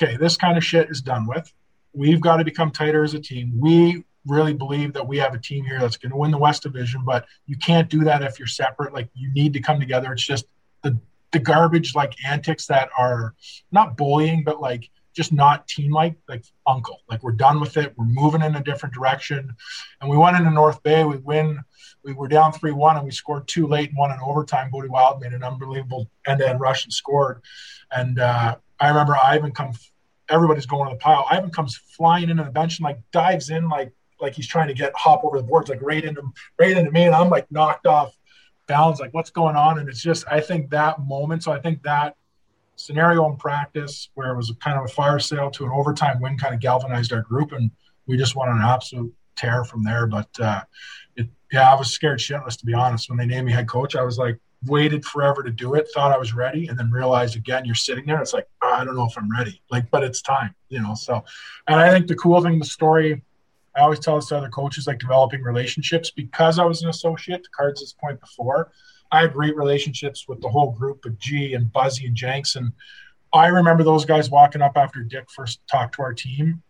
[0.00, 1.52] okay, this kind of shit is done with
[1.92, 3.52] we've got to become tighter as a team.
[3.58, 6.62] We really believe that we have a team here that's going to win the West
[6.62, 8.92] Division, but you can't do that if you're separate.
[8.92, 10.12] Like you need to come together.
[10.12, 10.46] It's just
[10.82, 10.98] the
[11.32, 13.34] the garbage like antics that are
[13.70, 16.98] not bullying, but like just not team like like uncle.
[17.08, 17.94] Like we're done with it.
[17.96, 19.54] We're moving in a different direction.
[20.00, 21.04] And we went into North Bay.
[21.04, 21.60] We win.
[22.02, 24.70] We were down three one, and we scored two late and one in overtime.
[24.70, 27.42] Bode Wilde made an unbelievable end to end rush and scored.
[27.90, 29.72] And uh, I remember Ivan come
[30.30, 31.26] everybody's going to the pile.
[31.30, 34.74] Ivan comes flying into the bench and like dives in like like he's trying to
[34.74, 36.22] get hop over the boards, like right into
[36.58, 38.16] right into me, and I'm like knocked off
[38.66, 39.78] balance, like what's going on?
[39.78, 41.42] And it's just I think that moment.
[41.42, 42.16] So I think that
[42.76, 46.38] scenario in practice where it was kind of a fire sale to an overtime win
[46.38, 47.70] kind of galvanized our group, and
[48.06, 50.06] we just went on an absolute tear from there.
[50.06, 50.62] But uh,
[51.16, 53.08] it, yeah, I was scared shitless to be honest.
[53.08, 56.12] When they named me head coach, I was like, waited forever to do it, thought
[56.12, 58.20] I was ready, and then realized again, you're sitting there.
[58.20, 59.62] It's like, oh, I don't know if I'm ready.
[59.70, 60.94] Like, but it's time, you know.
[60.94, 61.24] So,
[61.66, 63.22] and I think the cool thing, the story,
[63.74, 66.10] I always tell this to other coaches, like developing relationships.
[66.10, 68.70] Because I was an associate, to Cards' this point before,
[69.10, 72.56] I had great relationships with the whole group of G and Buzzy and Jenks.
[72.56, 72.72] And
[73.32, 76.62] I remember those guys walking up after Dick first talked to our team.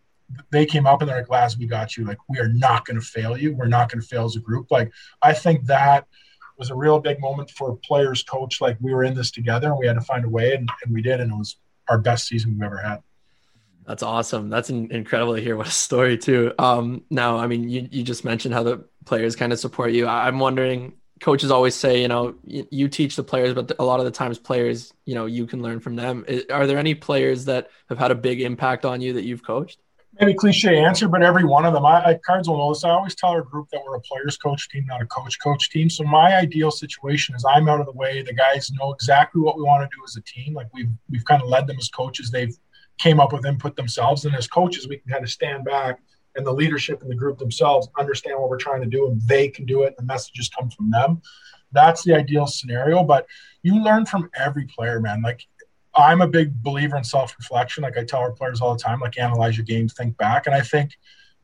[0.51, 2.05] They came up and they're like, Laz, we got you.
[2.05, 3.53] Like, we are not going to fail you.
[3.57, 4.71] We're not going to fail as a group.
[4.71, 4.93] Like,
[5.23, 6.07] I think that–
[6.61, 8.61] was a real big moment for players, coach.
[8.61, 10.95] Like we were in this together and we had to find a way, and, and
[10.95, 11.57] we did, and it was
[11.89, 13.03] our best season we've ever had.
[13.87, 14.51] That's awesome.
[14.51, 15.57] That's incredible to hear.
[15.57, 16.53] What a story too.
[16.61, 20.07] Um, now, I mean, you, you just mentioned how the players kind of support you.
[20.07, 23.99] I'm wondering, coaches always say, you know, you, you teach the players, but a lot
[23.99, 26.24] of the times players, you know, you can learn from them.
[26.51, 29.81] Are there any players that have had a big impact on you that you've coached?
[30.19, 32.85] Maybe cliche answer, but every one of them, I, cards will know this.
[32.85, 35.70] I always tell our group that we're a players coach team, not a coach coach
[35.70, 35.89] team.
[35.91, 38.23] So my ideal situation is I'm out of the way.
[38.23, 40.55] The guys know exactly what we want to do as a team.
[40.55, 42.31] Like we've we've kind of led them as coaches.
[42.31, 42.57] They've
[42.99, 46.01] came up with input themselves, and as coaches, we can kind of stand back
[46.37, 49.49] and the leadership and the group themselves understand what we're trying to do, and they
[49.49, 49.95] can do it.
[49.99, 51.20] And the messages come from them.
[51.73, 53.05] That's the ideal scenario.
[53.05, 53.27] But
[53.62, 55.23] you learn from every player, man.
[55.23, 55.47] Like
[55.95, 57.83] I'm a big believer in self reflection.
[57.83, 60.47] Like I tell our players all the time, like analyze your game, think back.
[60.47, 60.97] And I think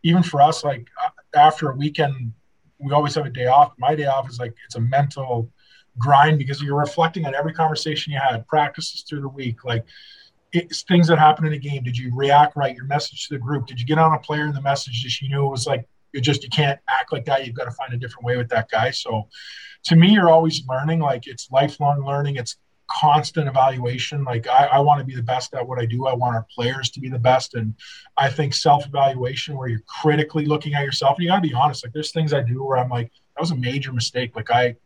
[0.03, 2.33] even for us, like uh, after a weekend,
[2.79, 3.73] we always have a day off.
[3.79, 5.51] My day off is like it's a mental
[5.99, 9.85] grind because you're reflecting on every conversation you had, practices through the week, like
[10.53, 11.83] it's things that happen in a game.
[11.83, 12.75] Did you react right?
[12.75, 13.67] Your message to the group.
[13.67, 15.87] Did you get on a player in the message that you knew it was like
[16.13, 17.47] you just you can't act like that.
[17.47, 18.91] You've got to find a different way with that guy.
[18.91, 19.29] So
[19.85, 21.01] to me, you're always learning.
[21.01, 22.37] Like it's lifelong learning.
[22.37, 22.57] It's
[22.91, 24.25] constant evaluation.
[24.25, 26.07] Like I, I want to be the best at what I do.
[26.07, 27.55] I want our players to be the best.
[27.55, 27.75] And
[28.17, 31.85] I think self-evaluation where you're critically looking at yourself, and you gotta be honest.
[31.85, 34.37] Like there's things I do where I'm like, that was a major mistake.
[34.37, 34.77] Like I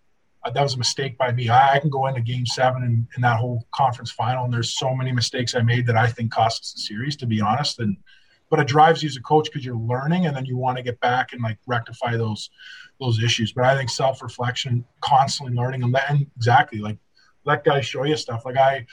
[0.42, 1.48] uh, that was a mistake by me.
[1.48, 4.94] I, I can go into game seven and, that whole conference final and there's so
[4.94, 7.78] many mistakes I made that I think cost us the series, to be honest.
[7.78, 7.98] And
[8.48, 10.82] but it drives you as a coach because you're learning and then you want to
[10.82, 12.50] get back and like rectify those
[12.98, 13.52] those issues.
[13.52, 16.98] But I think self-reflection, constantly learning and, and exactly like
[17.44, 18.44] let guys show you stuff.
[18.44, 18.86] Like I,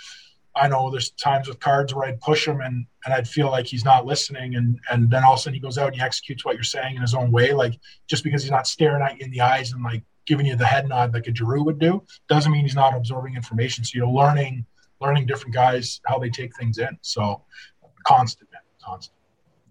[0.55, 3.67] I know there's times with cards where I'd push him and and I'd feel like
[3.67, 6.01] he's not listening, and and then all of a sudden he goes out and he
[6.01, 7.53] executes what you're saying in his own way.
[7.53, 10.55] Like just because he's not staring at you in the eyes and like giving you
[10.55, 13.83] the head nod like a Giroux would do, doesn't mean he's not absorbing information.
[13.83, 14.65] So you're learning
[14.99, 16.97] learning different guys how they take things in.
[17.01, 17.43] So
[18.03, 19.15] constant, man, constant.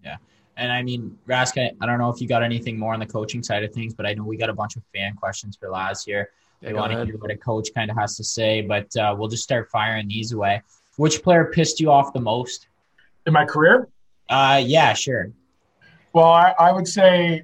[0.03, 0.17] Yeah.
[0.55, 3.43] And I mean, Rask, I don't know if you got anything more on the coaching
[3.43, 6.03] side of things, but I know we got a bunch of fan questions for Laz
[6.03, 6.29] here.
[6.61, 9.29] We want to hear what a coach kind of has to say, but uh, we'll
[9.29, 10.61] just start firing these away.
[10.97, 12.67] Which player pissed you off the most
[13.25, 13.87] in my career?
[14.29, 15.31] Uh, yeah, sure.
[16.13, 17.43] Well, I, I would say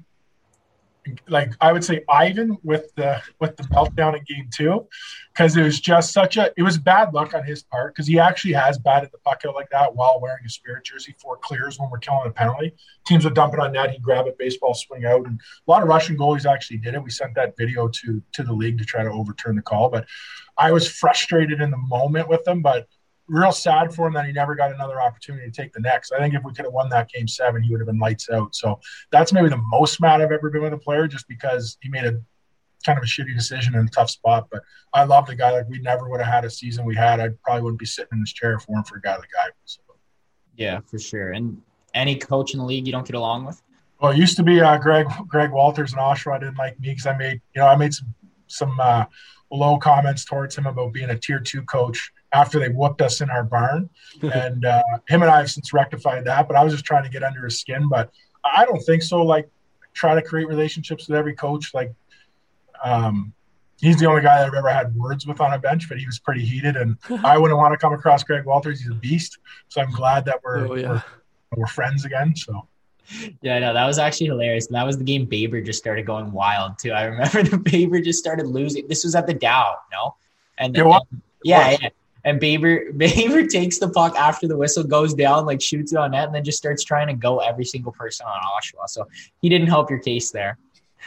[1.28, 4.86] like I would say Ivan with the with the meltdown in game two,
[5.32, 8.18] because it was just such a it was bad luck on his part because he
[8.18, 11.78] actually has batted the puck out like that while wearing a spirit jersey for clears
[11.78, 12.74] when we're killing a penalty.
[13.06, 15.82] Teams would dump it on net, he'd grab it, baseball swing out, and a lot
[15.82, 17.02] of Russian goalies actually did it.
[17.02, 20.06] We sent that video to to the league to try to overturn the call, but
[20.56, 22.86] I was frustrated in the moment with them, but
[23.28, 26.12] real sad for him that he never got another opportunity to take the next.
[26.12, 28.28] I think if we could have won that game seven, he would have been lights
[28.30, 28.54] out.
[28.54, 28.80] So
[29.10, 32.04] that's maybe the most mad I've ever been with a player, just because he made
[32.04, 32.20] a
[32.84, 34.48] kind of a shitty decision in a tough spot.
[34.50, 35.52] But I love the guy.
[35.52, 37.20] Like we never would have had a season we had.
[37.20, 39.50] I probably wouldn't be sitting in this chair for him for a guy like I
[39.62, 39.78] was.
[40.56, 41.32] Yeah, for sure.
[41.32, 41.60] And
[41.94, 43.60] any coach in the league you don't get along with?
[44.00, 47.06] Well, it used to be uh, Greg Greg Walters and Oshawa didn't like me because
[47.06, 48.14] I made you know I made some
[48.46, 49.04] some uh,
[49.50, 53.30] low comments towards him about being a tier two coach after they whooped us in
[53.30, 53.88] our barn.
[54.22, 57.10] and uh, him and I have since rectified that, but I was just trying to
[57.10, 57.88] get under his skin.
[57.88, 58.10] But
[58.44, 59.22] I don't think so.
[59.22, 59.48] Like,
[59.94, 61.72] try to create relationships with every coach.
[61.72, 61.94] Like,
[62.84, 63.32] um,
[63.80, 66.06] he's the only guy that I've ever had words with on a bench, but he
[66.06, 66.76] was pretty heated.
[66.76, 68.80] And I wouldn't want to come across Greg Walters.
[68.80, 69.38] He's a beast.
[69.68, 70.88] So I'm glad that we're, oh, yeah.
[70.88, 71.02] we're,
[71.56, 72.34] we're friends again.
[72.36, 72.66] So.
[73.42, 74.66] Yeah, no, that was actually hilarious.
[74.66, 76.92] And that was the game Baber just started going wild too.
[76.92, 78.88] I remember the Baber just started losing.
[78.88, 80.16] This was at the Dow, no?
[80.56, 80.86] And, then,
[81.42, 81.88] yeah, yeah.
[82.24, 86.12] And Baber Baber takes the puck after the whistle goes down, like shoots it on
[86.12, 88.88] net, and then just starts trying to go every single person on Oshawa.
[88.88, 89.06] So
[89.40, 90.58] he didn't help your case there.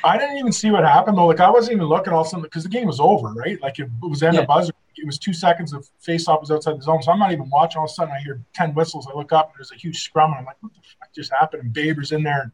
[0.04, 1.26] I didn't even see what happened though.
[1.26, 3.60] Like I wasn't even looking all of a sudden because the game was over, right?
[3.62, 4.42] Like it, was end yeah.
[4.42, 4.74] of buzzer.
[4.96, 7.02] It was two seconds of face off was outside the zone.
[7.02, 7.80] So I'm not even watching.
[7.80, 9.08] All of a sudden I hear ten whistles.
[9.12, 10.32] I look up and there's a huge scrum.
[10.32, 11.64] And I'm like, what the fuck just happened?
[11.64, 12.42] And Baber's in there.
[12.44, 12.52] And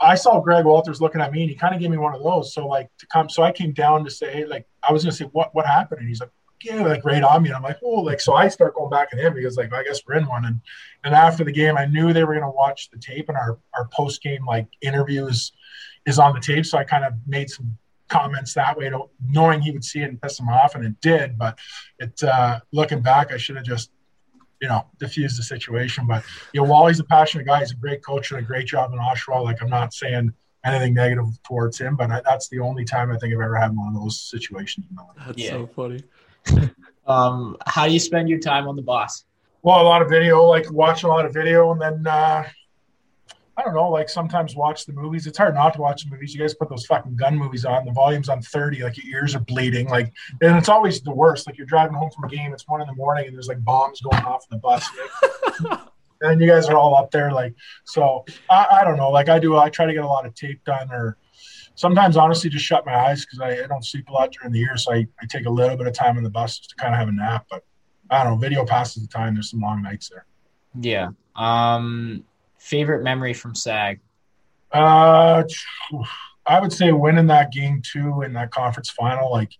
[0.00, 2.22] I saw Greg Walters looking at me and he kind of gave me one of
[2.22, 2.54] those.
[2.54, 5.26] So like to come, so I came down to say, like, I was gonna say,
[5.26, 6.00] what what happened?
[6.00, 6.30] And he's like,
[6.62, 7.48] yeah, like right on me.
[7.48, 9.82] And I'm like, oh, like so I start going back at him because like I
[9.82, 10.44] guess we're in one.
[10.44, 10.60] And
[11.04, 13.88] and after the game, I knew they were gonna watch the tape and our our
[13.92, 15.52] post game like interviews
[16.06, 16.66] is on the tape.
[16.66, 17.76] So I kind of made some
[18.08, 18.90] comments that way,
[19.28, 21.38] knowing he would see it and piss him off, and it did.
[21.38, 21.58] But
[21.98, 23.90] it uh, looking back, I should have just
[24.60, 26.06] you know diffused the situation.
[26.06, 27.60] But you know, Wally's a passionate guy.
[27.60, 29.44] He's a great coach and a great job in Oshawa.
[29.44, 30.32] Like I'm not saying
[30.64, 33.74] anything negative towards him, but I, that's the only time I think I've ever had
[33.74, 34.86] one of those situations.
[35.16, 35.50] That's yeah.
[35.50, 36.02] so funny
[37.06, 39.24] um, how do you spend your time on the boss?
[39.62, 42.44] Well, a lot of video, like watch a lot of video, and then uh,
[43.56, 45.26] I don't know, like sometimes watch the movies.
[45.26, 46.32] It's hard not to watch the movies.
[46.32, 47.84] You guys put those fucking gun movies on.
[47.84, 51.46] The volume's on thirty, like your ears are bleeding, like, and it's always the worst.
[51.46, 53.62] Like you're driving home from a game, it's one in the morning, and there's like
[53.62, 54.88] bombs going off in the bus.
[56.22, 57.54] and you guys are all up there, like,
[57.84, 59.10] so I, I don't know.
[59.10, 61.18] Like I do, I try to get a lot of tape done or
[61.80, 64.58] sometimes honestly just shut my eyes because I, I, don't sleep a lot during the
[64.58, 64.76] year.
[64.76, 66.98] So I, I take a little bit of time on the bus to kind of
[66.98, 67.46] have a nap.
[67.48, 67.64] But
[68.10, 69.32] I don't know, video passes the time.
[69.32, 70.26] There's some long nights there.
[70.78, 71.08] Yeah.
[71.36, 72.24] Um,
[72.58, 74.00] favorite memory from SAG?
[74.70, 75.42] Uh,
[76.44, 79.52] I would say winning that game two in that conference final, like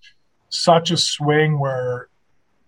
[0.50, 2.10] such a swing where,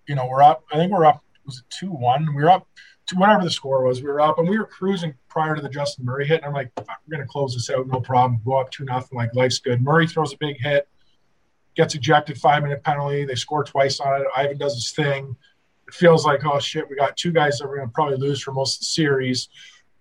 [0.09, 0.65] you know, we're up.
[0.73, 1.23] I think we're up.
[1.45, 2.35] Was it two one?
[2.35, 2.66] We're up
[3.07, 4.03] to whatever the score was.
[4.03, 6.39] We were up and we were cruising prior to the Justin Murray hit.
[6.39, 8.41] And I'm like, we're going to close this out, no problem.
[8.45, 9.16] Go up two nothing.
[9.16, 9.83] Like life's good.
[9.83, 10.89] Murray throws a big hit,
[11.74, 13.24] gets ejected, five minute penalty.
[13.24, 14.27] They score twice on it.
[14.37, 15.37] Ivan does his thing.
[15.89, 18.41] It feels like, oh shit, we got two guys that we're going to probably lose
[18.41, 19.49] for most of the series.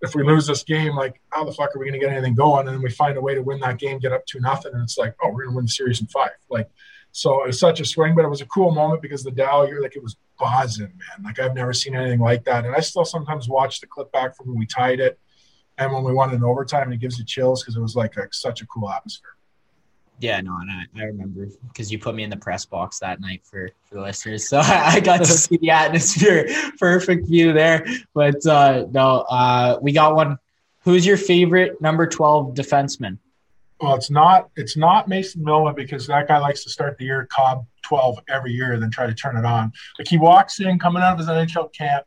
[0.04, 2.36] If we lose this game, like how the fuck are we going to get anything
[2.36, 2.68] going?
[2.68, 4.82] And then we find a way to win that game, get up two nothing, and
[4.82, 6.32] it's like, oh, we're going to win the series in five.
[6.50, 6.70] Like,
[7.12, 9.66] so it was such a swing, but it was a cool moment because the Dow,
[9.68, 11.24] you're like, it was buzzing, man.
[11.24, 12.66] Like I've never seen anything like that.
[12.66, 15.20] And I still sometimes watch the clip back from when we tied it
[15.78, 18.18] and when we won in overtime, and it gives you chills because it was like
[18.18, 19.36] a, such a cool atmosphere.
[20.20, 23.20] Yeah, no, and I, I remember because you put me in the press box that
[23.20, 26.48] night for, for the listeners, so I, I got to see the atmosphere,
[26.78, 27.86] perfect view there.
[28.14, 30.38] But uh, no, uh, we got one.
[30.84, 33.18] Who's your favorite number twelve defenseman?
[33.82, 37.28] Well, it's not it's not Mason Millman because that guy likes to start the year
[37.32, 39.72] Cobb 12 every year and then try to turn it on.
[39.98, 42.06] Like he walks in coming out of his NHL camp,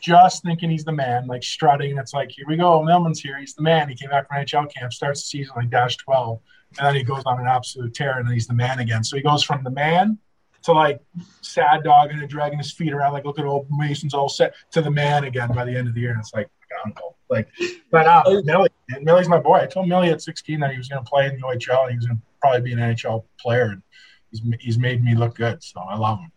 [0.00, 1.98] just thinking he's the man, like strutting.
[1.98, 3.38] It's like, here we go, Millman's here.
[3.38, 3.88] He's the man.
[3.88, 6.38] He came back from NHL camp, starts the season like dash 12,
[6.78, 9.02] and then he goes on an absolute tear, and then he's the man again.
[9.02, 10.18] So he goes from the man
[10.62, 11.00] to like
[11.40, 14.80] sad dog and dragging his feet around, like look at old Mason's all set, to
[14.80, 16.12] the man again by the end of the year.
[16.12, 16.48] And it's like,
[16.84, 17.15] uncle.
[17.28, 17.48] Like,
[17.90, 18.68] but uh, Millie,
[19.00, 19.56] Millie's my boy.
[19.56, 21.90] I told Millie at 16 that he was going to play in the OHL and
[21.90, 23.70] he was going to probably be an NHL player.
[23.70, 23.82] And
[24.30, 26.30] he's he's made me look good, so I love him.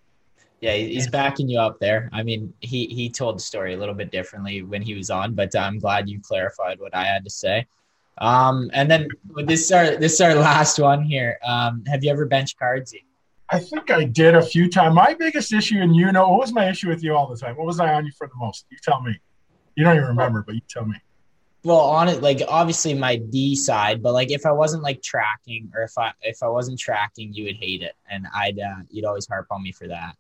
[0.61, 2.09] Yeah, he's backing you up there.
[2.11, 5.33] I mean, he he told the story a little bit differently when he was on,
[5.33, 7.65] but I'm glad you clarified what I had to say.
[8.17, 9.07] Um, and then
[9.45, 11.39] this is our this is our last one here.
[11.45, 13.05] Um, have you ever bench cardsy?
[13.51, 14.93] I think I did a few times.
[14.93, 17.55] My biggest issue, and you know, what was my issue with you all the time?
[17.55, 18.65] What was I on you for the most?
[18.69, 19.19] You tell me.
[19.75, 20.95] You don't even remember, but you tell me.
[21.63, 25.71] Well, on it, like obviously my D side, but like if I wasn't like tracking,
[25.75, 29.05] or if I if I wasn't tracking, you would hate it, and I'd uh, you'd
[29.05, 30.15] always harp on me for that.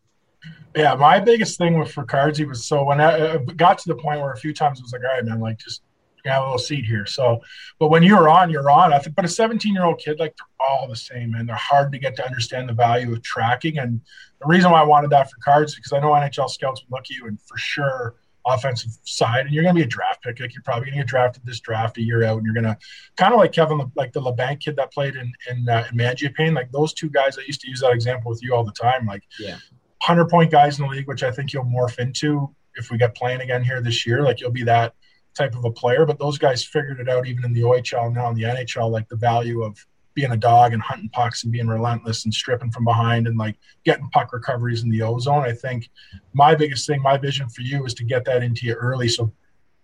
[0.75, 4.31] Yeah, my biggest thing with Ricardzi was so when I got to the point where
[4.31, 5.81] a few times it was like, all right, man, like just
[6.25, 7.05] have a little seat here.
[7.05, 7.41] So,
[7.79, 8.93] but when you're on, you're on.
[8.93, 11.55] I think, but a 17 year old kid, like they're all the same, and they're
[11.55, 13.77] hard to get to understand the value of tracking.
[13.77, 14.01] And
[14.39, 16.91] the reason why I wanted that for cards is because I know NHL scouts would
[16.91, 20.23] look at you and for sure offensive side, and you're going to be a draft
[20.23, 20.39] pick.
[20.39, 22.65] Like you're probably going to get drafted this draft a year out, and you're going
[22.65, 22.77] to
[23.17, 26.55] kind of like Kevin, like the Labanc kid that played in in, uh, in Mangiapane.
[26.55, 29.05] Like those two guys, I used to use that example with you all the time.
[29.05, 29.57] Like, yeah,
[30.01, 33.15] hundred point guys in the league, which I think you'll morph into if we get
[33.15, 34.21] playing again here this year.
[34.21, 34.93] Like you'll be that
[35.35, 36.05] type of a player.
[36.05, 39.07] But those guys figured it out even in the OHL now in the NHL, like
[39.07, 39.77] the value of
[40.19, 43.55] being a dog and hunting pucks and being relentless and stripping from behind and like
[43.85, 45.45] getting puck recoveries in the ozone.
[45.45, 45.89] I think
[46.33, 49.07] my biggest thing, my vision for you is to get that into you early.
[49.07, 49.31] So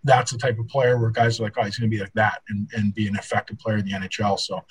[0.04, 2.12] that's the type of player where guys are like, oh, he's going to be like
[2.16, 4.38] that and, and be an effective player in the NHL.
[4.38, 4.64] So a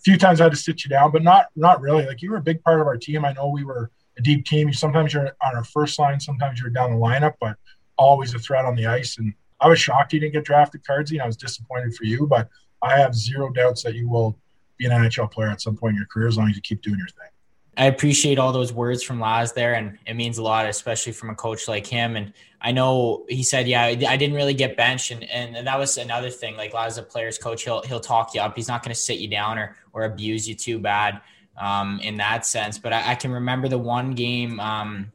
[0.00, 2.04] few times I had to sit you down, but not not really.
[2.04, 3.24] Like you were a big part of our team.
[3.24, 4.72] I know we were a deep team.
[4.72, 7.56] Sometimes you're on our first line, sometimes you're down the lineup, but
[7.96, 9.18] always a threat on the ice.
[9.18, 12.26] And I was shocked you didn't get drafted, Cardsy, and I was disappointed for you.
[12.26, 12.48] But
[12.82, 14.36] I have zero doubts that you will
[14.82, 16.82] be an NHL player at some point in your career as long as you keep
[16.82, 17.28] doing your thing.
[17.76, 21.30] I appreciate all those words from Laz there, and it means a lot, especially from
[21.30, 22.16] a coach like him.
[22.16, 25.96] And I know he said, "Yeah, I didn't really get benched," and, and that was
[25.96, 26.56] another thing.
[26.56, 28.54] Like Laz, a player's coach, he'll he'll talk you up.
[28.56, 31.22] He's not going to sit you down or or abuse you too bad
[31.56, 32.76] um, in that sense.
[32.76, 35.12] But I, I, can remember the one game um,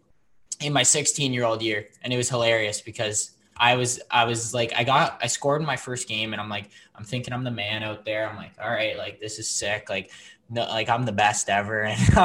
[0.60, 4.54] in my 16 year old year, and it was hilarious because I was I was
[4.54, 7.44] like I got I scored in my first game and I'm like I'm thinking I'm
[7.44, 8.28] the man out there.
[8.28, 9.90] I'm like, all right, like this is sick.
[9.90, 10.12] Like
[10.50, 11.82] no, like I'm the best ever.
[11.82, 12.00] And,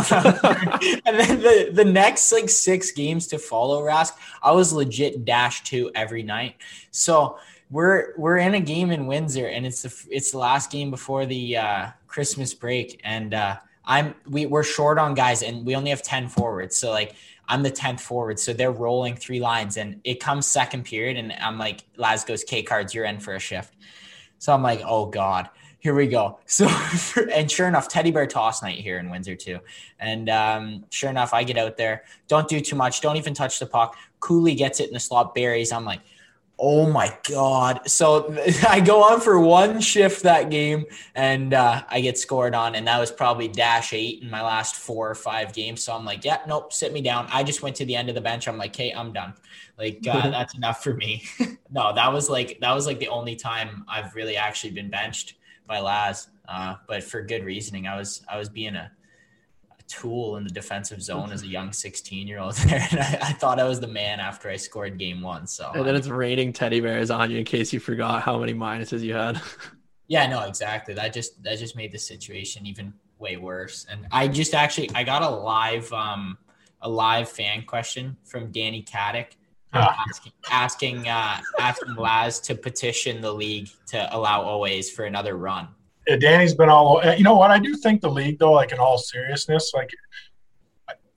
[1.04, 4.12] and then the, the next like six games to follow Rask,
[4.42, 6.56] I was legit dash two every night.
[6.90, 7.38] So
[7.70, 11.26] we're we're in a game in Windsor and it's the it's the last game before
[11.26, 15.90] the uh, Christmas break and uh, I'm we we're short on guys and we only
[15.90, 16.76] have 10 forwards.
[16.76, 17.16] So like
[17.48, 18.38] I'm the 10th forward.
[18.38, 21.16] So they're rolling three lines and it comes second period.
[21.16, 23.74] And I'm like, Laz goes, K cards, you're in for a shift.
[24.42, 25.48] So I'm like, oh God,
[25.78, 26.40] here we go.
[26.48, 26.66] So,
[27.32, 29.60] and sure enough, teddy bear toss night here in Windsor too.
[30.00, 33.60] And um, sure enough, I get out there, don't do too much, don't even touch
[33.60, 33.96] the puck.
[34.18, 35.70] Cooley gets it in the slot, buries.
[35.70, 36.00] I'm like,
[36.64, 37.90] Oh my God.
[37.90, 38.36] So
[38.68, 40.84] I go on for one shift that game
[41.16, 42.76] and uh, I get scored on.
[42.76, 45.82] And that was probably dash eight in my last four or five games.
[45.82, 47.26] So I'm like, yeah, nope, sit me down.
[47.32, 48.46] I just went to the end of the bench.
[48.46, 49.34] I'm like, hey, I'm done.
[49.76, 51.24] Like, uh, that's enough for me.
[51.72, 55.34] no, that was like, that was like the only time I've really actually been benched
[55.66, 56.28] by Laz.
[56.48, 58.88] Uh, but for good reasoning, I was, I was being a,
[59.92, 62.86] tool in the defensive zone as a young 16 year old there.
[62.90, 65.46] And I, I, thought I was the man after I scored game one.
[65.46, 68.54] So, and then it's raining teddy bears on you in case you forgot how many
[68.54, 69.40] minuses you had.
[70.08, 70.94] yeah, no, exactly.
[70.94, 73.86] That just, that just made the situation even way worse.
[73.90, 76.38] And I just actually, I got a live, um,
[76.80, 79.32] a live fan question from Danny Katic.
[79.74, 85.34] Uh, asking asking, uh, asking Laz to petition the league to allow OAs for another
[85.34, 85.66] run
[86.06, 86.98] yeah, Danny's been all.
[86.98, 87.50] Uh, you know what?
[87.50, 89.90] I do think the league, though, like in all seriousness, like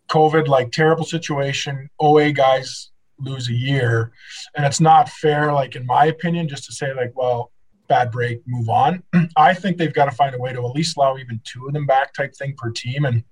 [0.10, 1.90] COVID, like terrible situation.
[2.00, 4.12] OA guys lose a year,
[4.56, 5.52] and it's not fair.
[5.54, 7.52] Like in my opinion, just to say like, well,
[7.88, 9.04] bad break, move on.
[9.38, 11.74] I think they've got to find a way to at least allow even two of
[11.74, 13.24] them back, type thing per team, and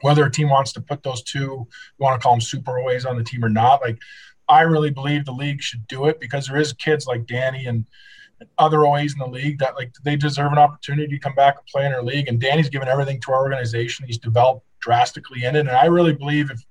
[0.00, 1.66] whether a team wants to put those two, you
[1.98, 3.98] want to call them super OAs on the team or not, like.
[4.46, 7.86] I really believe the league should do it because there is kids like Danny and
[8.58, 11.66] other OAs in the league that like they deserve an opportunity to come back and
[11.66, 12.28] play in our league.
[12.28, 14.06] And Danny's given everything to our organization.
[14.06, 15.60] He's developed drastically in it.
[15.60, 16.62] And I really believe if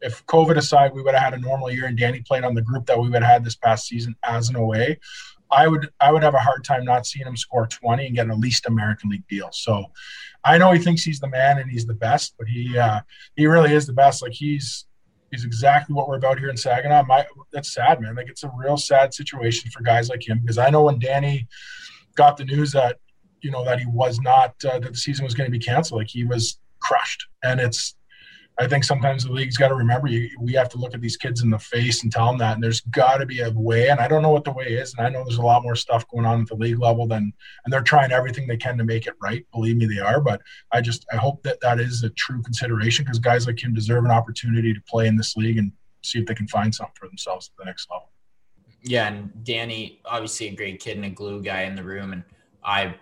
[0.00, 2.62] if COVID aside, we would have had a normal year and Danny played on the
[2.62, 4.96] group that we would have had this past season as an OA,
[5.52, 8.30] I would I would have a hard time not seeing him score 20 and get
[8.30, 9.50] at least American League deal.
[9.52, 9.84] So
[10.44, 13.00] I know he thinks he's the man and he's the best, but he uh,
[13.36, 14.22] he really is the best.
[14.22, 14.86] Like he's
[15.32, 17.04] He's exactly what we're about here in Saginaw.
[17.04, 18.14] My, that's sad, man.
[18.14, 21.48] Like it's a real sad situation for guys like him because I know when Danny
[22.14, 22.98] got the news that
[23.40, 26.00] you know that he was not uh, that the season was going to be canceled,
[26.00, 27.96] like he was crushed, and it's
[28.58, 30.28] I think sometimes the league's got to remember you.
[30.38, 32.54] We have to look at these kids in the face and tell them that.
[32.54, 33.88] And there's got to be a way.
[33.88, 34.94] And I don't know what the way is.
[34.94, 37.32] And I know there's a lot more stuff going on at the league level than,
[37.64, 39.46] and they're trying everything they can to make it right.
[39.52, 40.20] Believe me, they are.
[40.20, 43.72] But I just, I hope that that is a true consideration because guys like him
[43.72, 45.72] deserve an opportunity to play in this league and
[46.02, 48.10] see if they can find something for themselves at the next level.
[48.82, 49.08] Yeah.
[49.08, 52.12] And Danny, obviously a great kid and a glue guy in the room.
[52.12, 52.22] And
[52.62, 52.96] I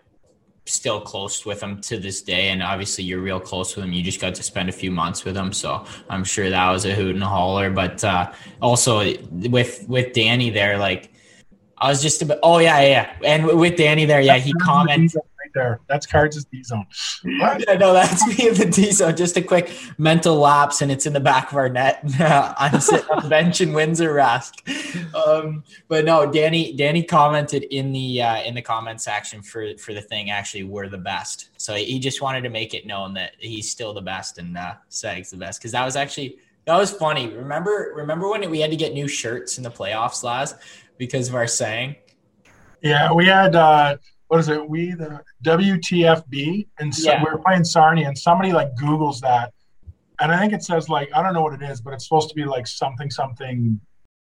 [0.70, 2.48] still close with him to this day.
[2.48, 3.92] And obviously, you're real close with him.
[3.92, 6.84] You just got to spend a few months with him, so I'm sure that was
[6.84, 7.70] a hoot and a holler.
[7.70, 8.32] But uh,
[8.62, 11.12] also with with Danny there, like
[11.78, 12.38] I was just about.
[12.42, 13.16] Oh yeah, yeah.
[13.24, 15.20] And with Danny there, yeah, he commented
[15.54, 15.80] right there.
[15.88, 16.86] That's Cards' D zone.
[17.24, 19.16] Yeah, no, that's me in the D zone.
[19.16, 22.00] Just a quick mental lapse, and it's in the back of our net.
[22.18, 24.54] I'm sitting on the bench in Windsor Rask.
[25.14, 26.72] Um, but no, Danny.
[26.72, 30.30] Danny commented in the uh, in the comment section for for the thing.
[30.30, 31.50] Actually, we're the best.
[31.58, 34.74] So he just wanted to make it known that he's still the best and uh,
[34.88, 37.28] Sag's the best because that was actually that was funny.
[37.28, 40.56] Remember remember when we had to get new shirts in the playoffs last
[40.98, 41.96] because of our saying.
[42.82, 43.54] Yeah, we had.
[43.54, 43.96] uh
[44.30, 44.68] what is it?
[44.68, 47.20] We the WTFB, and so yeah.
[47.20, 49.52] we are playing Sarnia, and somebody like Google's that,
[50.20, 52.28] and I think it says like I don't know what it is, but it's supposed
[52.28, 53.80] to be like something something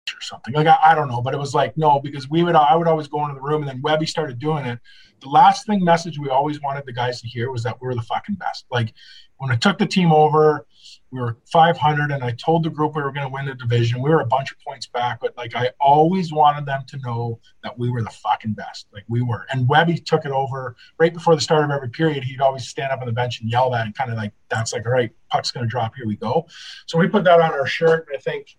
[0.09, 2.55] or something like I, I don't know, but it was like no because we would
[2.55, 4.79] I would always go into the room, and then Webby started doing it.
[5.21, 7.95] The last thing message we always wanted the guys to hear was that we were
[7.95, 8.65] the fucking best.
[8.71, 8.95] Like
[9.37, 10.65] when I took the team over,
[11.11, 14.03] we were 500 and i told the group we were going to win the division.
[14.03, 17.41] We were a bunch of points back but like i always wanted them to know
[17.63, 18.87] that we were the fucking best.
[18.93, 19.47] Like we were.
[19.53, 22.25] And webby took it over right before the start of every period.
[22.25, 24.73] He'd always stand up on the bench and yell that and kind of like that's
[24.73, 25.95] like all right puck's going to drop.
[25.97, 26.47] Here we go.
[26.87, 28.57] So we put that on our shirt and i think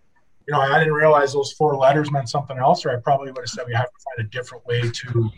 [0.49, 3.41] you know, I didn't realize those four letters meant something else, or I probably would
[3.41, 5.29] have said we have to find a different way to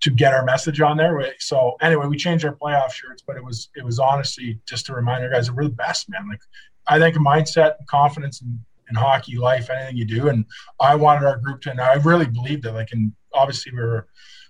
[0.00, 1.34] to get our message on there.
[1.38, 4.92] So anyway, we changed our playoff shirts, but it was it was honestly just to
[4.92, 6.28] remind our guys that we're the best, man.
[6.28, 6.40] Like
[6.88, 8.58] I think mindset and confidence in,
[8.90, 10.44] in hockey life, anything you do, and
[10.80, 12.72] I wanted our group to, and I really believed it.
[12.72, 14.08] Like, and obviously we were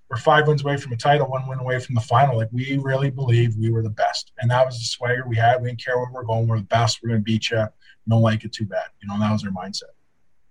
[0.08, 2.38] we're five wins away from a title, one win away from the final.
[2.38, 5.60] Like we really believed we were the best, and that was the swagger we had.
[5.60, 6.48] We didn't care where we're going.
[6.48, 7.00] We're the best.
[7.02, 7.66] We're going to beat you.
[8.08, 8.86] Don't like it too bad.
[9.02, 9.92] You know, that was our mindset.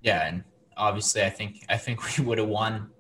[0.06, 0.44] Yeah, and
[0.78, 2.92] obviously, I think I think we would have won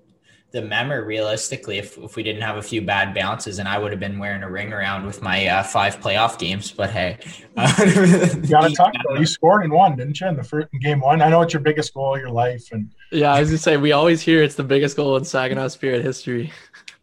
[0.52, 3.92] the member realistically if, if we didn't have a few bad bounces and I would
[3.92, 6.72] have been wearing a ring around with my uh, five playoff games.
[6.72, 7.18] But hey,
[7.58, 10.28] you got to talk about You scored in one, didn't you?
[10.28, 11.22] In the first in game one.
[11.22, 13.78] I know it's your biggest goal of your life, and yeah, I was gonna say
[13.78, 16.52] we always hear it's the biggest goal in Saginaw Spirit history.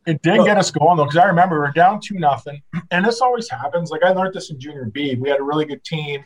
[0.07, 2.61] It did get us going though, because I remember we are down two nothing,
[2.91, 3.91] and this always happens.
[3.91, 5.15] Like I learned this in junior B.
[5.15, 6.25] We had a really good team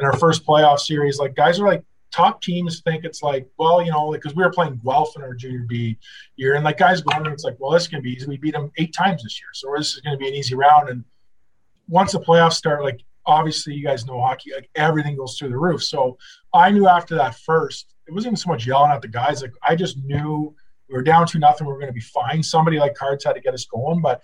[0.00, 1.18] in our first playoff series.
[1.18, 1.84] Like guys are like
[2.14, 5.22] top teams think it's like, well, you know, because like, we were playing Guelph in
[5.22, 5.98] our junior B
[6.36, 8.26] year, and like guys going, it's like, well, this is gonna be easy.
[8.26, 10.88] We beat them eight times this year, so this is gonna be an easy round.
[10.88, 11.04] And
[11.88, 15.58] once the playoffs start, like obviously you guys know hockey, like everything goes through the
[15.58, 15.82] roof.
[15.82, 16.18] So
[16.52, 19.42] I knew after that first, it wasn't even so much yelling at the guys.
[19.42, 20.54] Like I just knew
[20.88, 21.66] we were down to nothing.
[21.66, 22.42] We were going to be fine.
[22.42, 24.22] Somebody like Cards had to get us going, but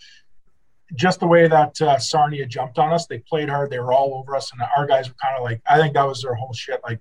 [0.94, 3.70] just the way that uh, Sarnia jumped on us, they played hard.
[3.70, 6.06] They were all over us, and our guys were kind of like, I think that
[6.06, 6.80] was their whole shit.
[6.82, 7.00] Like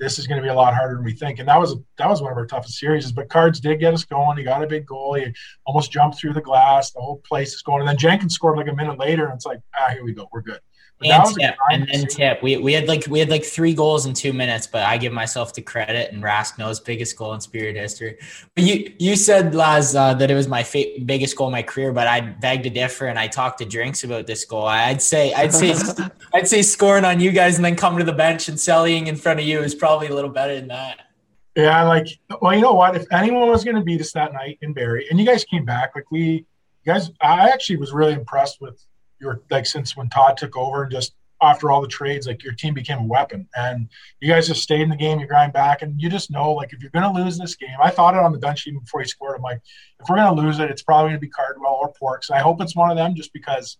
[0.00, 1.38] this is going to be a lot harder than we think.
[1.38, 3.12] And that was that was one of our toughest series.
[3.12, 4.38] But Cards did get us going.
[4.38, 5.14] He got a big goal.
[5.14, 5.32] He
[5.66, 6.90] almost jumped through the glass.
[6.90, 7.80] The whole place is going.
[7.80, 10.28] And then Jenkins scored like a minute later, and it's like, ah, here we go,
[10.32, 10.60] we're good.
[11.02, 12.42] And tip, and then tip.
[12.42, 15.12] We, we had like we had like three goals in two minutes, but I give
[15.12, 16.12] myself the credit.
[16.12, 18.18] And Rask knows biggest goal in Spirit history.
[18.54, 21.62] But you you said Laz uh, that it was my fa- biggest goal in my
[21.62, 24.66] career, but I beg to differ, and I talked to Drinks about this goal.
[24.66, 25.74] I'd say I'd say
[26.34, 29.16] I'd say scoring on you guys and then coming to the bench and selling in
[29.16, 30.98] front of you is probably a little better than that.
[31.56, 32.08] Yeah, like
[32.40, 32.94] well, you know what?
[32.94, 35.64] If anyone was going to beat us that night in Barrie, and you guys came
[35.64, 36.44] back, like we, you
[36.84, 38.84] guys, I actually was really impressed with
[39.20, 42.52] your like since when Todd took over and just after all the trades, like your
[42.52, 43.48] team became a weapon.
[43.56, 43.88] And
[44.20, 46.72] you guys just stayed in the game, you grind back, and you just know like
[46.72, 49.06] if you're gonna lose this game, I thought it on the bench even before he
[49.06, 49.36] scored.
[49.36, 49.60] I'm like,
[50.00, 52.28] if we're gonna lose it, it's probably gonna be Cardwell or Porks.
[52.28, 53.78] And I hope it's one of them just because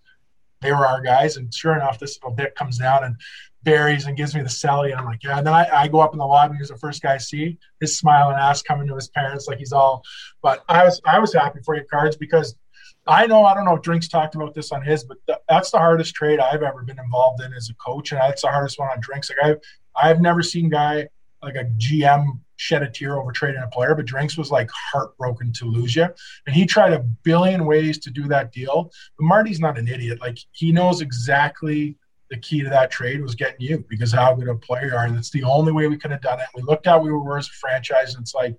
[0.60, 1.36] they were our guys.
[1.36, 3.16] And sure enough, this little bit comes down and
[3.62, 4.90] buries and gives me the celly.
[4.90, 5.38] And I'm like, yeah.
[5.38, 6.56] And then I, I go up in the lobby.
[6.58, 7.58] He's the first guy I see.
[7.80, 10.02] His smiling ass coming to his parents like he's all.
[10.42, 12.56] But I was I was happy for you cards because
[13.06, 15.70] I know I don't know if Drinks talked about this on his, but th- that's
[15.70, 18.78] the hardest trade I've ever been involved in as a coach, and that's the hardest
[18.78, 19.30] one on Drinks.
[19.30, 19.60] Like I've
[19.96, 21.08] I've never seen guy
[21.42, 25.52] like a GM shed a tear over trading a player, but Drinks was like heartbroken
[25.54, 26.08] to lose you,
[26.46, 28.90] and he tried a billion ways to do that deal.
[29.18, 31.96] But Marty's not an idiot; like he knows exactly
[32.30, 35.06] the key to that trade was getting you because how good a player you are,
[35.06, 36.46] and it's the only way we could have done it.
[36.54, 38.56] We looked at we were as a franchise, and it's like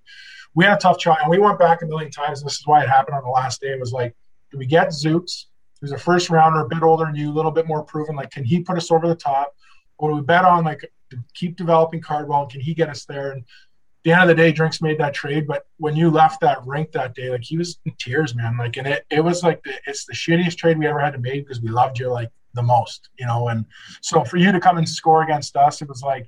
[0.55, 2.41] we had a tough try, and we went back a million times.
[2.41, 3.69] And this is why it happened on the last day.
[3.69, 4.15] It was like
[4.51, 5.45] do we get Zooks,
[5.79, 8.15] who's a first rounder, a bit older than you, a little bit more proven?
[8.15, 9.55] Like, can he put us over the top?
[9.97, 10.91] Or do we bet on like
[11.33, 12.43] keep developing Cardwell?
[12.43, 13.31] And Can he get us there?
[13.31, 13.45] And
[14.03, 15.47] the end of the day, Drinks made that trade.
[15.47, 18.57] But when you left that rink that day, like he was in tears, man.
[18.57, 21.19] Like, and it, it was like the, it's the shittiest trade we ever had to
[21.19, 23.49] make because we loved you like the most, you know.
[23.49, 23.65] And
[24.01, 26.27] so for you to come and score against us, it was like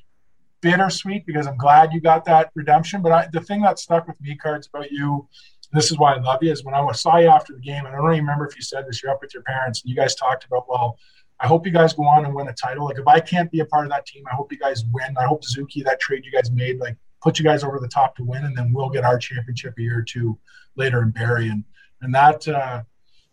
[0.61, 3.01] bittersweet because I'm glad you got that redemption.
[3.01, 5.27] But I, the thing that stuck with me, cards about you
[5.73, 6.51] this is why I love you.
[6.51, 8.61] Is when I saw you after the game, and I don't even remember if you
[8.61, 9.01] said this.
[9.01, 10.97] You're up with your parents, and you guys talked about, well,
[11.39, 12.85] I hope you guys go on and win a title.
[12.85, 15.15] Like if I can't be a part of that team, I hope you guys win.
[15.17, 18.15] I hope Suzuki, that trade you guys made, like put you guys over the top
[18.17, 20.37] to win, and then we'll get our championship a year or two
[20.75, 21.49] later in Barrie.
[21.49, 21.63] And
[22.01, 22.83] and that uh,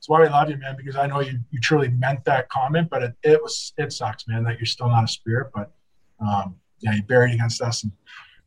[0.01, 2.89] that's why I love you, man, because I know you you truly meant that comment,
[2.91, 5.51] but it, it was it sucks, man, that you're still not a spirit.
[5.55, 5.73] But
[6.21, 7.93] um, yeah, you buried against us and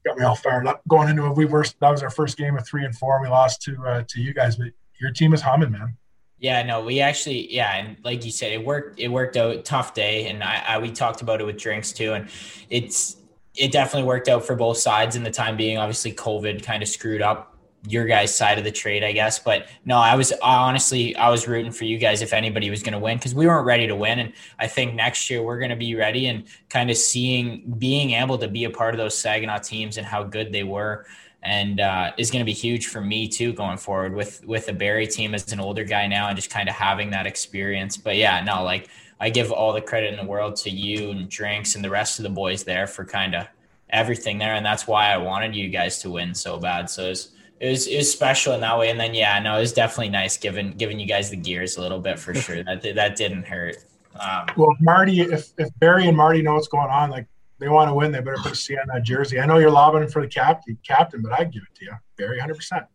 [0.05, 1.35] got me all fired up going into it.
[1.35, 3.77] We were that was our first game of three and four, and we lost to
[3.85, 4.67] uh, to you guys, but
[4.99, 5.97] your team is humming, man.
[6.39, 8.99] Yeah, no, we actually, yeah, and like you said, it worked.
[8.99, 9.63] It worked out.
[9.63, 12.29] Tough day, and I, I we talked about it with drinks too, and
[12.69, 13.17] it's
[13.55, 15.77] it definitely worked out for both sides in the time being.
[15.77, 17.52] Obviously, COVID kind of screwed up
[17.87, 19.39] your guys' side of the trade, I guess.
[19.39, 22.81] But no, I was I honestly I was rooting for you guys if anybody was
[22.81, 25.59] going to win because we weren't ready to win, and I think next year we're
[25.59, 28.97] going to be ready and kind of seeing being able to be a part of
[28.97, 31.05] those Saginaw teams and how good they were
[31.43, 34.73] and uh, is going to be huge for me too going forward with with the
[34.73, 37.97] Barrie team as an older guy now and just kind of having that experience.
[37.97, 38.89] But yeah, no, like
[39.19, 42.19] I give all the credit in the world to you and Drinks and the rest
[42.19, 43.47] of the boys there for kind of
[43.89, 46.89] everything there, and that's why I wanted you guys to win so bad.
[46.89, 48.89] So it was, it was it was special in that way.
[48.89, 51.81] And then yeah, no, it was definitely nice giving giving you guys the gears a
[51.81, 52.63] little bit for sure.
[52.63, 53.77] that that didn't hurt.
[54.19, 57.27] Um, well, Marty, if if Barrie and Marty know what's going on, like
[57.59, 59.39] they want to win, they better put a C on that jersey.
[59.39, 62.39] I know you're lobbing for the captain, captain, but I'd give it to you, Barry,
[62.39, 62.85] hundred percent.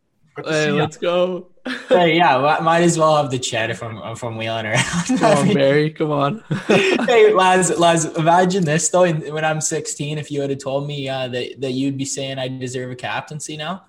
[0.44, 1.48] Hey, let's go.
[1.88, 5.06] hey, yeah, might as well have the chat if I'm if I'm wheeling around.
[5.18, 6.44] come on, Barrie, come on.
[6.66, 9.10] hey, lads, lads, imagine this though.
[9.10, 12.48] When I'm 16, if you had told me uh, that that you'd be saying I
[12.48, 13.84] deserve a captaincy now,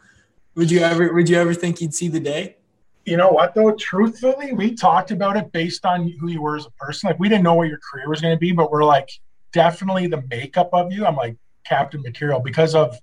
[0.56, 2.58] would you ever would you ever think you'd see the day?
[3.06, 3.72] You know what though?
[3.76, 7.08] Truthfully, we talked about it based on who you were as a person.
[7.08, 9.10] Like we didn't know what your career was going to be, but we're like
[9.52, 11.06] definitely the makeup of you.
[11.06, 12.98] I'm like captain material because of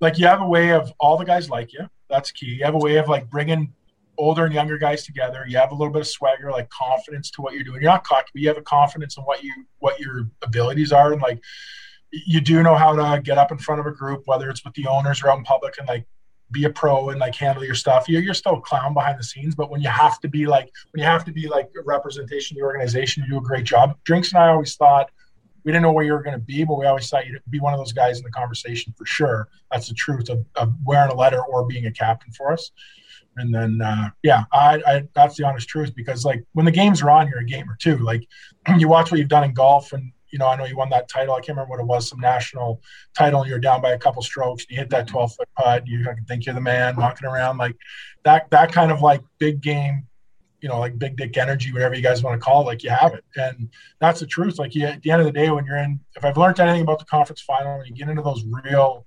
[0.00, 1.88] like you have a way of all the guys like you.
[2.08, 2.46] That's key.
[2.46, 3.72] You have a way of like bringing
[4.18, 5.44] older and younger guys together.
[5.48, 7.80] You have a little bit of swagger, like confidence to what you're doing.
[7.82, 11.12] You're not cocky, but you have a confidence in what you what your abilities are,
[11.12, 11.40] and like
[12.12, 14.74] you do know how to get up in front of a group, whether it's with
[14.74, 16.06] the owners or out in public, and like
[16.52, 18.08] be a pro and like handle your stuff.
[18.08, 20.70] You're, you're still a clown behind the scenes, but when you have to be like
[20.90, 23.64] when you have to be like a representation of the organization, you do a great
[23.64, 23.96] job.
[24.04, 25.10] Drinks and I always thought
[25.64, 27.60] we didn't know where you were going to be, but we always thought you'd be
[27.60, 29.48] one of those guys in the conversation for sure.
[29.70, 32.72] That's the truth of, of wearing a letter or being a captain for us.
[33.36, 37.00] And then, uh, yeah, I, I, that's the honest truth because like when the games
[37.00, 37.98] are on, you're a gamer too.
[37.98, 38.26] Like
[38.78, 41.08] you watch what you've done in golf and, you know, I know you won that
[41.08, 41.34] title.
[41.34, 42.82] I can't remember what it was, some national
[43.16, 43.46] title.
[43.46, 44.64] You're down by a couple strokes.
[44.64, 45.14] And you hit that mm-hmm.
[45.14, 45.86] 12 foot putt.
[45.86, 47.76] You think you're the man walking around like
[48.24, 48.50] that.
[48.50, 50.06] That kind of like big game
[50.62, 52.90] you know, like big dick energy, whatever you guys want to call it, like you
[52.90, 53.24] have it.
[53.34, 53.68] And
[54.00, 54.60] that's the truth.
[54.60, 56.82] Like you, at the end of the day, when you're in, if I've learned anything
[56.82, 59.04] about the conference final, when you get into those real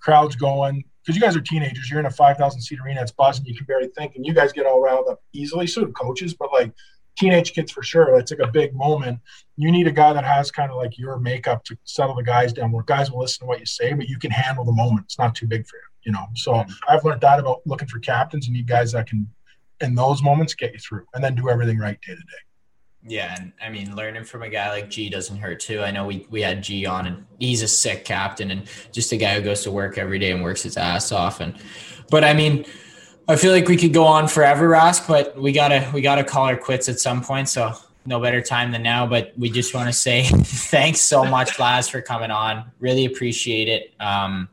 [0.00, 3.44] crowds going, because you guys are teenagers, you're in a 5,000 seat arena, it's buzzing,
[3.44, 5.66] you can barely think, and you guys get all riled up easily.
[5.66, 6.72] So do coaches, but like
[7.16, 9.20] teenage kids for sure, it's like a big moment.
[9.56, 12.52] You need a guy that has kind of like your makeup to settle the guys
[12.52, 15.04] down, where guys will listen to what you say, but you can handle the moment.
[15.06, 16.26] It's not too big for you, you know.
[16.34, 16.70] So mm-hmm.
[16.88, 18.46] I've learned that about looking for captains.
[18.46, 19.28] And you need guys that can
[19.80, 22.22] in those moments get you through and then do everything right day to day.
[23.08, 25.80] Yeah, and I mean, learning from a guy like G doesn't hurt too.
[25.80, 29.16] I know we we had G on, and he's a sick captain, and just a
[29.16, 31.40] guy who goes to work every day and works his ass off.
[31.40, 31.54] And
[32.10, 32.64] but I mean,
[33.28, 36.44] I feel like we could go on forever, Rask, but we gotta we gotta call
[36.44, 37.48] our quits at some point.
[37.48, 37.72] So
[38.06, 39.06] no better time than now.
[39.06, 42.70] But we just want to say thanks so much, Laz, for coming on.
[42.78, 43.92] Really appreciate it.
[44.00, 44.48] Um,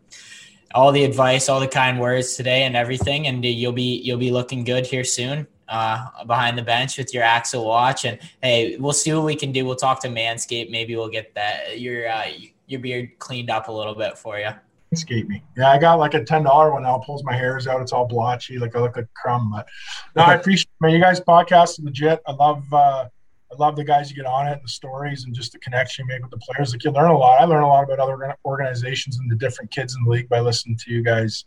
[0.74, 3.28] all the advice, all the kind words today, and everything.
[3.28, 7.24] And you'll be you'll be looking good here soon uh, behind the bench with your
[7.24, 8.06] Axel watch.
[8.06, 9.66] And hey, we'll see what we can do.
[9.66, 10.72] We'll talk to Manscaped.
[10.72, 12.26] Maybe we'll get that your uh,
[12.68, 14.50] your beard cleaned up a little bit for you.
[14.94, 15.44] Manscaped me.
[15.58, 16.98] Yeah, I got like a ten dollar one now.
[17.00, 17.82] Pulls my hairs out.
[17.82, 19.52] It's all blotchy, like I look like crumb.
[19.52, 19.68] But
[20.16, 20.92] no, I appreciate man.
[20.92, 22.20] You guys podcast is legit.
[22.28, 22.64] I love.
[22.72, 23.06] uh
[23.52, 26.08] I love the guys you get on it and the stories and just the connection
[26.08, 26.72] you make with the players.
[26.72, 27.40] Like you learn a lot.
[27.40, 30.40] I learn a lot about other organizations and the different kids in the league by
[30.40, 31.46] listening to you guys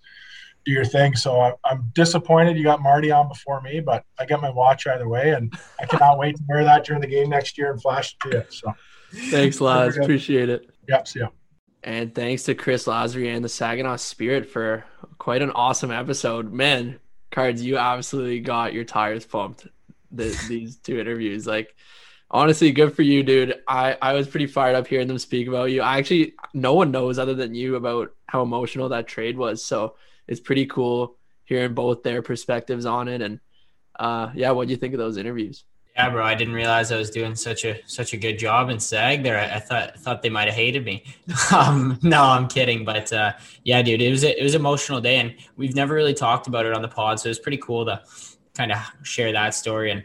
[0.65, 1.17] do your thing.
[1.17, 5.09] So I'm disappointed you got Marty on before me, but I get my watch either
[5.09, 8.15] way, and I cannot wait to wear that during the game next year and flash
[8.15, 8.45] it to you.
[8.51, 8.73] So
[9.31, 9.97] thanks, Laz.
[9.97, 10.71] Appreciate it.
[10.89, 11.09] Yep.
[11.09, 11.29] See ya.
[11.87, 14.85] And thanks to Chris Lazary and the Saginaw Spirit for
[15.19, 16.53] quite an awesome episode.
[16.53, 16.99] Man,
[17.31, 19.69] cards, you absolutely got your tires pumped.
[20.11, 21.77] The, these two interviews, like
[22.29, 23.55] honestly, good for you, dude.
[23.69, 25.81] I I was pretty fired up hearing them speak about you.
[25.81, 29.65] I actually no one knows other than you about how emotional that trade was.
[29.65, 29.95] So
[30.27, 33.23] it's pretty cool hearing both their perspectives on it.
[33.23, 33.39] And
[33.97, 35.63] uh, yeah, what do you think of those interviews?
[35.97, 36.23] Yeah, bro.
[36.23, 39.39] I didn't realize I was doing such a such a good job in SAG there.
[39.39, 41.05] I, I thought thought they might have hated me.
[41.57, 42.85] um, no, I'm kidding.
[42.85, 43.33] But uh,
[43.65, 46.49] yeah, dude, it was a, it was an emotional day, and we've never really talked
[46.49, 48.03] about it on the pod, so it was pretty cool to
[48.53, 50.05] kind of share that story and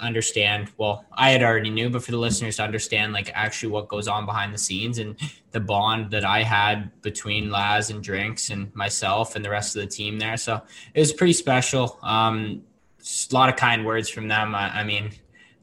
[0.00, 0.72] understand.
[0.78, 4.08] Well, I had already knew, but for the listeners to understand, like actually what goes
[4.08, 5.16] on behind the scenes and
[5.52, 9.82] the bond that I had between Laz and Drinks and myself and the rest of
[9.82, 10.36] the team there.
[10.36, 10.60] So
[10.92, 12.00] it was pretty special.
[12.02, 12.62] Um,
[13.04, 14.54] a lot of kind words from them.
[14.54, 15.10] I, I, mean,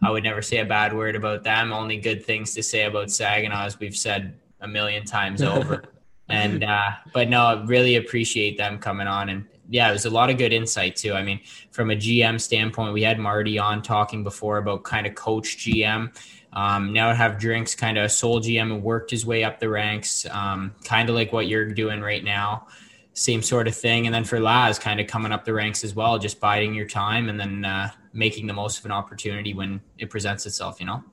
[0.01, 1.73] I would never say a bad word about them.
[1.73, 5.83] Only good things to say about Saginaw, as we've said a million times over.
[6.29, 10.09] and uh, but no, I really appreciate them coming on and yeah, it was a
[10.09, 11.13] lot of good insight too.
[11.13, 11.39] I mean,
[11.71, 16.13] from a GM standpoint, we had Marty on talking before about kind of coach GM.
[16.51, 19.69] Um, now have drinks kind of a sole GM and worked his way up the
[19.69, 22.67] ranks, um, kind of like what you're doing right now
[23.13, 24.05] same sort of thing.
[24.05, 26.87] And then for Laz, kind of coming up the ranks as well, just biding your
[26.87, 30.85] time and then uh, making the most of an opportunity when it presents itself, you
[30.85, 31.03] know?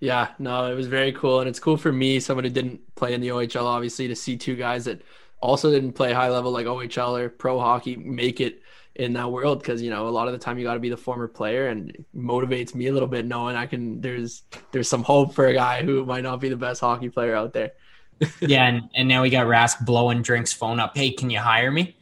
[0.00, 1.40] Yeah, no, it was very cool.
[1.40, 4.36] And it's cool for me, someone who didn't play in the OHL, obviously, to see
[4.36, 5.02] two guys that
[5.40, 8.62] also didn't play high level like OHL or pro hockey make it
[8.96, 10.88] in that world because you know a lot of the time you got to be
[10.88, 15.02] the former player and motivates me a little bit knowing I can there's there's some
[15.02, 17.72] hope for a guy who might not be the best hockey player out there
[18.40, 20.96] yeah, and, and now we got Rask blowing Drinks phone up.
[20.96, 21.96] Hey, can you hire me?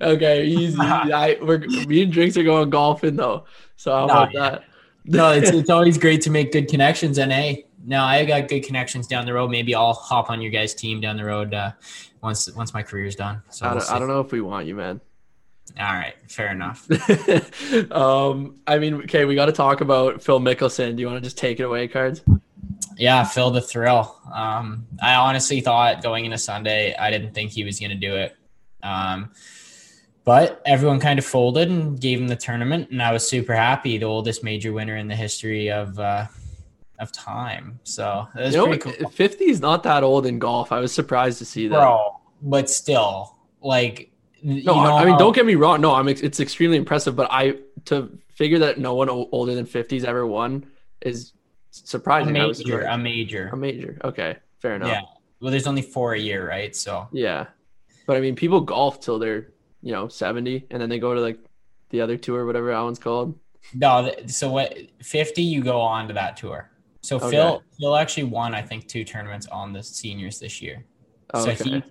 [0.00, 0.78] Okay, easy.
[0.80, 3.44] I we're me and Drinks are going golfing though,
[3.76, 4.50] so how no, about yeah.
[4.50, 4.64] that?
[5.04, 7.18] no, it's it's always great to make good connections.
[7.18, 9.50] And hey, now I got good connections down the road.
[9.50, 11.72] Maybe I'll hop on your guys' team down the road uh,
[12.22, 13.42] once once my career's done.
[13.50, 15.00] So I don't, we'll I don't know if we want you, man.
[15.78, 16.88] All right, fair enough.
[17.92, 20.96] um, I mean, okay, we got to talk about Phil Mickelson.
[20.96, 22.22] Do you want to just take it away, cards?
[22.98, 24.18] Yeah, Phil the thrill.
[24.32, 28.16] Um, I honestly thought going into Sunday, I didn't think he was going to do
[28.16, 28.36] it.
[28.82, 29.30] Um,
[30.24, 33.96] but everyone kind of folded and gave him the tournament, and I was super happy.
[33.96, 36.26] The oldest major winner in the history of uh,
[36.98, 37.80] of time.
[37.84, 39.10] So was you know, pretty cool.
[39.10, 40.70] Fifty is not that old in golf.
[40.70, 41.76] I was surprised to see that.
[41.76, 44.12] Bro, but still, like
[44.42, 45.18] no, I mean, how...
[45.18, 45.80] don't get me wrong.
[45.80, 46.08] No, I'm.
[46.08, 47.54] It's extremely impressive, but I
[47.86, 50.66] to figure that no one older than 50's ever won
[51.00, 51.32] is
[51.84, 52.36] surprising.
[52.36, 53.98] A major, a major, a major.
[54.04, 54.88] Okay, fair enough.
[54.88, 55.02] Yeah.
[55.40, 56.74] Well, there's only four a year, right?
[56.74, 57.46] So yeah,
[58.06, 59.48] but I mean, people golf till they're
[59.82, 61.38] you know 70, and then they go to like
[61.90, 63.38] the other tour, whatever that one's called.
[63.74, 64.76] No, so what?
[65.02, 66.70] 50, you go on to that tour.
[67.02, 67.30] So okay.
[67.30, 70.84] Phil, Phil actually won, I think, two tournaments on the seniors this year.
[71.34, 71.64] Oh, so okay.
[71.64, 71.82] he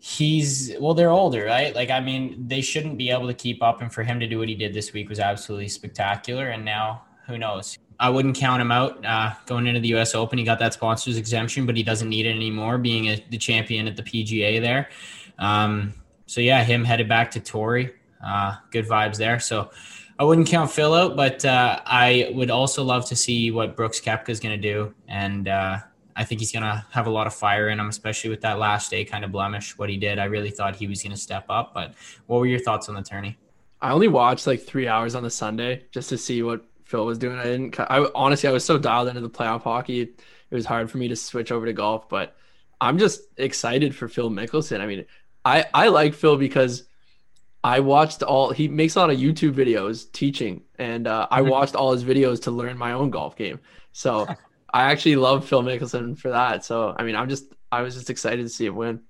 [0.00, 3.82] he's well they're older right like i mean they shouldn't be able to keep up
[3.82, 7.02] and for him to do what he did this week was absolutely spectacular and now
[7.26, 10.14] who knows I wouldn't count him out uh, going into the U.S.
[10.14, 10.38] Open.
[10.38, 13.88] He got that sponsors exemption, but he doesn't need it anymore, being a, the champion
[13.88, 14.88] at the PGA there.
[15.38, 15.94] Um,
[16.26, 17.92] so yeah, him headed back to Torrey.
[18.24, 19.40] Uh, good vibes there.
[19.40, 19.70] So
[20.18, 24.00] I wouldn't count Phil out, but uh, I would also love to see what Brooks
[24.00, 25.78] Koepka is going to do, and uh,
[26.16, 28.58] I think he's going to have a lot of fire in him, especially with that
[28.58, 29.78] last day kind of blemish.
[29.78, 31.72] What he did, I really thought he was going to step up.
[31.72, 31.94] But
[32.26, 33.38] what were your thoughts on the tourney?
[33.80, 37.18] I only watched like three hours on the Sunday just to see what Phil was
[37.18, 37.38] doing.
[37.38, 37.78] I didn't.
[37.78, 40.00] I honestly, I was so dialed into the playoff hockey.
[40.00, 42.34] It was hard for me to switch over to golf, but
[42.80, 44.80] I'm just excited for Phil Mickelson.
[44.80, 45.04] I mean,
[45.44, 46.84] I I like Phil because
[47.62, 48.52] I watched all.
[48.52, 52.42] He makes a lot of YouTube videos teaching, and uh, I watched all his videos
[52.44, 53.60] to learn my own golf game.
[53.92, 54.26] So
[54.72, 56.64] I actually love Phil Mickelson for that.
[56.64, 59.02] So I mean, I'm just I was just excited to see him win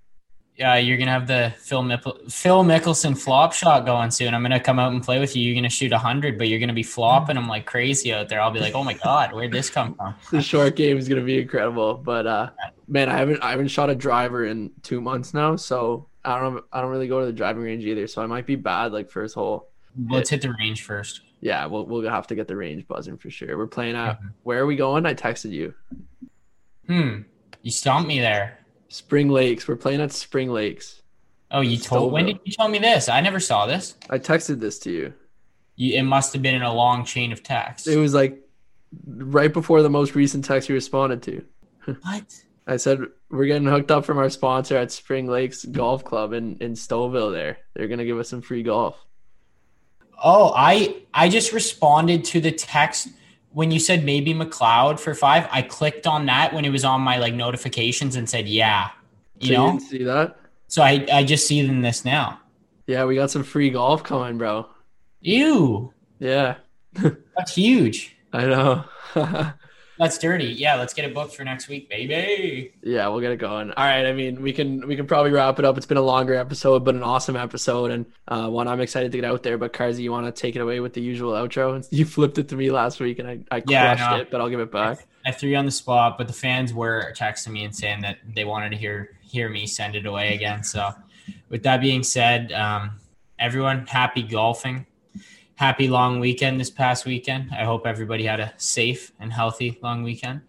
[0.58, 4.34] yeah, you're gonna have the Phil Mippel- Phil Mickelson flop shot going soon.
[4.34, 5.44] I'm gonna come out and play with you.
[5.44, 8.40] You're gonna shoot hundred, but you're gonna be flopping them like crazy out there.
[8.40, 10.16] I'll be like, oh my god, where'd this come from?
[10.32, 11.94] the short game is gonna be incredible.
[11.94, 12.50] But uh,
[12.88, 16.64] man, I haven't I haven't shot a driver in two months now, so I don't
[16.72, 18.08] I don't really go to the driving range either.
[18.08, 19.68] So I might be bad like first hole.
[20.10, 21.20] Let's hit the range first.
[21.40, 23.56] Yeah, we'll we'll have to get the range buzzing for sure.
[23.56, 24.28] We're playing at mm-hmm.
[24.42, 25.06] where are we going?
[25.06, 25.72] I texted you.
[26.88, 27.20] Hmm,
[27.62, 28.58] you stumped me there.
[28.88, 29.68] Spring Lakes.
[29.68, 31.02] We're playing at Spring Lakes.
[31.50, 32.12] Oh, you told?
[32.12, 33.08] When did you tell me this?
[33.08, 33.94] I never saw this.
[34.10, 35.14] I texted this to you.
[35.76, 35.94] you.
[35.98, 37.88] It must have been in a long chain of texts.
[37.88, 38.38] It was like
[39.06, 41.44] right before the most recent text you responded to.
[42.02, 42.44] What?
[42.66, 43.00] I said
[43.30, 47.32] we're getting hooked up from our sponsor at Spring Lakes Golf Club in in Stouffville.
[47.32, 48.94] There, they're gonna give us some free golf.
[50.22, 53.08] Oh, I I just responded to the text
[53.58, 57.00] when you said maybe McLeod for five, I clicked on that when it was on
[57.00, 58.90] my like notifications and said yeah.
[59.40, 60.38] You so know, you see that?
[60.68, 62.38] So I I just see them this now.
[62.86, 64.68] Yeah, we got some free golf coming, bro.
[65.22, 65.92] Ew.
[66.20, 66.54] Yeah.
[66.92, 68.16] That's huge.
[68.32, 68.84] I know.
[69.98, 70.46] That's dirty.
[70.46, 72.72] Yeah, let's get it booked for next week, baby.
[72.82, 73.72] Yeah, we'll get it going.
[73.72, 74.06] All right.
[74.06, 75.76] I mean, we can we can probably wrap it up.
[75.76, 79.18] It's been a longer episode, but an awesome episode, and uh, one I'm excited to
[79.18, 79.58] get out there.
[79.58, 81.84] But Cardsy, you want to take it away with the usual outro?
[81.90, 84.20] You flipped it to me last week, and I, I Yeah, crushed no.
[84.20, 85.06] it, but I'll give it back.
[85.26, 88.18] I threw you on the spot, but the fans were texting me and saying that
[88.34, 90.62] they wanted to hear hear me send it away again.
[90.62, 90.90] So,
[91.50, 92.92] with that being said, um,
[93.38, 94.86] everyone, happy golfing,
[95.58, 97.50] happy long weekend this past weekend.
[97.52, 100.42] I hope everybody had a safe and healthy long weekend.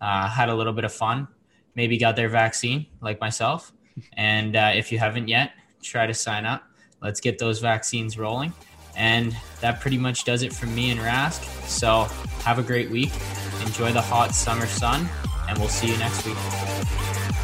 [0.00, 1.28] Uh, had a little bit of fun,
[1.74, 3.72] maybe got their vaccine like myself,
[4.14, 6.64] and uh, if you haven't yet, try to sign up.
[7.02, 8.52] Let's get those vaccines rolling.
[8.96, 11.42] And that pretty much does it from me and Rask.
[11.68, 12.04] So
[12.44, 13.12] have a great week.
[13.60, 15.08] Enjoy the hot summer sun,
[15.48, 17.43] and we'll see you next week.